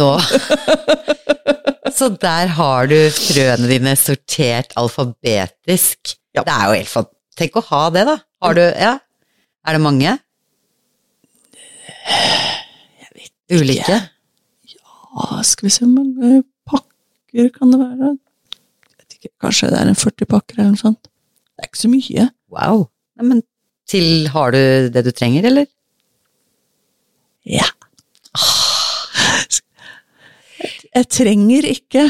Nå 0.00 0.10
Så 1.92 2.08
der 2.22 2.52
har 2.56 2.88
du 2.88 2.96
frøene 3.12 3.68
dine 3.68 3.92
sortert 4.00 4.72
alfabetisk. 4.80 6.14
Ja. 6.36 6.44
Det 6.46 6.54
er 6.54 6.64
jo 6.70 6.78
helt 6.78 6.92
fant... 6.94 7.10
Tenk 7.36 7.56
å 7.60 7.64
ha 7.68 7.82
det, 7.92 8.06
da. 8.08 8.16
Har 8.44 8.56
du 8.56 8.62
Ja? 8.64 8.94
Er 9.68 9.76
det 9.76 9.82
mange? 9.84 10.14
Jeg 12.00 13.10
vet 13.12 13.28
ikke. 13.28 13.58
Ulike? 13.60 13.98
Skal 15.46 15.66
vi 15.66 15.72
se 15.74 15.84
hvor 15.84 15.94
mange 15.96 16.42
pakker 16.68 17.50
kan 17.54 17.72
det 17.72 17.80
være? 17.80 18.10
Jeg 18.14 18.96
vet 18.98 19.16
ikke, 19.16 19.32
kanskje 19.42 19.70
det 19.72 19.80
er 19.80 19.90
en 19.90 19.98
40 19.98 20.30
pakker 20.30 20.58
eller 20.58 20.74
noe 20.74 20.80
sånt. 20.80 21.10
Det 21.50 21.64
er 21.64 21.70
ikke 21.70 21.82
så 21.82 21.90
mye. 21.92 22.26
Wow. 22.54 22.86
Nei, 23.18 23.26
men 23.32 23.42
til 23.90 24.28
Har 24.30 24.54
du 24.54 24.88
det 24.94 25.02
du 25.04 25.10
trenger, 25.10 25.48
eller? 25.50 25.66
Ja. 27.46 27.66
Jeg 30.94 31.06
trenger 31.10 31.66
ikke 31.66 32.04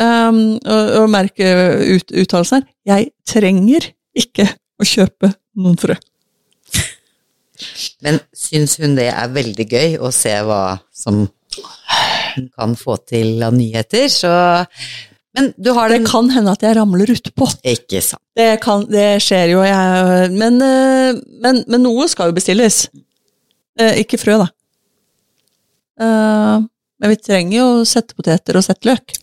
um, 0.00 0.58
å, 0.58 0.76
å 1.02 1.04
merke 1.10 1.46
ut, 1.94 2.10
uttalelsen 2.10 2.62
her. 2.62 2.66
Jeg 2.88 3.12
trenger 3.28 3.88
ikke 4.16 4.48
å 4.78 4.86
kjøpe 4.88 5.32
noen 5.60 5.78
frø. 5.78 5.96
Men 8.04 8.18
syns 8.36 8.76
hun 8.82 8.96
det 8.98 9.08
er 9.12 9.32
veldig 9.34 9.66
gøy 9.70 9.96
å 10.02 10.10
se 10.14 10.34
hva 10.46 10.78
som 10.94 11.24
hun 12.34 12.50
kan 12.54 12.74
få 12.78 12.98
til 13.08 13.42
av 13.44 13.54
nyheter, 13.56 14.08
så 14.12 14.34
Men 15.34 15.50
du 15.58 15.72
har 15.74 15.88
Det 15.88 15.98
den 15.98 16.06
kan 16.06 16.28
hende 16.30 16.52
at 16.54 16.62
jeg 16.62 16.76
ramler 16.76 17.10
utpå. 17.10 17.48
Ikke 17.66 17.98
sant. 18.04 18.22
Det, 18.38 18.60
kan, 18.62 18.84
det 18.86 19.18
skjer 19.22 19.50
jo, 19.50 19.64
jeg, 19.66 20.30
men, 20.30 20.60
eh, 20.62 21.18
men, 21.42 21.64
men 21.66 21.82
noe 21.82 22.06
skal 22.10 22.30
jo 22.30 22.36
bestilles. 22.36 22.84
Eh, 23.74 23.98
ikke 24.04 24.20
frø, 24.22 24.38
da. 24.44 24.46
Eh, 25.98 26.62
men 27.02 27.10
vi 27.10 27.18
trenger 27.18 27.56
jo 27.58 27.66
settepoteter 27.82 28.60
og 28.60 28.66
settløk. 28.66 29.18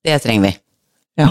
Det 0.00 0.16
trenger 0.24 0.48
vi. 0.48 0.54
Ja. 1.20 1.28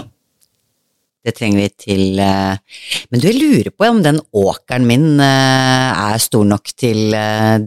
Det 1.26 1.34
trenger 1.36 1.58
vi 1.58 1.68
til 1.74 2.04
Men 2.16 3.20
du, 3.20 3.26
jeg 3.26 3.36
lurer 3.42 3.74
på 3.74 3.90
om 3.90 3.98
den 4.06 4.22
åkeren 4.32 4.86
min 4.86 5.20
er 5.20 6.22
stor 6.22 6.46
nok 6.46 6.70
til 6.78 7.10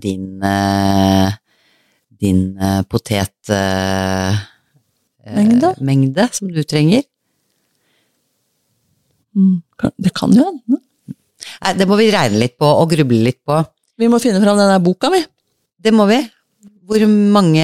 din 0.01 0.39
din 2.23 2.39
potetmengde 2.87 2.87
potet 2.89 3.51
eh, 6.17 6.23
eh, 6.23 6.31
som 6.39 6.51
du 6.51 6.63
trenger. 6.63 7.03
Mm, 9.35 9.61
Det 9.97 10.13
kan 10.15 10.31
jo 10.35 10.45
hende. 10.47 10.79
Nei, 11.63 11.73
det 11.75 11.87
må 11.89 11.97
vi 11.99 12.11
regne 12.13 12.39
litt 12.39 12.55
på 12.61 12.67
og 12.69 12.91
gruble 12.93 13.19
litt 13.25 13.41
på. 13.43 13.59
Vi 13.99 14.07
må 14.09 14.19
finne 14.23 14.39
fram 14.43 14.57
den 14.59 14.71
der 14.71 14.83
boka 14.83 15.09
mi. 15.11 15.19
Det 15.83 15.91
må 15.93 16.07
vi. 16.09 16.21
Hvor 16.87 17.03
mange 17.07 17.63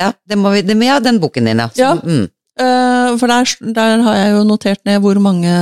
Ja, 0.00 0.08
det 0.26 0.36
må 0.40 0.50
vi, 0.54 0.62
det, 0.66 0.76
ja 0.82 0.98
den 1.00 1.20
boken 1.22 1.44
din, 1.48 1.60
ja. 1.62 1.68
Så, 1.72 1.80
Ja. 1.80 1.94
Mm, 1.96 2.28
Eh, 2.60 3.14
for 3.16 3.30
der, 3.30 3.48
der 3.72 4.02
har 4.04 4.18
jeg 4.18 4.32
jo 4.34 4.42
notert 4.44 4.82
ned 4.84 5.00
hvor 5.00 5.16
mange 5.24 5.52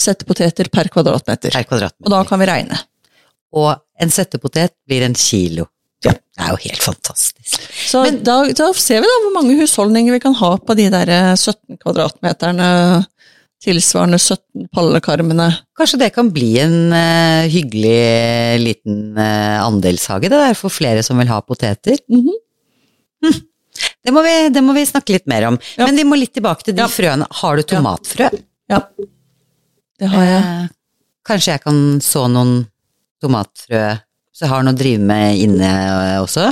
settepoteter 0.00 0.70
per 0.72 0.88
kvadratmeter. 0.88 1.52
per 1.52 1.66
kvadratmeter. 1.68 2.08
Og 2.08 2.14
da 2.14 2.22
kan 2.24 2.40
vi 2.40 2.48
regne. 2.48 2.78
Og 3.52 3.74
en 4.00 4.12
settepotet 4.14 4.72
blir 4.88 5.04
en 5.04 5.14
kilo. 5.14 5.66
Ja. 6.06 6.12
Det 6.16 6.40
er 6.46 6.50
jo 6.54 6.60
helt 6.64 6.82
fantastisk. 6.82 7.60
Så 7.90 8.02
Men- 8.06 8.22
da, 8.24 8.38
da 8.56 8.70
ser 8.72 9.02
vi 9.04 9.08
da 9.10 9.16
hvor 9.26 9.34
mange 9.36 9.56
husholdninger 9.60 10.14
vi 10.16 10.20
kan 10.22 10.34
ha 10.38 10.54
på 10.56 10.76
de 10.78 10.86
der 10.92 11.08
eh, 11.12 11.34
17 11.36 11.76
kvadratmeterne, 11.82 12.68
tilsvarende 13.60 14.16
17 14.16 14.68
pallekarmene. 14.72 15.50
Kanskje 15.76 15.98
det 16.00 16.14
kan 16.14 16.30
bli 16.32 16.54
en 16.62 16.76
uh, 16.96 17.44
hyggelig 17.52 18.60
liten 18.62 19.02
uh, 19.18 19.58
andelshage, 19.66 20.30
det 20.32 20.38
der, 20.40 20.54
for 20.56 20.72
flere 20.72 21.02
som 21.04 21.20
vil 21.20 21.28
ha 21.28 21.42
poteter. 21.44 21.98
Mhm. 22.08 22.32
Det 24.00 24.12
må, 24.16 24.22
vi, 24.24 24.32
det 24.52 24.62
må 24.64 24.72
vi 24.76 24.86
snakke 24.88 25.12
litt 25.12 25.26
mer 25.28 25.44
om. 25.50 25.58
Ja. 25.76 25.84
Men 25.86 25.96
vi 26.00 26.04
må 26.08 26.16
litt 26.16 26.32
tilbake 26.36 26.64
til 26.64 26.74
de 26.76 26.80
Ja. 26.80 26.88
frøene. 26.88 27.26
Har 27.42 27.56
du 27.60 27.62
tomatfrø? 27.68 28.30
Ja, 28.72 28.78
det 30.00 30.08
har 30.08 30.24
jeg. 30.24 30.40
Eh, 30.40 30.66
kanskje 31.28 31.52
jeg 31.52 31.62
kan 31.66 31.78
så 32.04 32.24
noen 32.32 32.54
tomatfrø, 33.20 33.82
så 34.40 34.46
jeg 34.46 34.52
har 34.54 34.64
noe 34.64 34.72
å 34.72 34.80
drive 34.80 35.04
med 35.04 35.36
inne 35.44 35.68
eh, 35.68 36.16
også? 36.22 36.46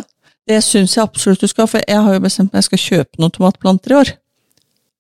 Det 0.49 0.59
syns 0.65 0.93
jeg 0.97 1.05
absolutt 1.05 1.41
du 1.41 1.49
skal, 1.49 1.69
for 1.69 1.81
jeg 1.89 2.05
har 2.05 2.15
jo 2.19 2.21
bestemt 2.25 2.53
meg 2.53 2.61
jeg 2.61 2.69
skal 2.69 2.83
kjøpe 2.85 3.21
noen 3.21 3.33
tomatplanter 3.33 3.95
i 3.95 3.99
år. 4.03 4.13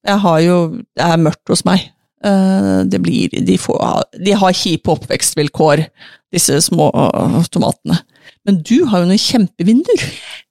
Jeg 0.08 0.20
har 0.24 0.40
jo 0.44 0.56
Det 0.96 1.04
er 1.04 1.20
mørkt 1.20 1.52
hos 1.52 1.64
meg. 1.68 1.86
Eh, 2.24 2.82
Det 2.88 3.00
blir 3.04 3.28
De, 3.44 3.56
får, 3.60 4.04
de 4.24 4.32
har 4.40 4.56
kjipe 4.56 4.92
oppvekstvilkår, 4.96 5.84
disse 6.32 6.60
små 6.64 6.88
eh, 6.96 7.38
tomatene. 7.52 8.00
Men 8.48 8.62
du 8.64 8.86
har 8.88 9.02
jo 9.04 9.10
noen 9.10 9.20
kjempevinduer. 9.20 10.04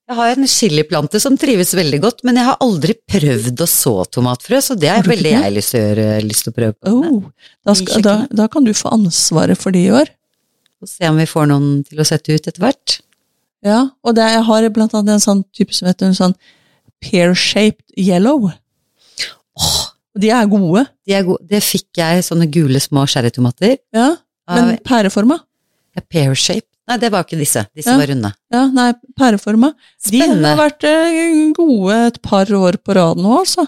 Jeg 0.08 0.16
har 0.16 0.30
en 0.38 0.48
chiliplante 0.48 1.20
som 1.20 1.36
trives 1.36 1.74
veldig 1.76 1.98
godt, 2.06 2.22
men 2.24 2.38
jeg 2.40 2.48
har 2.48 2.62
aldri 2.64 2.94
prøvd 3.12 3.60
å 3.66 3.68
så 3.68 3.96
tomatfrø, 4.08 4.62
så 4.64 4.78
det 4.80 4.88
Har 4.94 5.02
er 5.04 5.10
veldig 5.10 5.34
det? 5.34 5.42
jeg 5.44 5.56
lyst 5.58 5.74
til 5.74 5.82
å, 5.82 5.88
gjøre, 5.90 6.06
lyst 6.24 6.46
til 6.46 6.54
å 6.54 6.58
prøve. 6.62 6.76
Oh, 6.94 7.26
da, 7.68 7.76
skal, 7.76 8.06
da, 8.06 8.14
da 8.32 8.46
kan 8.54 8.64
du 8.64 8.72
få 8.78 8.94
ansvaret 8.96 9.60
for 9.60 9.76
de 9.76 9.82
i 9.90 9.92
år. 9.92 10.08
Og 10.82 10.90
se 10.92 11.08
om 11.10 11.18
vi 11.18 11.26
får 11.30 11.48
noen 11.50 11.84
til 11.88 12.00
å 12.00 12.06
sette 12.06 12.36
ut 12.36 12.48
etter 12.48 12.62
hvert. 12.62 13.00
Ja, 13.66 13.88
og 14.06 14.16
det, 14.16 14.28
jeg 14.36 14.44
har 14.46 14.68
blant 14.76 14.94
annet 14.94 15.16
en 15.18 15.24
sånn 15.24 15.44
type 15.58 15.74
som 15.74 15.88
heter 15.90 16.12
en 16.12 16.18
sånn 16.18 16.36
pear-shaped 17.04 17.96
yellow. 17.98 18.52
Og 19.58 20.22
de 20.22 20.30
er 20.34 20.48
gode. 20.50 20.86
De 21.08 21.14
er 21.18 21.26
gode. 21.28 21.46
Det 21.50 21.62
fikk 21.66 22.00
jeg, 22.00 22.24
sånne 22.26 22.48
gule 22.54 22.80
små 22.82 23.06
sherrytomater. 23.10 23.78
Ja, 23.96 24.12
men 24.54 24.78
pæreforma. 24.86 25.40
Ja, 25.98 26.04
pear-shaped. 26.06 26.70
Nei, 26.88 26.96
det 27.02 27.10
var 27.12 27.26
ikke 27.26 27.36
disse. 27.42 27.66
Disse 27.76 27.92
Ja. 27.92 27.98
var 28.00 28.08
runde. 28.08 28.30
Ja, 28.54 28.62
nei, 28.72 28.94
pæreforma. 29.20 29.74
De 30.08 30.18
Spennende. 30.22 30.48
har 30.54 30.70
vært 30.70 30.86
eh, 30.88 31.52
gode 31.58 31.98
et 32.08 32.22
par 32.24 32.46
år 32.46 32.78
på 32.80 32.96
rad 32.96 33.18
nå, 33.20 33.34
altså. 33.42 33.66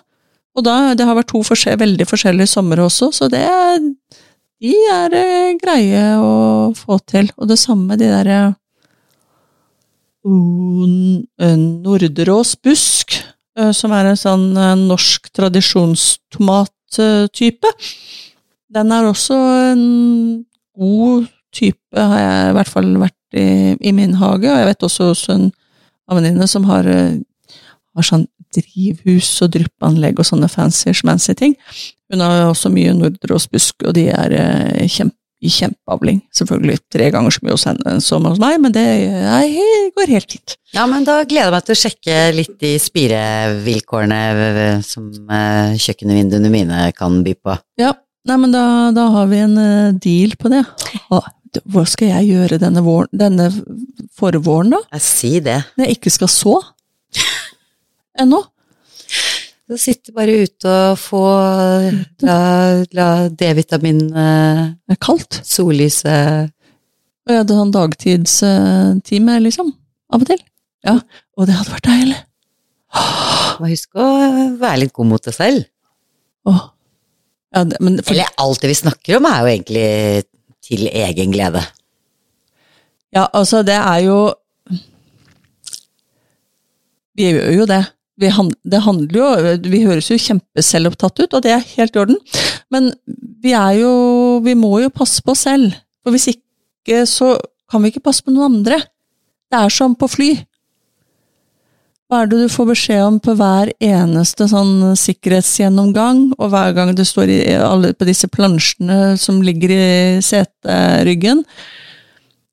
Og 0.55 0.64
da, 0.64 0.93
det 0.95 1.05
har 1.05 1.16
vært 1.18 1.28
to 1.34 1.41
forskjell, 1.43 1.78
veldig 1.82 2.07
forskjellige 2.07 2.47
somre 2.47 2.86
også, 2.86 3.12
så 3.14 3.28
det 3.30 3.41
er, 3.43 3.80
de 4.60 4.74
er 4.91 5.14
eh, 5.16 5.55
greie 5.60 6.18
å 6.20 6.74
få 6.76 6.99
til. 7.07 7.32
Og 7.39 7.47
det 7.51 7.60
samme 7.62 7.97
de 7.99 8.07
derre 8.12 8.55
Norderåsbusk, 11.86 13.07
eh, 13.57 13.72
som 13.72 13.91
er 13.95 14.05
en 14.10 14.18
sånn 14.20 14.57
eh, 14.57 14.76
norsk 14.76 15.30
tradisjonstomattype. 15.36 17.70
Den 18.70 18.91
er 18.93 19.05
også 19.07 19.36
en 19.72 20.45
god 20.78 21.28
type, 21.55 21.97
har 21.97 22.20
jeg 22.20 22.49
i 22.49 22.53
hvert 22.60 22.74
fall 22.76 22.97
vært 23.01 23.34
i, 23.34 23.76
i 23.80 23.91
min 23.95 24.14
hage. 24.20 24.51
Og 24.51 24.60
jeg 24.60 24.68
vet 24.70 24.84
også 24.86 25.03
også 25.14 25.30
en 25.38 25.47
av 26.10 26.18
som 26.49 26.64
har, 26.70 26.84
eh, 26.89 27.18
har 27.95 28.05
sånn 28.05 28.28
drivhus 28.56 29.30
og 29.45 29.54
dryppanlegg 29.56 30.20
og 30.20 30.28
sånne 30.28 30.50
fancy 30.52 30.93
schmancy 30.95 31.36
ting. 31.38 31.56
Hun 32.10 32.24
har 32.26 32.47
også 32.47 32.72
mye 32.74 32.95
nordråsbusk, 32.97 33.86
og 33.86 33.95
de 33.97 34.08
er 34.14 34.36
eh, 34.38 34.88
kjempe, 34.89 35.16
i 35.39 35.47
kjempeavling. 35.54 36.20
Selvfølgelig 36.36 36.82
tre 36.91 37.06
ganger 37.14 37.32
så 37.32 37.43
mye 37.45 37.56
hos 37.56 37.64
henne 37.70 37.93
som 38.04 38.26
hos 38.28 38.41
meg, 38.41 38.58
men 38.60 38.74
det 38.76 38.84
jeg, 38.84 39.91
går 39.95 40.12
helt 40.12 40.36
fint. 40.36 40.56
Ja, 40.76 40.84
men 40.89 41.08
da 41.08 41.22
gleder 41.24 41.47
jeg 41.47 41.56
meg 41.56 41.68
til 41.68 41.78
å 41.78 41.80
sjekke 41.80 42.18
litt 42.36 42.58
de 42.60 42.74
spirevilkårene 42.84 44.20
som 44.86 45.08
eh, 45.32 45.78
kjøkkenvinduene 45.80 46.52
mine 46.52 46.89
kan 46.97 47.22
by 47.24 47.36
på. 47.39 47.56
Ja, 47.80 47.93
nei, 48.28 48.39
men 48.41 48.56
da, 48.56 48.64
da 48.95 49.08
har 49.16 49.30
vi 49.32 49.43
en 49.45 49.56
eh, 49.64 49.93
deal 49.95 50.36
på 50.39 50.52
det. 50.52 50.66
Og 51.16 51.24
Hva 51.72 51.86
skal 51.89 52.12
jeg 52.12 52.34
gjøre 52.34 52.60
denne, 52.62 52.84
våren, 52.86 53.10
denne 53.16 53.47
forvåren, 54.20 54.76
da? 54.76 54.84
Jeg 55.00 55.08
si 55.08 55.32
det. 55.45 55.62
Når 55.80 55.88
jeg 55.88 56.02
ikke 56.02 56.14
skal 56.20 56.30
så? 56.36 56.58
Ennå? 58.20 58.39
Så 59.70 59.78
sitte 59.78 60.13
bare 60.15 60.34
ute 60.45 60.70
og 60.91 60.97
få 60.97 61.24
la, 62.26 62.38
la 62.97 63.09
D-vitamin, 63.30 63.99
eh, 64.09 64.61
Det 64.88 64.95
er 64.95 65.01
kaldt. 65.05 65.41
sollyset 65.45 66.49
Og 66.49 67.34
jeg 67.34 67.43
hadde 67.43 67.57
sånn 67.59 67.74
dagtidstime, 67.76 69.36
liksom. 69.45 69.70
Av 70.09 70.24
og 70.24 70.26
til. 70.32 70.39
Ja, 70.88 70.95
og 71.38 71.45
det 71.45 71.53
hadde 71.59 71.76
vært 71.76 71.86
deilig. 71.89 72.17
Må 73.59 73.70
huske 73.70 74.01
å 74.01 74.07
være 74.57 74.80
litt 74.82 74.93
god 74.97 75.09
mot 75.11 75.22
deg 75.28 75.36
selv. 75.36 75.67
Åh. 76.49 76.63
Ja, 77.53 77.63
det, 77.70 77.78
men 77.82 77.99
for, 78.01 78.15
Eller 78.15 78.32
alt 78.41 78.61
det 78.63 78.72
vi 78.72 78.78
snakker 78.80 79.20
om, 79.20 79.28
er 79.30 79.43
jo 79.43 79.51
egentlig 79.53 80.24
til 80.65 80.88
egen 80.89 81.32
glede. 81.34 81.61
ja, 83.13 83.28
altså, 83.34 83.61
det 83.65 83.78
er 83.78 83.99
jo 84.05 84.20
Vi 87.17 87.26
gjør 87.30 87.51
jo 87.51 87.65
det. 87.67 87.84
Vi, 88.20 88.30
det 88.67 88.82
handler 88.84 89.15
jo 89.15 89.28
Vi 89.72 89.84
høres 89.86 90.09
jo 90.11 90.20
kjempeselvopptatt 90.20 91.24
ut, 91.24 91.34
og 91.38 91.43
det 91.45 91.53
er 91.55 91.70
helt 91.78 91.95
i 91.95 92.01
orden. 92.01 92.20
Men 92.74 92.91
vi 93.43 93.55
er 93.55 93.80
jo 93.80 93.93
Vi 94.43 94.57
må 94.59 94.80
jo 94.84 94.91
passe 94.93 95.24
på 95.24 95.36
oss 95.36 95.45
selv. 95.47 95.74
For 96.03 96.15
hvis 96.15 96.32
ikke, 96.34 97.05
så 97.07 97.38
kan 97.70 97.84
vi 97.84 97.91
ikke 97.93 98.03
passe 98.05 98.26
på 98.26 98.34
noen 98.34 98.59
andre. 98.59 98.80
Det 99.49 99.57
er 99.59 99.74
som 99.74 99.95
på 99.97 100.09
fly. 100.09 100.30
Hva 102.09 102.24
er 102.24 102.30
det 102.32 102.39
du 102.41 102.49
får 102.49 102.65
beskjed 102.72 103.03
om 103.05 103.17
på 103.22 103.36
hver 103.38 103.70
eneste 103.86 104.47
sånn 104.49 104.95
sikkerhetsgjennomgang, 104.97 106.24
og 106.41 106.49
hver 106.49 106.74
gang 106.74 106.95
du 106.97 107.03
står 107.05 107.30
i 107.30 107.39
alle 107.53 107.91
på 107.93 108.07
disse 108.09 108.26
plansjene 108.34 109.13
som 109.22 109.43
ligger 109.45 109.76
i 109.76 109.84
seteryggen? 110.26 111.43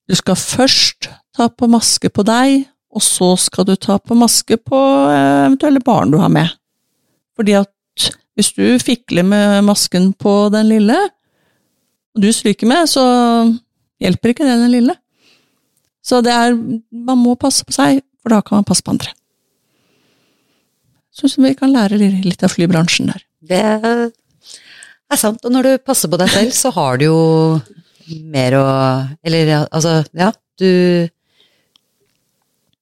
Du 0.04 0.14
skal 0.18 0.36
først 0.36 1.08
ta 1.36 1.48
på 1.48 1.70
maske 1.72 2.12
på 2.12 2.24
deg, 2.28 2.66
og 2.96 3.04
så 3.04 3.34
skal 3.40 3.66
du 3.68 3.74
ta 3.76 3.98
på 4.00 4.16
maske 4.16 4.56
på 4.56 4.78
eh, 5.12 5.46
eventuelle 5.46 5.82
barn 5.84 6.14
du 6.14 6.18
har 6.22 6.32
med. 6.32 6.48
Fordi 7.36 7.58
at 7.58 7.72
hvis 8.36 8.52
du 8.56 8.64
fikler 8.80 9.24
med 9.24 9.64
masken 9.68 10.10
på 10.16 10.48
den 10.52 10.68
lille, 10.70 10.96
og 12.16 12.24
du 12.24 12.30
stryker 12.32 12.68
med, 12.68 12.88
så 12.88 13.04
hjelper 14.00 14.32
ikke 14.32 14.48
det 14.48 14.56
den 14.62 14.72
lille. 14.72 14.96
Så 16.04 16.22
det 16.24 16.32
er 16.32 16.54
Man 16.54 17.18
må 17.18 17.34
passe 17.36 17.64
på 17.66 17.74
seg, 17.74 18.00
for 18.22 18.32
da 18.32 18.40
kan 18.44 18.60
man 18.60 18.68
passe 18.68 18.84
på 18.84 18.94
andre. 18.94 19.12
Syns 21.16 21.38
vi 21.40 21.54
kan 21.56 21.72
lære 21.72 21.96
litt 21.98 22.44
av 22.44 22.52
flybransjen 22.52 23.08
der. 23.08 23.22
Det 23.40 23.60
er 23.64 25.20
sant. 25.20 25.44
Og 25.44 25.52
når 25.52 25.68
du 25.68 25.84
passer 25.84 26.12
på 26.12 26.18
deg 26.20 26.32
selv, 26.32 26.52
så 26.52 26.72
har 26.76 27.00
du 27.00 27.06
jo 27.08 27.20
mer 28.32 28.56
å 28.58 28.66
Eller 29.24 29.52
altså, 29.64 30.02
ja, 30.12 30.32
du 30.60 31.08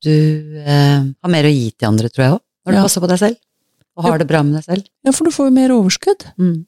Du 0.05 0.13
eh, 0.61 1.01
har 1.25 1.33
mer 1.33 1.49
å 1.49 1.53
gi 1.53 1.71
til 1.73 1.89
andre, 1.89 2.11
tror 2.13 2.25
jeg 2.25 2.35
òg, 2.37 2.43
når 2.67 2.73
du 2.73 2.79
Ja. 2.79 2.85
passer 2.87 3.05
på 3.05 3.11
deg 3.11 3.23
selv. 3.23 3.41
Og 3.95 4.05
har 4.09 4.19
det 4.19 4.27
bra 4.27 4.43
med 4.43 4.59
deg 4.59 4.65
selv. 4.67 4.87
Ja, 5.07 5.13
for 5.15 5.25
du 5.25 5.31
får 5.31 5.49
jo 5.49 5.55
mer 5.55 5.71
overskudd. 5.71 6.25
Mm. 6.39 6.67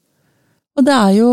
Og 0.77 0.85
det 0.87 0.93
er 0.95 1.13
jo 1.17 1.31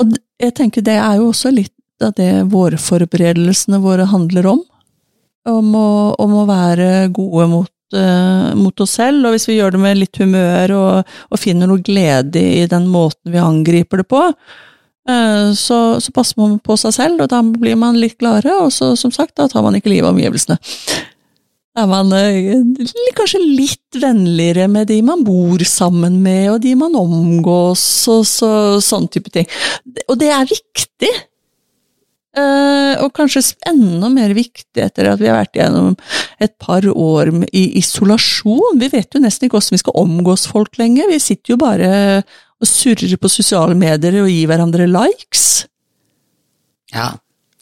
Og 0.00 0.14
jeg 0.40 0.54
tenker 0.56 0.84
det 0.84 0.96
er 0.96 1.18
jo 1.20 1.26
også 1.28 1.50
litt 1.52 1.74
av 2.00 2.14
det 2.16 2.46
vårforberedelsene 2.48 3.80
våre 3.82 4.06
handler 4.08 4.46
om. 4.54 4.62
Om 5.50 5.74
å, 5.76 5.90
om 6.20 6.32
å 6.40 6.46
være 6.48 7.10
gode 7.12 7.46
mot, 7.50 7.72
uh, 7.96 8.54
mot 8.56 8.80
oss 8.80 8.94
selv, 8.96 9.26
og 9.26 9.34
hvis 9.34 9.48
vi 9.50 9.58
gjør 9.58 9.74
det 9.74 9.80
med 9.82 9.98
litt 10.00 10.16
humør 10.20 10.74
og, 10.76 11.12
og 11.28 11.40
finner 11.40 11.68
noe 11.68 11.84
glede 11.84 12.40
i 12.40 12.64
den 12.70 12.86
måten 12.92 13.32
vi 13.32 13.40
angriper 13.40 14.00
det 14.02 14.08
på, 14.08 14.22
så, 15.56 15.76
så 15.98 16.12
passer 16.14 16.36
man 16.38 16.58
på 16.62 16.76
seg 16.78 16.92
selv, 16.94 17.22
og 17.24 17.30
da 17.32 17.40
blir 17.42 17.78
man 17.80 17.96
litt 17.98 18.18
gladere, 18.20 18.52
og 18.66 18.68
så, 18.74 18.92
som 19.00 19.10
sagt, 19.10 19.32
da 19.40 19.48
tar 19.50 19.64
man 19.64 19.74
ikke 19.78 19.90
livet 19.90 20.06
av 20.06 20.14
omgivelsene. 20.14 20.58
Da 21.70 21.84
er 21.84 21.90
man 21.90 22.10
eh, 22.16 22.50
kanskje 23.14 23.40
litt 23.40 23.98
vennligere 24.02 24.66
med 24.70 24.88
de 24.90 24.98
man 25.06 25.22
bor 25.26 25.62
sammen 25.66 26.18
med, 26.24 26.48
og 26.50 26.62
de 26.64 26.74
man 26.78 26.96
omgås, 26.98 27.84
og 28.10 28.24
så, 28.26 28.52
sånn 28.82 29.06
type 29.12 29.30
ting. 29.34 29.46
Og 30.08 30.18
det 30.18 30.32
er 30.34 30.50
viktig. 30.50 31.12
Eh, 32.30 32.94
og 33.02 33.14
kanskje 33.14 33.42
enda 33.66 34.10
mer 34.10 34.34
viktig 34.34 34.82
etter 34.82 35.08
at 35.10 35.22
vi 35.22 35.30
har 35.30 35.40
vært 35.40 35.56
gjennom 35.58 35.94
et 36.42 36.52
par 36.62 36.86
år 36.90 37.32
i 37.54 37.64
isolasjon. 37.78 38.78
Vi 38.82 38.90
vet 38.90 39.14
jo 39.14 39.22
nesten 39.22 39.46
ikke 39.46 39.58
hvordan 39.58 39.78
vi 39.78 39.82
skal 39.84 39.98
omgås 40.02 40.46
folk 40.50 40.78
lenger. 40.78 41.10
Vi 41.10 41.22
sitter 41.22 41.54
jo 41.54 41.60
bare 41.62 41.90
og 42.60 42.68
surrer 42.68 43.16
på 43.20 43.30
sosiale 43.32 43.76
medier 43.78 44.20
og 44.22 44.30
gir 44.30 44.50
hverandre 44.50 44.86
likes. 44.90 45.64
Ja. 46.92 47.12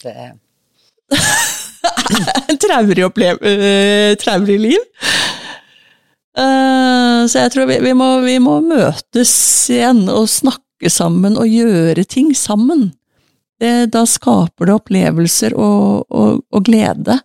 Det, 0.03 0.11
er 0.11 0.35
en 2.49 2.59
traurig 2.61 3.03
øh, 3.03 4.15
traurig 4.21 4.59
liv. 4.59 4.83
Eh, 6.39 7.27
så 7.27 7.45
jeg 7.45 7.51
tror 7.53 7.67
vi, 7.69 7.79
vi, 7.83 7.93
må, 7.97 8.09
vi 8.23 8.37
må 8.43 8.59
møtes 8.63 9.33
igjen 9.73 10.05
og 10.11 10.29
snakke 10.31 10.91
sammen 10.91 11.37
og 11.39 11.49
gjøre 11.49 12.05
ting 12.07 12.31
sammen. 12.37 12.91
Det, 13.59 13.91
da 13.91 14.05
skaper 14.07 14.69
det 14.69 14.77
opplevelser 14.77 15.55
og, 15.59 16.05
og, 16.07 16.39
og 16.47 16.65
glede 16.67 17.19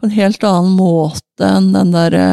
på 0.00 0.08
en 0.08 0.16
helt 0.16 0.44
annen 0.44 0.76
måte 0.76 1.46
enn 1.46 1.70
den 1.72 1.94
derre 1.94 2.28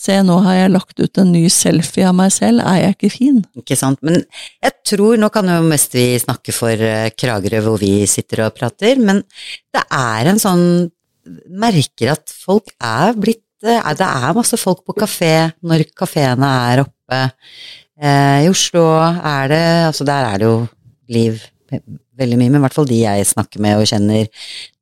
Se, 0.00 0.14
nå 0.24 0.38
har 0.46 0.54
jeg 0.56 0.72
lagt 0.72 1.00
ut 1.02 1.20
en 1.20 1.32
ny 1.34 1.42
selfie 1.52 2.06
av 2.08 2.14
meg 2.16 2.30
selv, 2.32 2.62
er 2.64 2.78
jeg 2.86 2.94
ikke 2.96 3.10
fin? 3.12 3.42
ikke 3.60 3.76
sant. 3.76 4.00
Men 4.06 4.22
jeg 4.64 4.72
tror, 4.88 5.18
nå 5.20 5.28
kan 5.34 5.50
jo 5.52 5.58
mest 5.66 5.92
vi 5.96 6.06
snakke 6.22 6.54
for 6.56 6.72
eh, 6.72 7.10
Kragerø 7.12 7.60
hvor 7.66 7.76
vi 7.82 8.06
sitter 8.08 8.46
og 8.46 8.56
prater, 8.56 8.96
men 8.96 9.20
det 9.74 9.84
er 9.84 10.32
en 10.32 10.40
sånn 10.40 10.64
Merker 11.52 12.14
at 12.14 12.32
folk 12.32 12.72
er 12.80 13.12
blitt 13.20 13.44
eh, 13.62 13.90
Det 13.94 14.06
er 14.08 14.32
masse 14.34 14.56
folk 14.58 14.80
på 14.88 14.96
kafé 14.96 15.50
når 15.60 15.84
kafeene 15.92 16.48
er 16.72 16.80
oppe. 16.86 17.18
Eh, 18.00 18.46
I 18.46 18.48
Oslo 18.48 18.86
er 19.04 19.52
det 19.52 19.64
Altså, 19.90 20.06
der 20.08 20.30
er 20.30 20.40
det 20.40 20.48
jo 20.48 20.56
liv 21.12 21.44
veldig 21.70 22.38
mye, 22.40 22.50
men 22.50 22.58
i 22.58 22.64
hvert 22.64 22.76
fall 22.76 22.88
de 22.88 23.02
jeg 23.02 23.28
snakker 23.28 23.62
med 23.62 23.82
og 23.82 23.88
kjenner, 23.92 24.26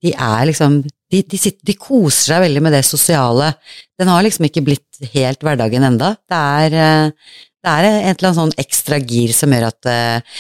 de 0.03 0.15
er 0.15 0.47
liksom 0.49 0.79
de, 1.09 1.23
de, 1.25 1.41
sitter, 1.41 1.65
de 1.71 1.75
koser 1.81 2.35
seg 2.35 2.43
veldig 2.45 2.63
med 2.65 2.75
det 2.77 2.85
sosiale. 2.87 3.53
Den 3.99 4.11
har 4.13 4.25
liksom 4.25 4.49
ikke 4.49 4.65
blitt 4.67 5.13
helt 5.15 5.45
hverdagen 5.45 5.87
enda. 5.89 6.13
Det 6.29 6.39
er, 6.39 6.77
eh, 6.79 7.45
det 7.65 7.73
er 7.73 7.89
et 7.89 8.19
eller 8.19 8.31
annet 8.31 8.41
sånn 8.41 8.57
ekstra 8.61 9.01
gir 9.01 9.33
som 9.37 9.55
gjør 9.55 9.69
at 9.71 9.91
eh, 9.91 10.39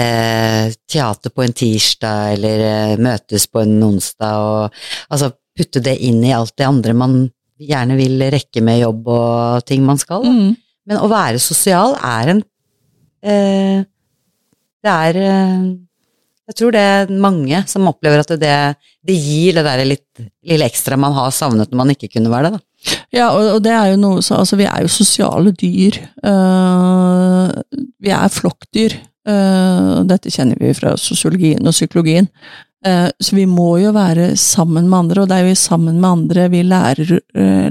eh, 0.00 0.74
teater 0.90 1.32
på 1.34 1.44
en 1.44 1.56
tirsdag, 1.56 2.34
eller 2.36 2.64
eh, 2.66 2.94
møtes 3.00 3.48
på 3.50 3.62
en 3.62 3.76
onsdag, 3.88 4.38
og 4.42 5.12
altså 5.14 5.32
putte 5.58 5.82
det 5.84 5.96
inn 6.06 6.20
i 6.26 6.34
alt 6.34 6.54
det 6.58 6.68
andre 6.68 6.94
man 6.94 7.20
gjerne 7.58 7.96
vil 7.98 8.22
rekke 8.30 8.62
med 8.62 8.82
jobb 8.84 9.08
og 9.10 9.66
ting 9.66 9.82
man 9.86 9.98
skal. 9.98 10.26
Mm. 10.26 10.54
Men 10.88 11.02
å 11.02 11.10
være 11.10 11.40
sosial 11.42 11.96
er 11.98 12.34
en 12.34 12.42
eh, 13.22 13.86
Det 14.78 14.92
er 14.94 15.16
Jeg 16.48 16.56
tror 16.56 16.72
det 16.72 16.80
er 16.80 17.10
mange 17.20 17.60
som 17.68 17.90
opplever 17.90 18.22
at 18.22 18.30
det, 18.40 18.54
det 19.04 19.16
gir 19.20 19.58
det 19.58 19.64
der 19.66 19.82
litt, 19.84 20.22
lille 20.48 20.68
ekstra 20.68 20.96
man 20.96 21.12
har 21.12 21.32
savnet 21.34 21.68
når 21.68 21.80
man 21.82 21.92
ikke 21.92 22.08
kunne 22.14 22.32
være 22.32 22.48
det. 22.48 22.60
da. 22.60 22.96
Ja, 23.12 23.26
og, 23.34 23.58
det 23.64 23.74
er 23.74 23.90
jo 23.92 23.98
noe 24.00 24.22
så, 24.24 24.38
Altså, 24.40 24.56
vi 24.56 24.68
er 24.68 24.84
jo 24.84 24.92
sosiale 24.92 25.52
dyr. 25.52 25.98
Uh, 26.24 27.52
vi 28.00 28.14
er 28.14 28.32
flokkdyr. 28.32 28.96
Uh, 29.28 30.00
dette 30.08 30.32
kjenner 30.32 30.56
vi 30.60 30.72
fra 30.76 30.94
sosiologien 30.96 31.68
og 31.68 31.76
psykologien. 31.76 32.30
Eh, 32.86 33.08
så 33.18 33.34
vi 33.34 33.42
må 33.50 33.72
jo 33.82 33.88
være 33.90 34.36
sammen 34.38 34.84
med 34.86 34.98
andre, 35.00 35.24
og 35.24 35.30
det 35.32 35.34
er 35.34 35.48
jo 35.48 35.54
sammen 35.58 35.96
med 35.98 36.06
andre 36.08 36.44
vi 36.52 36.60
lærer, 36.62 37.08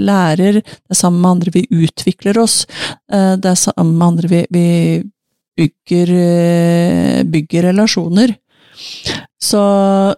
lærer. 0.04 0.58
Det 0.60 0.92
er 0.92 1.00
sammen 1.00 1.22
med 1.24 1.30
andre 1.30 1.54
vi 1.56 1.62
utvikler 1.72 2.38
oss. 2.42 2.58
Det 3.08 3.48
er 3.48 3.56
sammen 3.56 3.96
med 3.96 4.08
andre 4.08 4.32
vi, 4.34 4.42
vi 4.52 4.66
bygger, 5.56 6.12
bygger 7.32 7.70
relasjoner. 7.70 8.36
Så, 9.42 9.64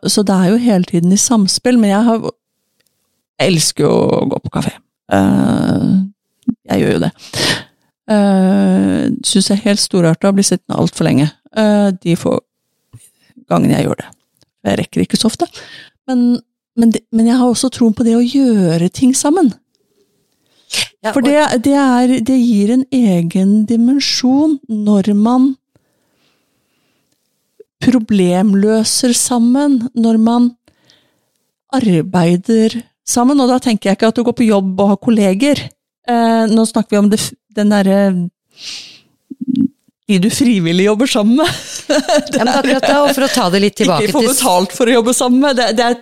så 0.03 0.23
det 0.25 0.35
er 0.35 0.51
jo 0.51 0.61
hele 0.63 0.87
tiden 0.87 1.13
i 1.15 1.19
samspill. 1.19 1.79
Men 1.81 1.93
jeg 1.93 2.05
har 2.07 2.29
jeg 3.39 3.53
elsker 3.53 3.85
jo 3.85 3.91
å 4.19 4.27
gå 4.27 4.39
på 4.43 4.51
kafé. 4.51 4.73
Eh, 5.15 5.83
jeg 6.67 6.83
gjør 6.83 6.95
jo 6.97 7.03
det. 7.05 7.11
Uh, 8.09 9.05
Syns 9.21 9.51
jeg 9.51 9.59
er 9.59 9.67
helt 9.67 9.81
storarta 9.81 10.31
å 10.31 10.35
bli 10.35 10.43
sittende 10.43 10.79
altfor 10.81 11.05
lenge. 11.07 11.29
Eh, 11.53 11.89
de 12.03 12.15
få 12.19 12.35
gangene 13.49 13.77
jeg 13.77 13.87
gjør 13.87 14.01
det. 14.01 14.09
Jeg 14.67 14.79
rekker 14.81 15.03
ikke 15.05 15.19
så 15.19 15.29
ofte. 15.29 15.47
Men, 16.09 16.25
men, 16.75 16.91
de, 16.95 17.03
men 17.15 17.29
jeg 17.29 17.39
har 17.39 17.47
også 17.47 17.69
troen 17.73 17.95
på 17.95 18.05
det 18.07 18.17
å 18.17 18.25
gjøre 18.25 18.89
ting 18.91 19.13
sammen. 19.15 19.53
Ja, 21.05 21.13
For 21.13 21.23
det, 21.23 21.37
det, 21.63 21.77
er, 21.79 22.17
det 22.25 22.35
gir 22.35 22.73
en 22.75 22.83
egen 22.91 23.63
dimensjon 23.69 24.57
når 24.67 25.13
man 25.15 25.53
problemløser 27.83 29.13
sammen, 29.15 29.89
når 29.95 30.17
man 30.19 30.51
arbeider 31.73 32.69
sammen. 33.07 33.39
Og 33.41 33.47
da 33.51 33.57
tenker 33.63 33.89
jeg 33.91 33.95
ikke 33.99 34.07
at 34.11 34.17
du 34.19 34.23
går 34.27 34.35
på 34.41 34.47
jobb 34.49 34.79
og 34.83 34.89
har 34.93 34.99
kolleger. 35.03 35.57
Eh, 36.09 36.43
nå 36.49 36.61
snakker 36.67 36.91
vi 36.95 37.01
om 37.03 37.09
det, 37.11 37.19
den 37.55 37.69
derre 37.73 37.99
De 40.09 40.17
du 40.17 40.29
frivillig 40.33 40.85
jobber 40.87 41.05
sammen 41.11 41.35
med. 41.37 41.49
Ja, 41.89 42.43
men 42.43 42.49
akkurat 42.53 42.85
da, 42.85 42.95
og 43.05 43.09
for 43.17 43.23
å 43.25 43.29
ta 43.33 43.45
det 43.53 43.59
litt 43.63 43.75
tilbake 43.77 44.03
ikke 44.07 44.15
få 44.15 44.21
betalt 44.27 44.71
for 44.77 44.85
å 44.89 44.93
jobbe 44.99 45.13
sammen 45.17 45.39
med. 45.43 45.51
Det, 45.57 45.67
det 45.77 45.85
er 45.85 45.95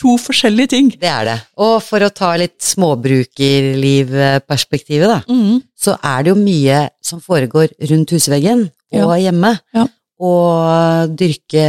to 0.00 0.12
forskjellige 0.20 0.68
ting. 0.72 0.86
Det 1.00 1.08
er 1.10 1.24
det. 1.28 1.38
Og 1.60 1.74
for 1.84 2.00
å 2.04 2.10
ta 2.16 2.30
litt 2.40 2.60
småbrukerlivperspektivet, 2.64 5.08
da, 5.08 5.18
Mm. 5.28 5.60
så 5.76 5.96
er 6.00 6.22
det 6.24 6.28
jo 6.32 6.36
mye 6.40 6.78
som 7.04 7.20
foregår 7.24 7.68
rundt 7.90 8.10
husveggen 8.16 8.60
og 8.92 9.18
Ja. 9.18 9.20
hjemme. 9.30 9.50
Ja. 9.76 9.84
Og 10.22 11.14
dyrke 11.18 11.64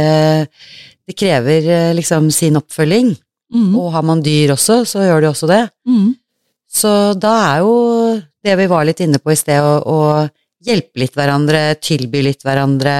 Det 1.06 1.14
krever 1.18 1.66
eh, 1.70 1.94
liksom 1.94 2.30
sin 2.34 2.58
oppfølging. 2.58 3.12
Mm. 3.54 3.74
Og 3.78 3.92
har 3.94 4.02
man 4.02 4.22
dyr 4.22 4.50
også, 4.56 4.80
så 4.84 5.04
gjør 5.04 5.22
de 5.22 5.28
også 5.30 5.46
det. 5.50 5.60
Mm. 5.86 6.16
Så 6.66 6.90
da 7.14 7.34
er 7.52 7.60
jo 7.62 7.74
det 8.42 8.56
vi 8.58 8.66
var 8.70 8.86
litt 8.88 9.00
inne 9.04 9.20
på 9.22 9.30
i 9.30 9.38
sted, 9.38 9.62
å, 9.62 9.78
å 9.86 10.66
hjelpe 10.66 11.02
litt 11.02 11.14
hverandre, 11.14 11.76
tilby 11.78 12.24
litt 12.26 12.42
hverandre 12.42 12.96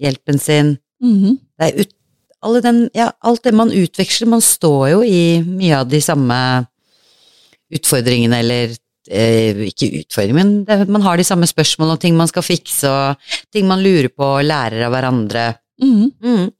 hjelpen 0.00 0.40
sin. 0.40 0.74
Mm. 1.04 1.36
Det 1.36 1.68
er 1.68 1.84
ut, 1.84 1.92
alle 2.40 2.62
den, 2.64 2.82
ja, 2.96 3.10
alt 3.20 3.44
det 3.44 3.52
man 3.56 3.72
utveksler, 3.72 4.30
man 4.32 4.44
står 4.44 4.84
jo 4.94 5.02
i 5.04 5.40
mye 5.44 5.82
av 5.82 5.90
de 5.92 6.00
samme 6.04 6.38
utfordringene, 7.70 8.40
eller 8.40 8.72
ikke 9.08 9.88
utfordring, 10.02 10.36
men 10.36 10.54
det, 10.68 10.84
man 10.92 11.02
har 11.02 11.16
de 11.16 11.24
samme 11.24 11.48
spørsmålene 11.48 11.96
og 11.96 12.02
ting 12.02 12.16
man 12.18 12.28
skal 12.30 12.44
fikse, 12.44 12.90
og 12.90 13.52
ting 13.54 13.68
man 13.68 13.82
lurer 13.82 14.10
på 14.12 14.26
og 14.36 14.46
lærer 14.46 14.86
av 14.86 14.92
hverandre. 14.94 15.46
Mm. 15.80 16.10
Mm. 16.20 16.50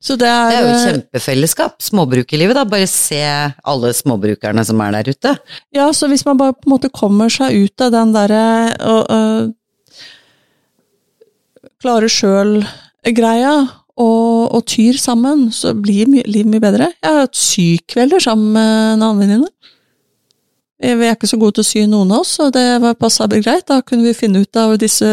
Så 0.00 0.16
det 0.16 0.28
er, 0.30 0.48
Det 0.48 0.56
er 0.56 0.64
jo 0.64 0.72
eh, 0.72 0.84
kjempefellesskap, 0.88 1.74
småbrukerlivet, 1.84 2.56
da. 2.56 2.64
Bare 2.64 2.86
se 2.88 3.20
alle 3.20 3.90
småbrukerne 3.96 4.64
som 4.64 4.80
er 4.80 4.94
der 4.96 5.10
ute. 5.12 5.34
Ja, 5.76 5.90
så 5.92 6.08
hvis 6.08 6.24
man 6.24 6.40
bare 6.40 6.56
på 6.56 6.70
en 6.70 6.72
måte 6.72 6.92
kommer 6.94 7.28
seg 7.32 7.52
ut 7.66 7.84
av 7.84 7.92
den 7.92 8.14
derre 8.16 8.44
og, 8.80 9.02
og 9.10 9.56
Klarer 11.80 12.12
sjøl-greia 12.12 13.52
og, 14.00 14.52
og 14.52 14.64
tyr 14.68 14.98
sammen, 15.00 15.46
så 15.48 15.72
blir 15.72 16.10
livet 16.12 16.50
mye 16.52 16.60
bedre. 16.60 16.90
Jeg 17.00 17.08
har 17.08 17.22
hatt 17.24 17.38
sykvelder 17.40 18.20
sammen 18.20 18.50
med 18.52 18.72
en 18.98 19.04
annen 19.06 19.22
venninne. 19.22 19.48
Vi 20.80 20.94
vi 20.96 21.08
er 21.08 21.16
ikke 21.16 21.28
så 21.28 21.38
gode 21.40 21.58
til 21.58 21.64
å 21.64 21.68
sy, 21.68 21.82
noen 21.90 22.12
av 22.14 22.22
oss, 22.24 22.38
og 22.40 22.54
det 22.56 22.64
var 22.80 22.96
passa 22.96 23.26
greit. 23.30 23.66
Da 23.68 23.82
kunne 23.84 24.08
vi 24.08 24.16
finne 24.16 24.40
ut 24.44 24.56
av 24.56 24.78
disse 24.80 25.08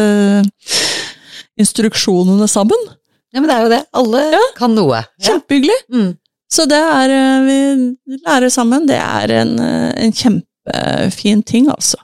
instruksjonene 1.60 2.48
sammen. 2.48 2.88
Ja, 3.34 3.42
men 3.42 3.50
det 3.50 3.56
er 3.56 3.66
jo 3.66 3.72
det. 3.74 3.82
Alle 4.00 4.22
kan 4.56 4.74
noe. 4.76 5.02
Ja. 5.20 5.34
Kjempehyggelig. 5.34 5.76
Mm. 5.92 6.12
Så 6.48 6.64
det 6.64 6.78
er 6.80 7.12
eh, 7.12 7.42
Vi 7.44 8.20
lærer 8.24 8.48
sammen. 8.52 8.86
Det 8.88 8.96
er 8.96 9.34
en, 9.42 9.58
eh, 9.60 9.90
en 10.06 10.14
kjempefin 10.16 11.44
ting, 11.44 11.68
altså. 11.72 12.00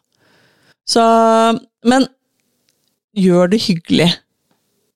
Så 0.84 1.04
Men 1.84 2.06
gjør 3.16 3.50
det 3.52 3.62
hyggelig. 3.64 4.10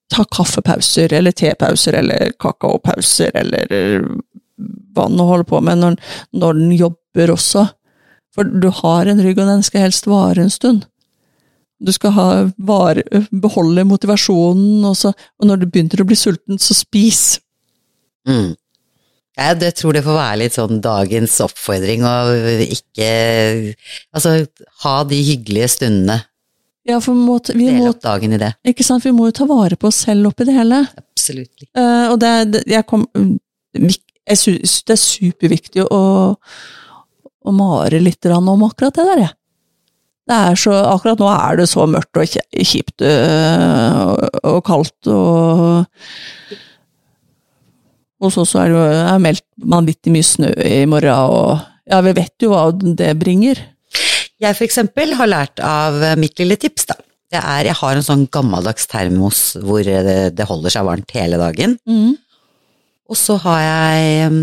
Ta 0.09 0.25
kaffepauser, 0.25 1.13
eller 1.13 1.31
tepauser, 1.31 1.97
eller 2.01 2.33
kakaopauser, 2.41 3.31
eller 3.37 3.73
eh, 3.73 4.07
hva 4.93 5.05
den 5.07 5.21
holder 5.21 5.47
på 5.47 5.61
med, 5.63 5.81
når, 5.81 5.97
når 6.33 6.57
den 6.57 6.71
jobber 6.77 7.33
også. 7.33 7.67
For 8.39 8.47
du 8.47 8.69
har 8.71 9.09
en 9.11 9.19
rygg, 9.19 9.35
og 9.41 9.49
den 9.51 9.65
skal 9.67 9.89
helst 9.89 10.07
vare 10.07 10.45
en 10.45 10.53
stund. 10.53 10.85
Du 11.83 11.91
skal 11.91 12.13
ha, 12.15 12.27
vare, 12.55 13.03
beholde 13.43 13.83
motivasjonen, 13.87 14.85
og, 14.87 14.95
så, 14.95 15.11
og 15.11 15.47
når 15.49 15.59
du 15.59 15.65
begynner 15.67 16.03
å 16.03 16.07
bli 16.07 16.15
sulten, 16.19 16.59
så 16.59 16.75
spis. 16.77 17.41
Mm. 18.27 18.53
Jeg 19.39 19.73
tror 19.75 19.95
det 19.95 20.05
får 20.07 20.17
være 20.17 20.39
litt 20.39 20.55
sånn 20.55 20.79
dagens 20.83 21.35
oppfordring, 21.43 22.03
å 22.07 22.15
ikke 22.63 23.11
Altså, 24.15 24.33
ha 24.85 24.95
de 25.07 25.19
hyggelige 25.33 25.69
stundene. 25.75 26.21
Ja, 26.87 27.01
for 27.03 27.11
vi 27.11 27.27
må, 27.27 27.37
vi 27.51 27.67
Dele 27.67 27.91
opp 27.91 28.01
dagen 28.07 28.33
i 28.33 28.39
det. 28.41 28.53
ikke 28.71 28.87
sant? 28.87 29.03
vi 29.05 29.13
må 29.15 29.27
jo 29.27 29.35
ta 29.35 29.47
vare 29.51 29.75
på 29.79 29.91
oss 29.91 30.05
selv 30.07 30.31
oppi 30.31 30.47
det 30.47 30.55
hele. 30.55 30.85
Absolutt. 30.95 31.67
Uh, 31.75 32.07
og 32.13 32.17
det, 32.23 32.33
det, 32.55 32.63
jeg 32.71 32.87
kom, 32.87 33.03
det 33.75 33.91
er 34.31 35.03
superviktig 35.03 35.85
å, 35.91 36.01
å 37.45 37.53
mare 37.55 38.01
litt 38.03 38.25
om 38.29 38.65
akkurat 38.67 38.95
det 38.95 39.05
der, 39.07 39.21
jeg. 39.25 39.35
Det 40.29 40.37
er 40.37 40.59
så, 40.61 40.73
akkurat 40.91 41.21
nå 41.21 41.29
er 41.33 41.57
det 41.57 41.69
så 41.71 41.85
mørkt 41.89 42.19
og 42.21 42.33
kjipt 42.69 43.01
øh, 43.01 44.01
og, 44.03 44.27
og 44.45 44.59
kaldt 44.67 45.09
og 45.09 46.57
Hos 48.19 48.35
oss 48.35 48.51
er 48.59 48.73
det 48.73 48.79
er 48.99 49.21
meldt 49.23 49.45
vanvittig 49.63 50.11
mye 50.11 50.25
snø 50.27 50.49
i 50.59 50.83
morgen, 50.91 51.31
og 51.31 51.61
ja, 51.87 52.01
vi 52.03 52.11
vet 52.17 52.43
jo 52.43 52.49
hva 52.51 52.65
det 52.75 53.13
bringer. 53.15 53.61
Jeg 54.43 54.57
for 54.57 54.65
eksempel 54.65 55.13
har 55.15 55.29
lært 55.31 55.61
av 55.63 55.95
mitt 56.19 56.35
lille 56.41 56.57
tips, 56.59 56.89
da. 56.89 56.97
Det 57.29 57.39
er, 57.39 57.69
jeg 57.69 57.77
har 57.79 57.95
en 57.95 58.03
sånn 58.03 58.25
gammeldags 58.33 58.89
termos 58.91 59.39
hvor 59.63 59.87
det, 59.87 60.33
det 60.35 60.47
holder 60.49 60.73
seg 60.73 60.87
varmt 60.89 61.15
hele 61.15 61.39
dagen. 61.39 61.77
Mm. 61.87 62.17
Og 63.07 63.17
så 63.17 63.37
har 63.45 63.61
jeg 63.63 64.33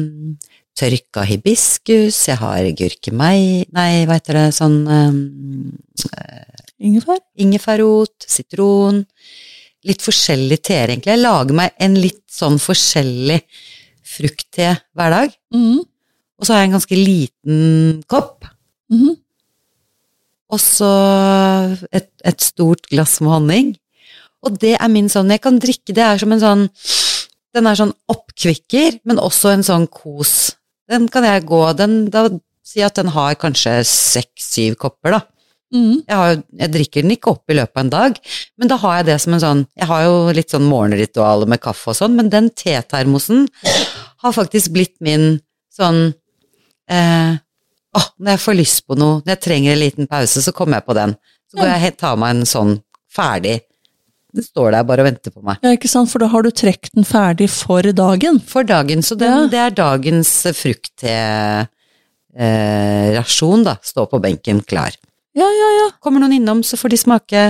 tørka 0.76 1.24
hibiskus, 1.26 2.18
jeg 2.28 2.38
har 2.40 2.68
gurkemei 2.76 3.64
Nei, 3.74 4.04
hva 4.04 4.18
heter 4.18 4.40
det, 4.40 4.46
sånn 4.56 4.78
um, 4.84 5.20
Ingefær? 6.76 7.22
ingefærrot, 7.40 8.26
sitron 8.28 9.04
Litt 9.86 10.02
forskjellige 10.02 10.64
teer, 10.66 10.90
egentlig. 10.90 11.12
Jeg 11.14 11.22
lager 11.22 11.54
meg 11.54 11.76
en 11.78 11.94
litt 11.94 12.24
sånn 12.32 12.56
forskjellig 12.58 13.36
fruktte 14.16 14.72
hver 14.96 15.12
dag. 15.14 15.36
Mm. 15.54 15.84
Og 16.36 16.46
så 16.46 16.52
har 16.52 16.64
jeg 16.64 16.70
en 16.70 16.76
ganske 16.76 16.98
liten 16.98 18.02
kopp. 18.10 18.48
Mhm. 18.92 19.14
Og 20.54 20.62
så 20.62 20.90
et, 21.90 22.10
et 22.22 22.42
stort 22.42 22.86
glass 22.90 23.18
med 23.22 23.32
honning. 23.32 23.72
Og 24.46 24.58
det 24.62 24.76
er 24.76 24.90
min 24.92 25.08
sånn 25.10 25.32
Jeg 25.32 25.42
kan 25.42 25.56
drikke 25.58 25.94
det 25.96 26.04
er 26.04 26.20
som 26.22 26.30
en 26.30 26.42
sånn 26.42 26.64
Den 27.56 27.66
er 27.66 27.78
sånn 27.78 27.94
oppkvikker, 28.12 29.00
men 29.08 29.18
også 29.18 29.54
en 29.54 29.64
sånn 29.66 29.86
kos. 29.90 30.52
Den 30.90 31.08
kan 31.12 31.26
jeg 31.26 31.46
gå 31.48 31.62
den, 31.78 32.04
Da 32.10 32.28
si 32.66 32.82
at 32.82 32.98
den 32.98 33.12
har 33.14 33.38
kanskje 33.38 33.78
seks-syv 33.86 34.74
kopper, 34.80 35.16
da. 35.16 35.20
Mm. 35.74 36.02
Jeg, 36.06 36.14
har, 36.14 36.36
jeg 36.60 36.72
drikker 36.74 37.02
den 37.02 37.14
ikke 37.16 37.32
opp 37.34 37.50
i 37.50 37.56
løpet 37.58 37.74
av 37.74 37.82
en 37.82 37.90
dag, 37.90 38.18
men 38.58 38.70
da 38.70 38.76
har 38.78 39.00
jeg 39.00 39.06
det 39.08 39.16
som 39.22 39.34
en 39.34 39.42
sånn 39.42 39.62
Jeg 39.74 39.88
har 39.90 40.04
jo 40.04 40.12
litt 40.36 40.52
sånn 40.54 40.68
morgenritualer 40.70 41.50
med 41.50 41.62
kaffe 41.62 41.90
og 41.90 41.98
sånn, 41.98 42.14
men 42.14 42.30
den 42.30 42.52
tetermosen 42.54 43.48
har 44.22 44.36
faktisk 44.36 44.70
blitt 44.76 44.94
min 45.02 45.40
sånn 45.74 46.12
eh, 46.86 47.34
Å, 47.34 48.02
når 48.22 48.36
jeg 48.36 48.44
får 48.44 48.58
lyst 48.60 48.84
på 48.86 48.98
noe, 48.98 49.20
når 49.24 49.34
jeg 49.34 49.42
trenger 49.48 49.74
en 49.74 49.82
liten 49.82 50.10
pause, 50.10 50.42
så 50.44 50.54
kommer 50.54 50.78
jeg 50.78 50.86
på 50.86 50.96
den. 50.98 51.14
Så 51.50 51.58
går 51.58 51.70
jeg 51.72 51.92
og 51.94 52.00
tar 52.02 52.18
meg 52.20 52.34
en 52.34 52.48
sånn 52.50 52.74
ferdig. 53.16 53.54
Den 54.36 54.44
står 54.44 54.74
der 54.76 54.84
bare 54.84 55.00
og 55.00 55.08
venter 55.08 55.32
på 55.32 55.40
meg. 55.46 55.56
Ja, 55.64 55.72
ikke 55.72 55.88
sant, 55.88 56.10
for 56.12 56.20
da 56.20 56.28
har 56.28 56.44
du 56.44 56.50
trukket 56.52 56.92
den 56.96 57.06
ferdig 57.08 57.48
for 57.52 57.80
dagen. 57.96 58.36
For 58.44 58.62
dagen, 58.68 59.00
så 59.06 59.16
den, 59.16 59.32
Ja. 59.32 59.46
det 59.48 59.60
er 59.62 59.70
dagens 59.78 60.30
fruktrasjon, 62.36 63.64
da. 63.64 63.76
Stå 63.82 64.06
på 64.10 64.20
benken 64.20 64.60
klar. 64.68 64.92
Ja, 65.36 65.48
ja, 65.48 65.70
ja. 65.80 65.88
Kommer 66.00 66.20
noen 66.20 66.32
innom, 66.38 66.62
så 66.64 66.76
får 66.80 66.88
de 66.94 66.96
smake. 67.00 67.42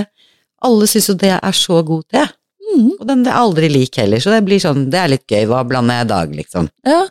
Alle 0.63 0.87
syns 0.89 1.09
jo 1.11 1.15
det 1.19 1.35
er 1.37 1.55
så 1.55 1.83
god 1.85 2.07
te. 2.11 2.23
Mm. 2.67 2.89
Og 2.99 3.05
den 3.07 3.27
er 3.27 3.37
aldri 3.39 3.69
lik 3.71 3.95
heller, 3.99 4.19
så 4.19 4.31
det 4.33 4.41
blir 4.47 4.59
sånn, 4.59 4.89
det 4.91 4.99
er 4.99 5.07
litt 5.13 5.27
gøy. 5.27 5.45
Hva 5.47 5.61
blander 5.67 6.01
jeg 6.01 6.05
i 6.07 6.11
dag, 6.15 6.35
liksom? 6.41 6.69
ja. 6.87 7.03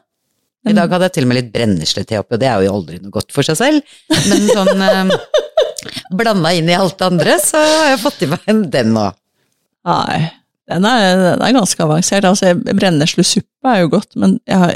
I 0.66 0.72
dag 0.74 0.90
hadde 0.90 1.06
jeg 1.06 1.12
til 1.14 1.22
og 1.22 1.28
med 1.30 1.36
litt 1.38 1.50
brenneslete 1.54 2.16
oppi, 2.18 2.34
og 2.34 2.40
det 2.42 2.48
er 2.50 2.64
jo 2.64 2.72
aldri 2.74 2.96
noe 2.98 3.12
godt 3.14 3.30
for 3.30 3.46
seg 3.46 3.54
selv. 3.54 3.92
Men 4.26 4.48
sånn 4.50 4.80
eh, 4.82 5.12
blanda 6.18 6.50
inn 6.58 6.66
i 6.66 6.74
alt 6.74 6.96
det 6.98 7.06
andre, 7.06 7.36
så 7.38 7.60
har 7.62 7.92
jeg 7.92 8.00
fått 8.02 8.24
i 8.26 8.28
meg 8.32 8.42
den 8.74 8.90
nå. 8.96 9.04
Nei, 9.86 10.30
den 10.68 10.84
er, 10.88 11.20
den 11.22 11.42
er 11.46 11.52
ganske 11.54 11.84
avansert. 11.84 12.24
Altså, 12.26 12.54
brenneslesuppe 12.58 13.70
er 13.70 13.84
jo 13.84 13.92
godt, 13.92 14.16
men 14.18 14.40
jeg 14.50 14.58
har, 14.58 14.72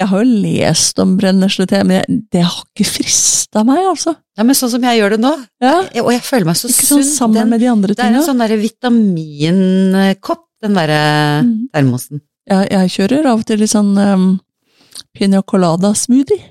jeg 0.00 0.08
har 0.10 0.22
jo 0.24 0.40
lest 0.42 0.98
om 0.98 1.12
brenneslete, 1.20 1.82
men 1.86 2.00
jeg, 2.00 2.20
det 2.34 2.42
har 2.42 2.62
ikke 2.64 2.88
frista 2.88 3.62
meg, 3.68 3.84
altså. 3.86 4.16
Ja, 4.38 4.42
men 4.48 4.56
sånn 4.58 4.72
som 4.72 4.82
jeg 4.88 4.98
gjør 4.98 5.14
det 5.14 5.20
nå, 5.22 5.32
Ja, 5.62 5.74
og 6.02 6.10
jeg 6.14 6.22
føler 6.26 6.48
meg 6.48 6.56
så 6.58 6.70
ikke 6.72 6.88
sånn 6.88 7.02
sunn. 7.04 7.12
sammen 7.14 7.38
Den- 7.42 7.50
med 7.54 7.60
de 7.60 7.68
andre 7.70 7.94
det 7.94 8.00
er 8.02 8.14
en 8.16 8.26
sånn 8.26 8.40
derre 8.42 8.58
vitaminkopp, 8.58 10.46
den 10.62 10.74
derre 10.78 11.42
Mm. 11.44 11.68
termosen. 11.74 12.20
Jeg, 12.48 12.68
jeg 12.70 12.90
kjører 12.96 13.26
av 13.30 13.38
og 13.40 13.46
til 13.46 13.58
litt 13.62 13.70
sånn 13.70 13.96
um, 13.98 14.40
pina 15.14 15.42
colada-smoothie. 15.42 16.42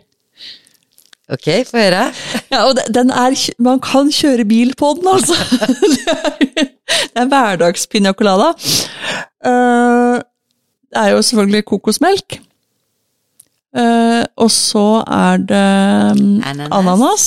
Ok, 1.32 1.48
få 1.70 1.80
høre. 1.80 2.06
Ja, 2.52 2.66
og 2.68 2.80
den 2.94 3.10
er 3.10 3.36
Man 3.64 3.80
kan 3.80 4.12
kjøre 4.12 4.46
bil 4.46 4.74
på 4.76 4.96
den, 5.00 5.08
altså! 5.08 5.38
Det 6.92 7.20
er, 7.20 7.24
det 7.24 7.24
er 7.24 7.28
hverdagspiña 7.32 8.12
colada. 8.12 8.50
Eh, 9.46 10.18
det 10.92 11.00
er 11.00 11.08
jo 11.14 11.22
selvfølgelig 11.22 11.66
kokosmelk. 11.66 12.36
Eh, 13.78 14.24
og 14.36 14.52
så 14.52 15.04
er 15.08 15.38
det 15.38 15.62
Ananas. 16.44 16.68
ananas. 16.72 17.26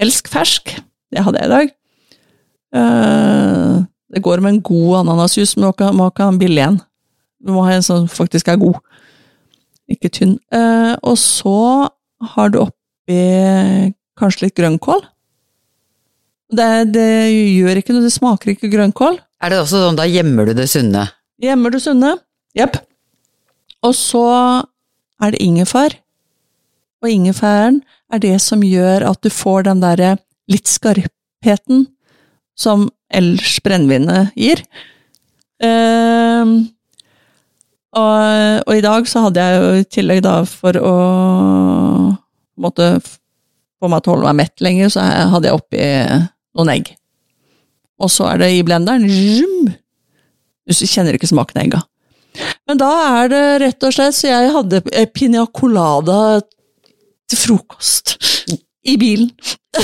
Helst 0.00 0.28
fersk. 0.28 0.72
Det 1.12 1.24
hadde 1.24 1.38
jeg 1.42 1.46
i 1.46 1.52
dag. 1.52 1.74
Eh, 2.80 3.84
det 4.14 4.22
går 4.22 4.40
med 4.40 4.50
en 4.52 4.62
god 4.62 4.98
ananasjus, 5.02 5.56
men 5.56 5.72
man 5.78 5.96
må 5.96 6.08
ikke 6.08 6.22
ha 6.22 6.28
en 6.32 6.38
billig 6.38 6.64
en. 6.64 6.80
Du 7.46 7.52
må 7.52 7.66
ha 7.68 7.76
en 7.76 7.82
som 7.82 8.08
faktisk 8.08 8.48
er 8.48 8.56
god. 8.56 8.80
Ikke 9.88 10.08
tynn. 10.08 10.38
Og 11.02 11.18
så 11.18 11.88
har 12.34 12.52
du 12.52 12.60
oppi 12.64 13.18
kanskje 14.18 14.46
litt 14.46 14.56
grønnkål. 14.58 15.02
Det, 16.54 16.70
det 16.94 17.08
gjør 17.32 17.80
ikke 17.80 17.94
noe, 17.96 18.04
det 18.04 18.14
smaker 18.14 18.52
ikke 18.54 18.70
grønnkål. 18.72 19.18
Er 19.42 19.52
det 19.52 19.60
også 19.62 19.82
sånn, 19.82 19.98
da 19.98 20.06
gjemmer 20.08 20.48
du 20.48 20.54
det 20.56 20.68
sunne? 20.72 21.08
Gjemmer 21.42 21.74
du 21.74 21.80
sunne? 21.82 22.14
Jepp. 22.56 22.78
Og 23.84 23.94
så 23.98 24.24
er 25.22 25.34
det 25.34 25.42
ingefær. 25.44 25.98
Og 27.04 27.10
ingefæren 27.10 27.82
er 28.12 28.22
det 28.22 28.36
som 28.40 28.62
gjør 28.64 29.04
at 29.10 29.20
du 29.24 29.32
får 29.32 29.66
den 29.68 29.82
derre 29.82 30.14
litt 30.50 30.70
skarpheten 30.70 31.88
som 32.56 32.88
ellers 33.12 33.58
brennevinet 33.64 34.32
gir. 34.38 34.62
Ehm, 35.64 36.54
og, 37.94 38.62
og 38.68 38.74
i 38.78 38.82
dag 38.84 39.06
så 39.10 39.22
hadde 39.26 39.42
jeg 39.44 39.60
jo 39.62 39.70
i 39.80 39.86
tillegg 39.96 40.20
da 40.26 40.34
for 40.48 40.76
å 40.80 40.94
f- 42.98 43.16
få 43.80 43.90
meg 43.90 44.02
til 44.04 44.12
å 44.12 44.14
holde 44.16 44.28
meg 44.30 44.38
mett 44.44 44.64
lenger, 44.64 44.92
så 44.92 45.04
hadde 45.34 45.48
jeg 45.50 45.58
oppi 45.58 45.88
noen 46.58 46.72
egg. 46.74 46.92
Og 48.02 48.10
så 48.10 48.26
er 48.32 48.40
det 48.42 48.50
i 48.56 48.62
blenderen. 48.66 49.06
Zoom. 49.10 49.72
Du 50.64 50.72
kjenner 50.74 51.14
ikke 51.18 51.28
smaken 51.30 51.60
av 51.60 51.64
egga. 51.66 51.82
Men 52.66 52.80
da 52.80 52.90
er 53.22 53.28
det 53.30 53.42
rett 53.62 53.84
og 53.86 53.94
slett 53.94 54.16
så 54.16 54.30
jeg 54.32 54.52
hadde 54.54 54.80
piña 55.14 55.44
colada 55.54 56.40
til 57.30 57.38
frokost 57.38 58.16
i 58.84 58.96
bilen. 59.00 59.30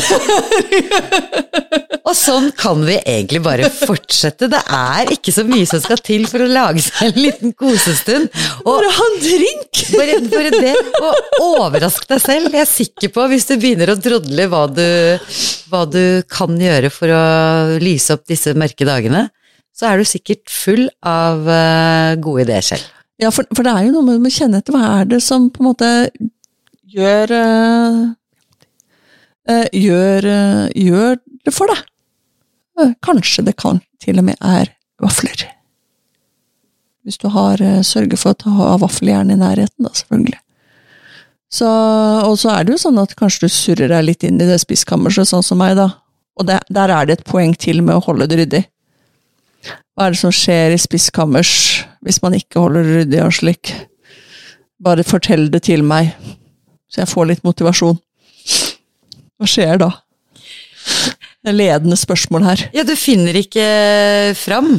og 2.07 2.13
sånn 2.15 2.51
kan 2.59 2.83
vi 2.87 2.99
egentlig 3.01 3.41
bare 3.43 3.71
fortsette. 3.73 4.49
Det 4.53 4.61
er 4.77 5.11
ikke 5.15 5.33
så 5.35 5.45
mye 5.49 5.67
som 5.69 5.83
skal 5.83 6.03
til 6.05 6.27
for 6.31 6.45
å 6.45 6.51
lage 6.51 6.85
seg 6.85 7.09
en 7.09 7.19
liten 7.25 7.55
kosestund. 7.59 8.29
Og 8.63 8.71
bare 8.71 8.93
ha 8.99 9.09
en 9.09 9.19
drink! 9.25 9.83
bare, 9.97 10.21
bare 10.31 10.53
det, 10.55 10.77
og 11.01 11.43
overrask 11.49 12.07
deg 12.11 12.23
selv. 12.23 12.55
Jeg 12.55 12.67
er 12.67 12.71
sikker 12.71 13.13
på, 13.15 13.27
hvis 13.33 13.49
du 13.49 13.57
begynner 13.57 13.95
å 13.95 13.99
drodle 13.99 14.49
hva 14.53 14.65
du, 14.71 14.87
hva 15.73 15.85
du 15.89 16.03
kan 16.31 16.57
gjøre 16.61 16.93
for 16.95 17.17
å 17.17 17.25
lyse 17.83 18.15
opp 18.15 18.29
disse 18.31 18.55
mørke 18.59 18.89
dagene, 18.89 19.29
så 19.77 19.89
er 19.89 20.01
du 20.01 20.09
sikkert 20.09 20.45
full 20.53 20.89
av 21.07 21.47
uh, 21.49 22.19
gode 22.21 22.45
ideer 22.45 22.67
selv. 22.67 22.85
Ja, 23.21 23.31
for, 23.33 23.49
for, 23.57 23.65
det 23.65 23.73
er 23.73 23.89
jo 23.89 23.97
noe 23.97 24.19
med 24.21 24.29
å 24.29 24.35
kjenne 24.35 24.61
etter. 24.61 24.77
Hva 24.77 25.01
er 25.01 25.09
det 25.09 25.21
som 25.25 25.49
på 25.53 25.63
en 25.63 25.71
måte 25.71 25.89
gjør 26.91 27.33
Eh, 27.37 27.99
gjør, 29.49 30.27
eh, 30.27 30.67
gjør 30.75 31.17
det 31.45 31.55
for 31.55 31.71
deg. 31.71 31.81
Eh, 32.81 32.93
kanskje 33.03 33.45
det 33.45 33.57
kan 33.57 33.81
til 34.03 34.19
og 34.19 34.25
med 34.25 34.37
er 34.41 34.75
vafler. 35.01 35.47
Hvis 37.05 37.19
du 37.19 37.29
har 37.33 37.57
sørger 37.57 38.19
for 38.21 38.37
å 38.45 38.57
ha 38.59 38.77
vaffeljern 38.77 39.33
i 39.33 39.39
nærheten, 39.41 39.87
da, 39.87 39.89
selvfølgelig. 39.89 40.39
Så, 41.51 41.67
og 41.67 42.37
så 42.39 42.53
er 42.53 42.65
det 42.65 42.77
jo 42.77 42.83
sånn 42.85 43.01
at 43.03 43.17
kanskje 43.19 43.49
du 43.49 43.55
surrer 43.55 43.91
deg 43.91 44.05
litt 44.07 44.27
inn 44.27 44.39
i 44.39 44.47
det 44.47 44.61
spiskammerset, 44.63 45.27
sånn 45.27 45.43
som 45.43 45.59
meg, 45.59 45.75
da. 45.81 45.89
Og 46.39 46.47
det, 46.47 46.61
der 46.71 46.93
er 46.95 47.09
det 47.09 47.19
et 47.19 47.27
poeng 47.27 47.57
til 47.59 47.83
med 47.83 47.99
å 47.99 48.05
holde 48.05 48.29
det 48.31 48.39
ryddig. 48.39 48.63
Hva 49.97 50.07
er 50.07 50.15
det 50.15 50.21
som 50.21 50.33
skjer 50.33 50.73
i 50.73 50.81
spiskammers 50.81 51.55
hvis 52.07 52.21
man 52.23 52.37
ikke 52.39 52.63
holder 52.63 52.87
det 52.87 53.01
ryddig 53.01 53.25
og 53.25 53.35
slik? 53.37 53.73
Bare 54.81 55.05
fortell 55.05 55.49
det 55.53 55.65
til 55.67 55.83
meg, 55.85 56.15
så 56.89 57.03
jeg 57.03 57.11
får 57.11 57.29
litt 57.33 57.45
motivasjon. 57.45 57.99
Hva 59.41 59.49
skjer 59.49 59.81
da? 59.81 59.91
Det 61.41 61.49
er 61.49 61.57
ledende 61.57 61.97
spørsmål 61.97 62.45
her. 62.45 62.63
Ja, 62.77 62.85
du 62.85 62.93
finner 63.01 63.37
ikke 63.41 63.65
fram. 64.37 64.75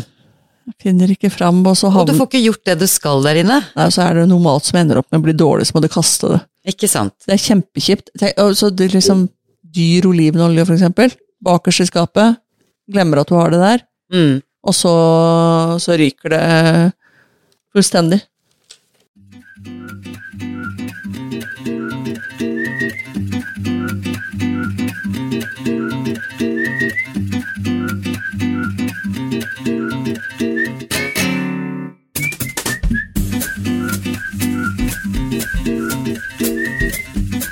Finner 0.82 1.10
ikke 1.10 1.32
fram, 1.34 1.64
og 1.66 1.74
så 1.78 1.90
havner 1.90 2.06
Og 2.06 2.14
du 2.14 2.20
får 2.20 2.30
ikke 2.30 2.44
gjort 2.46 2.70
det 2.70 2.76
du 2.84 2.88
skal 2.90 3.26
der 3.26 3.40
inne. 3.42 3.58
Nei, 3.78 3.88
så 3.94 4.06
er 4.06 4.20
det 4.20 4.28
noe 4.30 4.44
mat 4.44 4.68
som 4.68 4.78
ender 4.78 5.02
opp 5.02 5.10
med 5.10 5.24
å 5.24 5.26
bli 5.26 5.36
dårlig, 5.38 5.66
så 5.68 5.78
må 5.78 5.82
du 5.84 5.90
kaste 5.92 6.30
det. 6.36 6.40
Ikke 6.76 6.90
sant. 6.92 7.16
Det 7.26 7.34
er 7.34 7.42
kjempekjipt. 7.42 8.14
Så 8.54 8.70
det 8.70 8.88
er 8.88 8.96
liksom 9.00 9.26
dyr 9.74 10.06
olivenolje, 10.12 10.68
for 10.68 10.78
eksempel, 10.78 11.14
bakerst 11.42 11.86
i 11.86 11.90
skapet, 11.90 12.38
glemmer 12.92 13.24
at 13.24 13.32
du 13.32 13.38
har 13.40 13.54
det 13.54 13.62
der, 13.62 13.86
mm. 14.14 14.34
og 14.68 14.76
så, 14.76 14.94
så 15.82 15.98
ryker 15.98 16.36
det 16.36 16.46
fullstendig. 17.74 18.20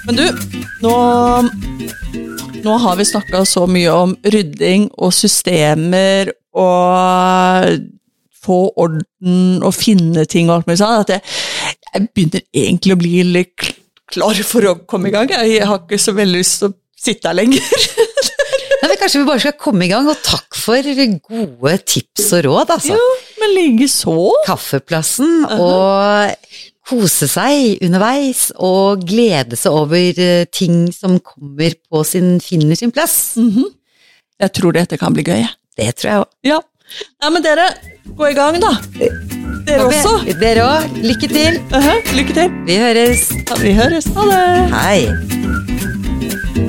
Men 0.09 0.17
du, 0.17 0.45
nå, 0.81 0.91
nå 2.65 2.75
har 2.81 2.95
vi 2.97 3.05
snakka 3.05 3.43
så 3.45 3.67
mye 3.69 3.91
om 3.93 4.15
rydding 4.25 4.87
og 4.97 5.11
systemer 5.13 6.31
og 6.57 7.75
få 8.41 8.57
orden 8.81 9.59
og 9.61 9.75
finne 9.77 10.23
ting 10.25 10.49
og 10.49 10.55
alt 10.55 10.71
mulig 10.71 10.79
sånn, 10.81 11.03
at 11.03 11.13
jeg, 11.13 11.21
jeg, 11.91 12.07
begynner 12.09 12.41
egentlig 12.63 12.95
å 12.95 12.99
bli 13.03 13.21
litt 13.35 13.67
klar 14.09 14.41
for 14.49 14.71
å 14.71 14.73
komme 14.89 15.11
i 15.11 15.13
gang. 15.13 15.29
Jeg 15.29 15.69
har 15.69 15.83
ikke 15.83 16.01
så 16.01 16.15
veldig 16.17 16.41
lyst 16.41 16.63
til 16.63 16.71
å 16.71 16.77
sitte 17.05 17.29
her 17.29 17.37
lenger. 17.43 17.69
Nei, 18.79 18.89
men 18.89 18.97
Kanskje 19.03 19.21
vi 19.21 19.29
bare 19.29 19.43
skal 19.45 19.57
komme 19.61 19.85
i 19.85 19.91
gang, 19.93 20.09
og 20.09 20.25
takk 20.25 20.57
for 20.57 20.89
gode 20.89 21.77
tips 21.85 22.33
og 22.39 22.47
råd, 22.47 22.73
altså. 22.79 22.97
Jo, 22.97 23.13
men 23.43 23.53
likeså. 23.59 24.17
Kaffeplassen 24.49 25.45
uh 25.45 25.53
-huh. 25.53 25.61
og 25.69 26.65
kose 26.89 27.27
seg 27.29 27.83
underveis 27.85 28.49
og 28.57 29.03
glede 29.07 29.57
seg 29.59 29.75
over 29.75 30.21
eh, 30.23 30.47
ting 30.51 30.87
som 30.95 31.19
kommer 31.21 31.75
på 31.89 32.03
sin, 32.07 32.39
finner 32.41 32.75
sin 32.75 32.91
plass. 32.91 33.37
Mm 33.37 33.51
-hmm. 33.51 33.69
Jeg 34.39 34.53
tror 34.53 34.71
dette 34.71 34.97
kan 34.97 35.13
bli 35.13 35.23
gøy. 35.23 35.45
Det 35.77 35.95
tror 35.95 36.09
jeg 36.11 36.19
òg. 36.19 36.29
Ja. 36.43 36.59
Nei, 37.21 37.29
men 37.29 37.43
dere, 37.43 37.67
gå 38.17 38.27
i 38.27 38.33
gang, 38.33 38.61
da. 38.61 38.71
Dere 39.67 39.85
også. 39.85 40.35
Dere 40.39 40.61
òg. 40.65 41.03
Lykke 41.03 41.27
til. 41.27 41.59
Uh 41.71 41.83
-huh. 41.85 42.15
Lykke 42.15 42.33
til. 42.33 42.49
Vi 42.65 42.77
høres. 42.77 43.31
Ja, 43.49 43.55
vi 43.61 43.73
høres. 43.73 44.05
Ha 44.05 44.21
det. 44.31 44.69
Hei. 44.73 46.68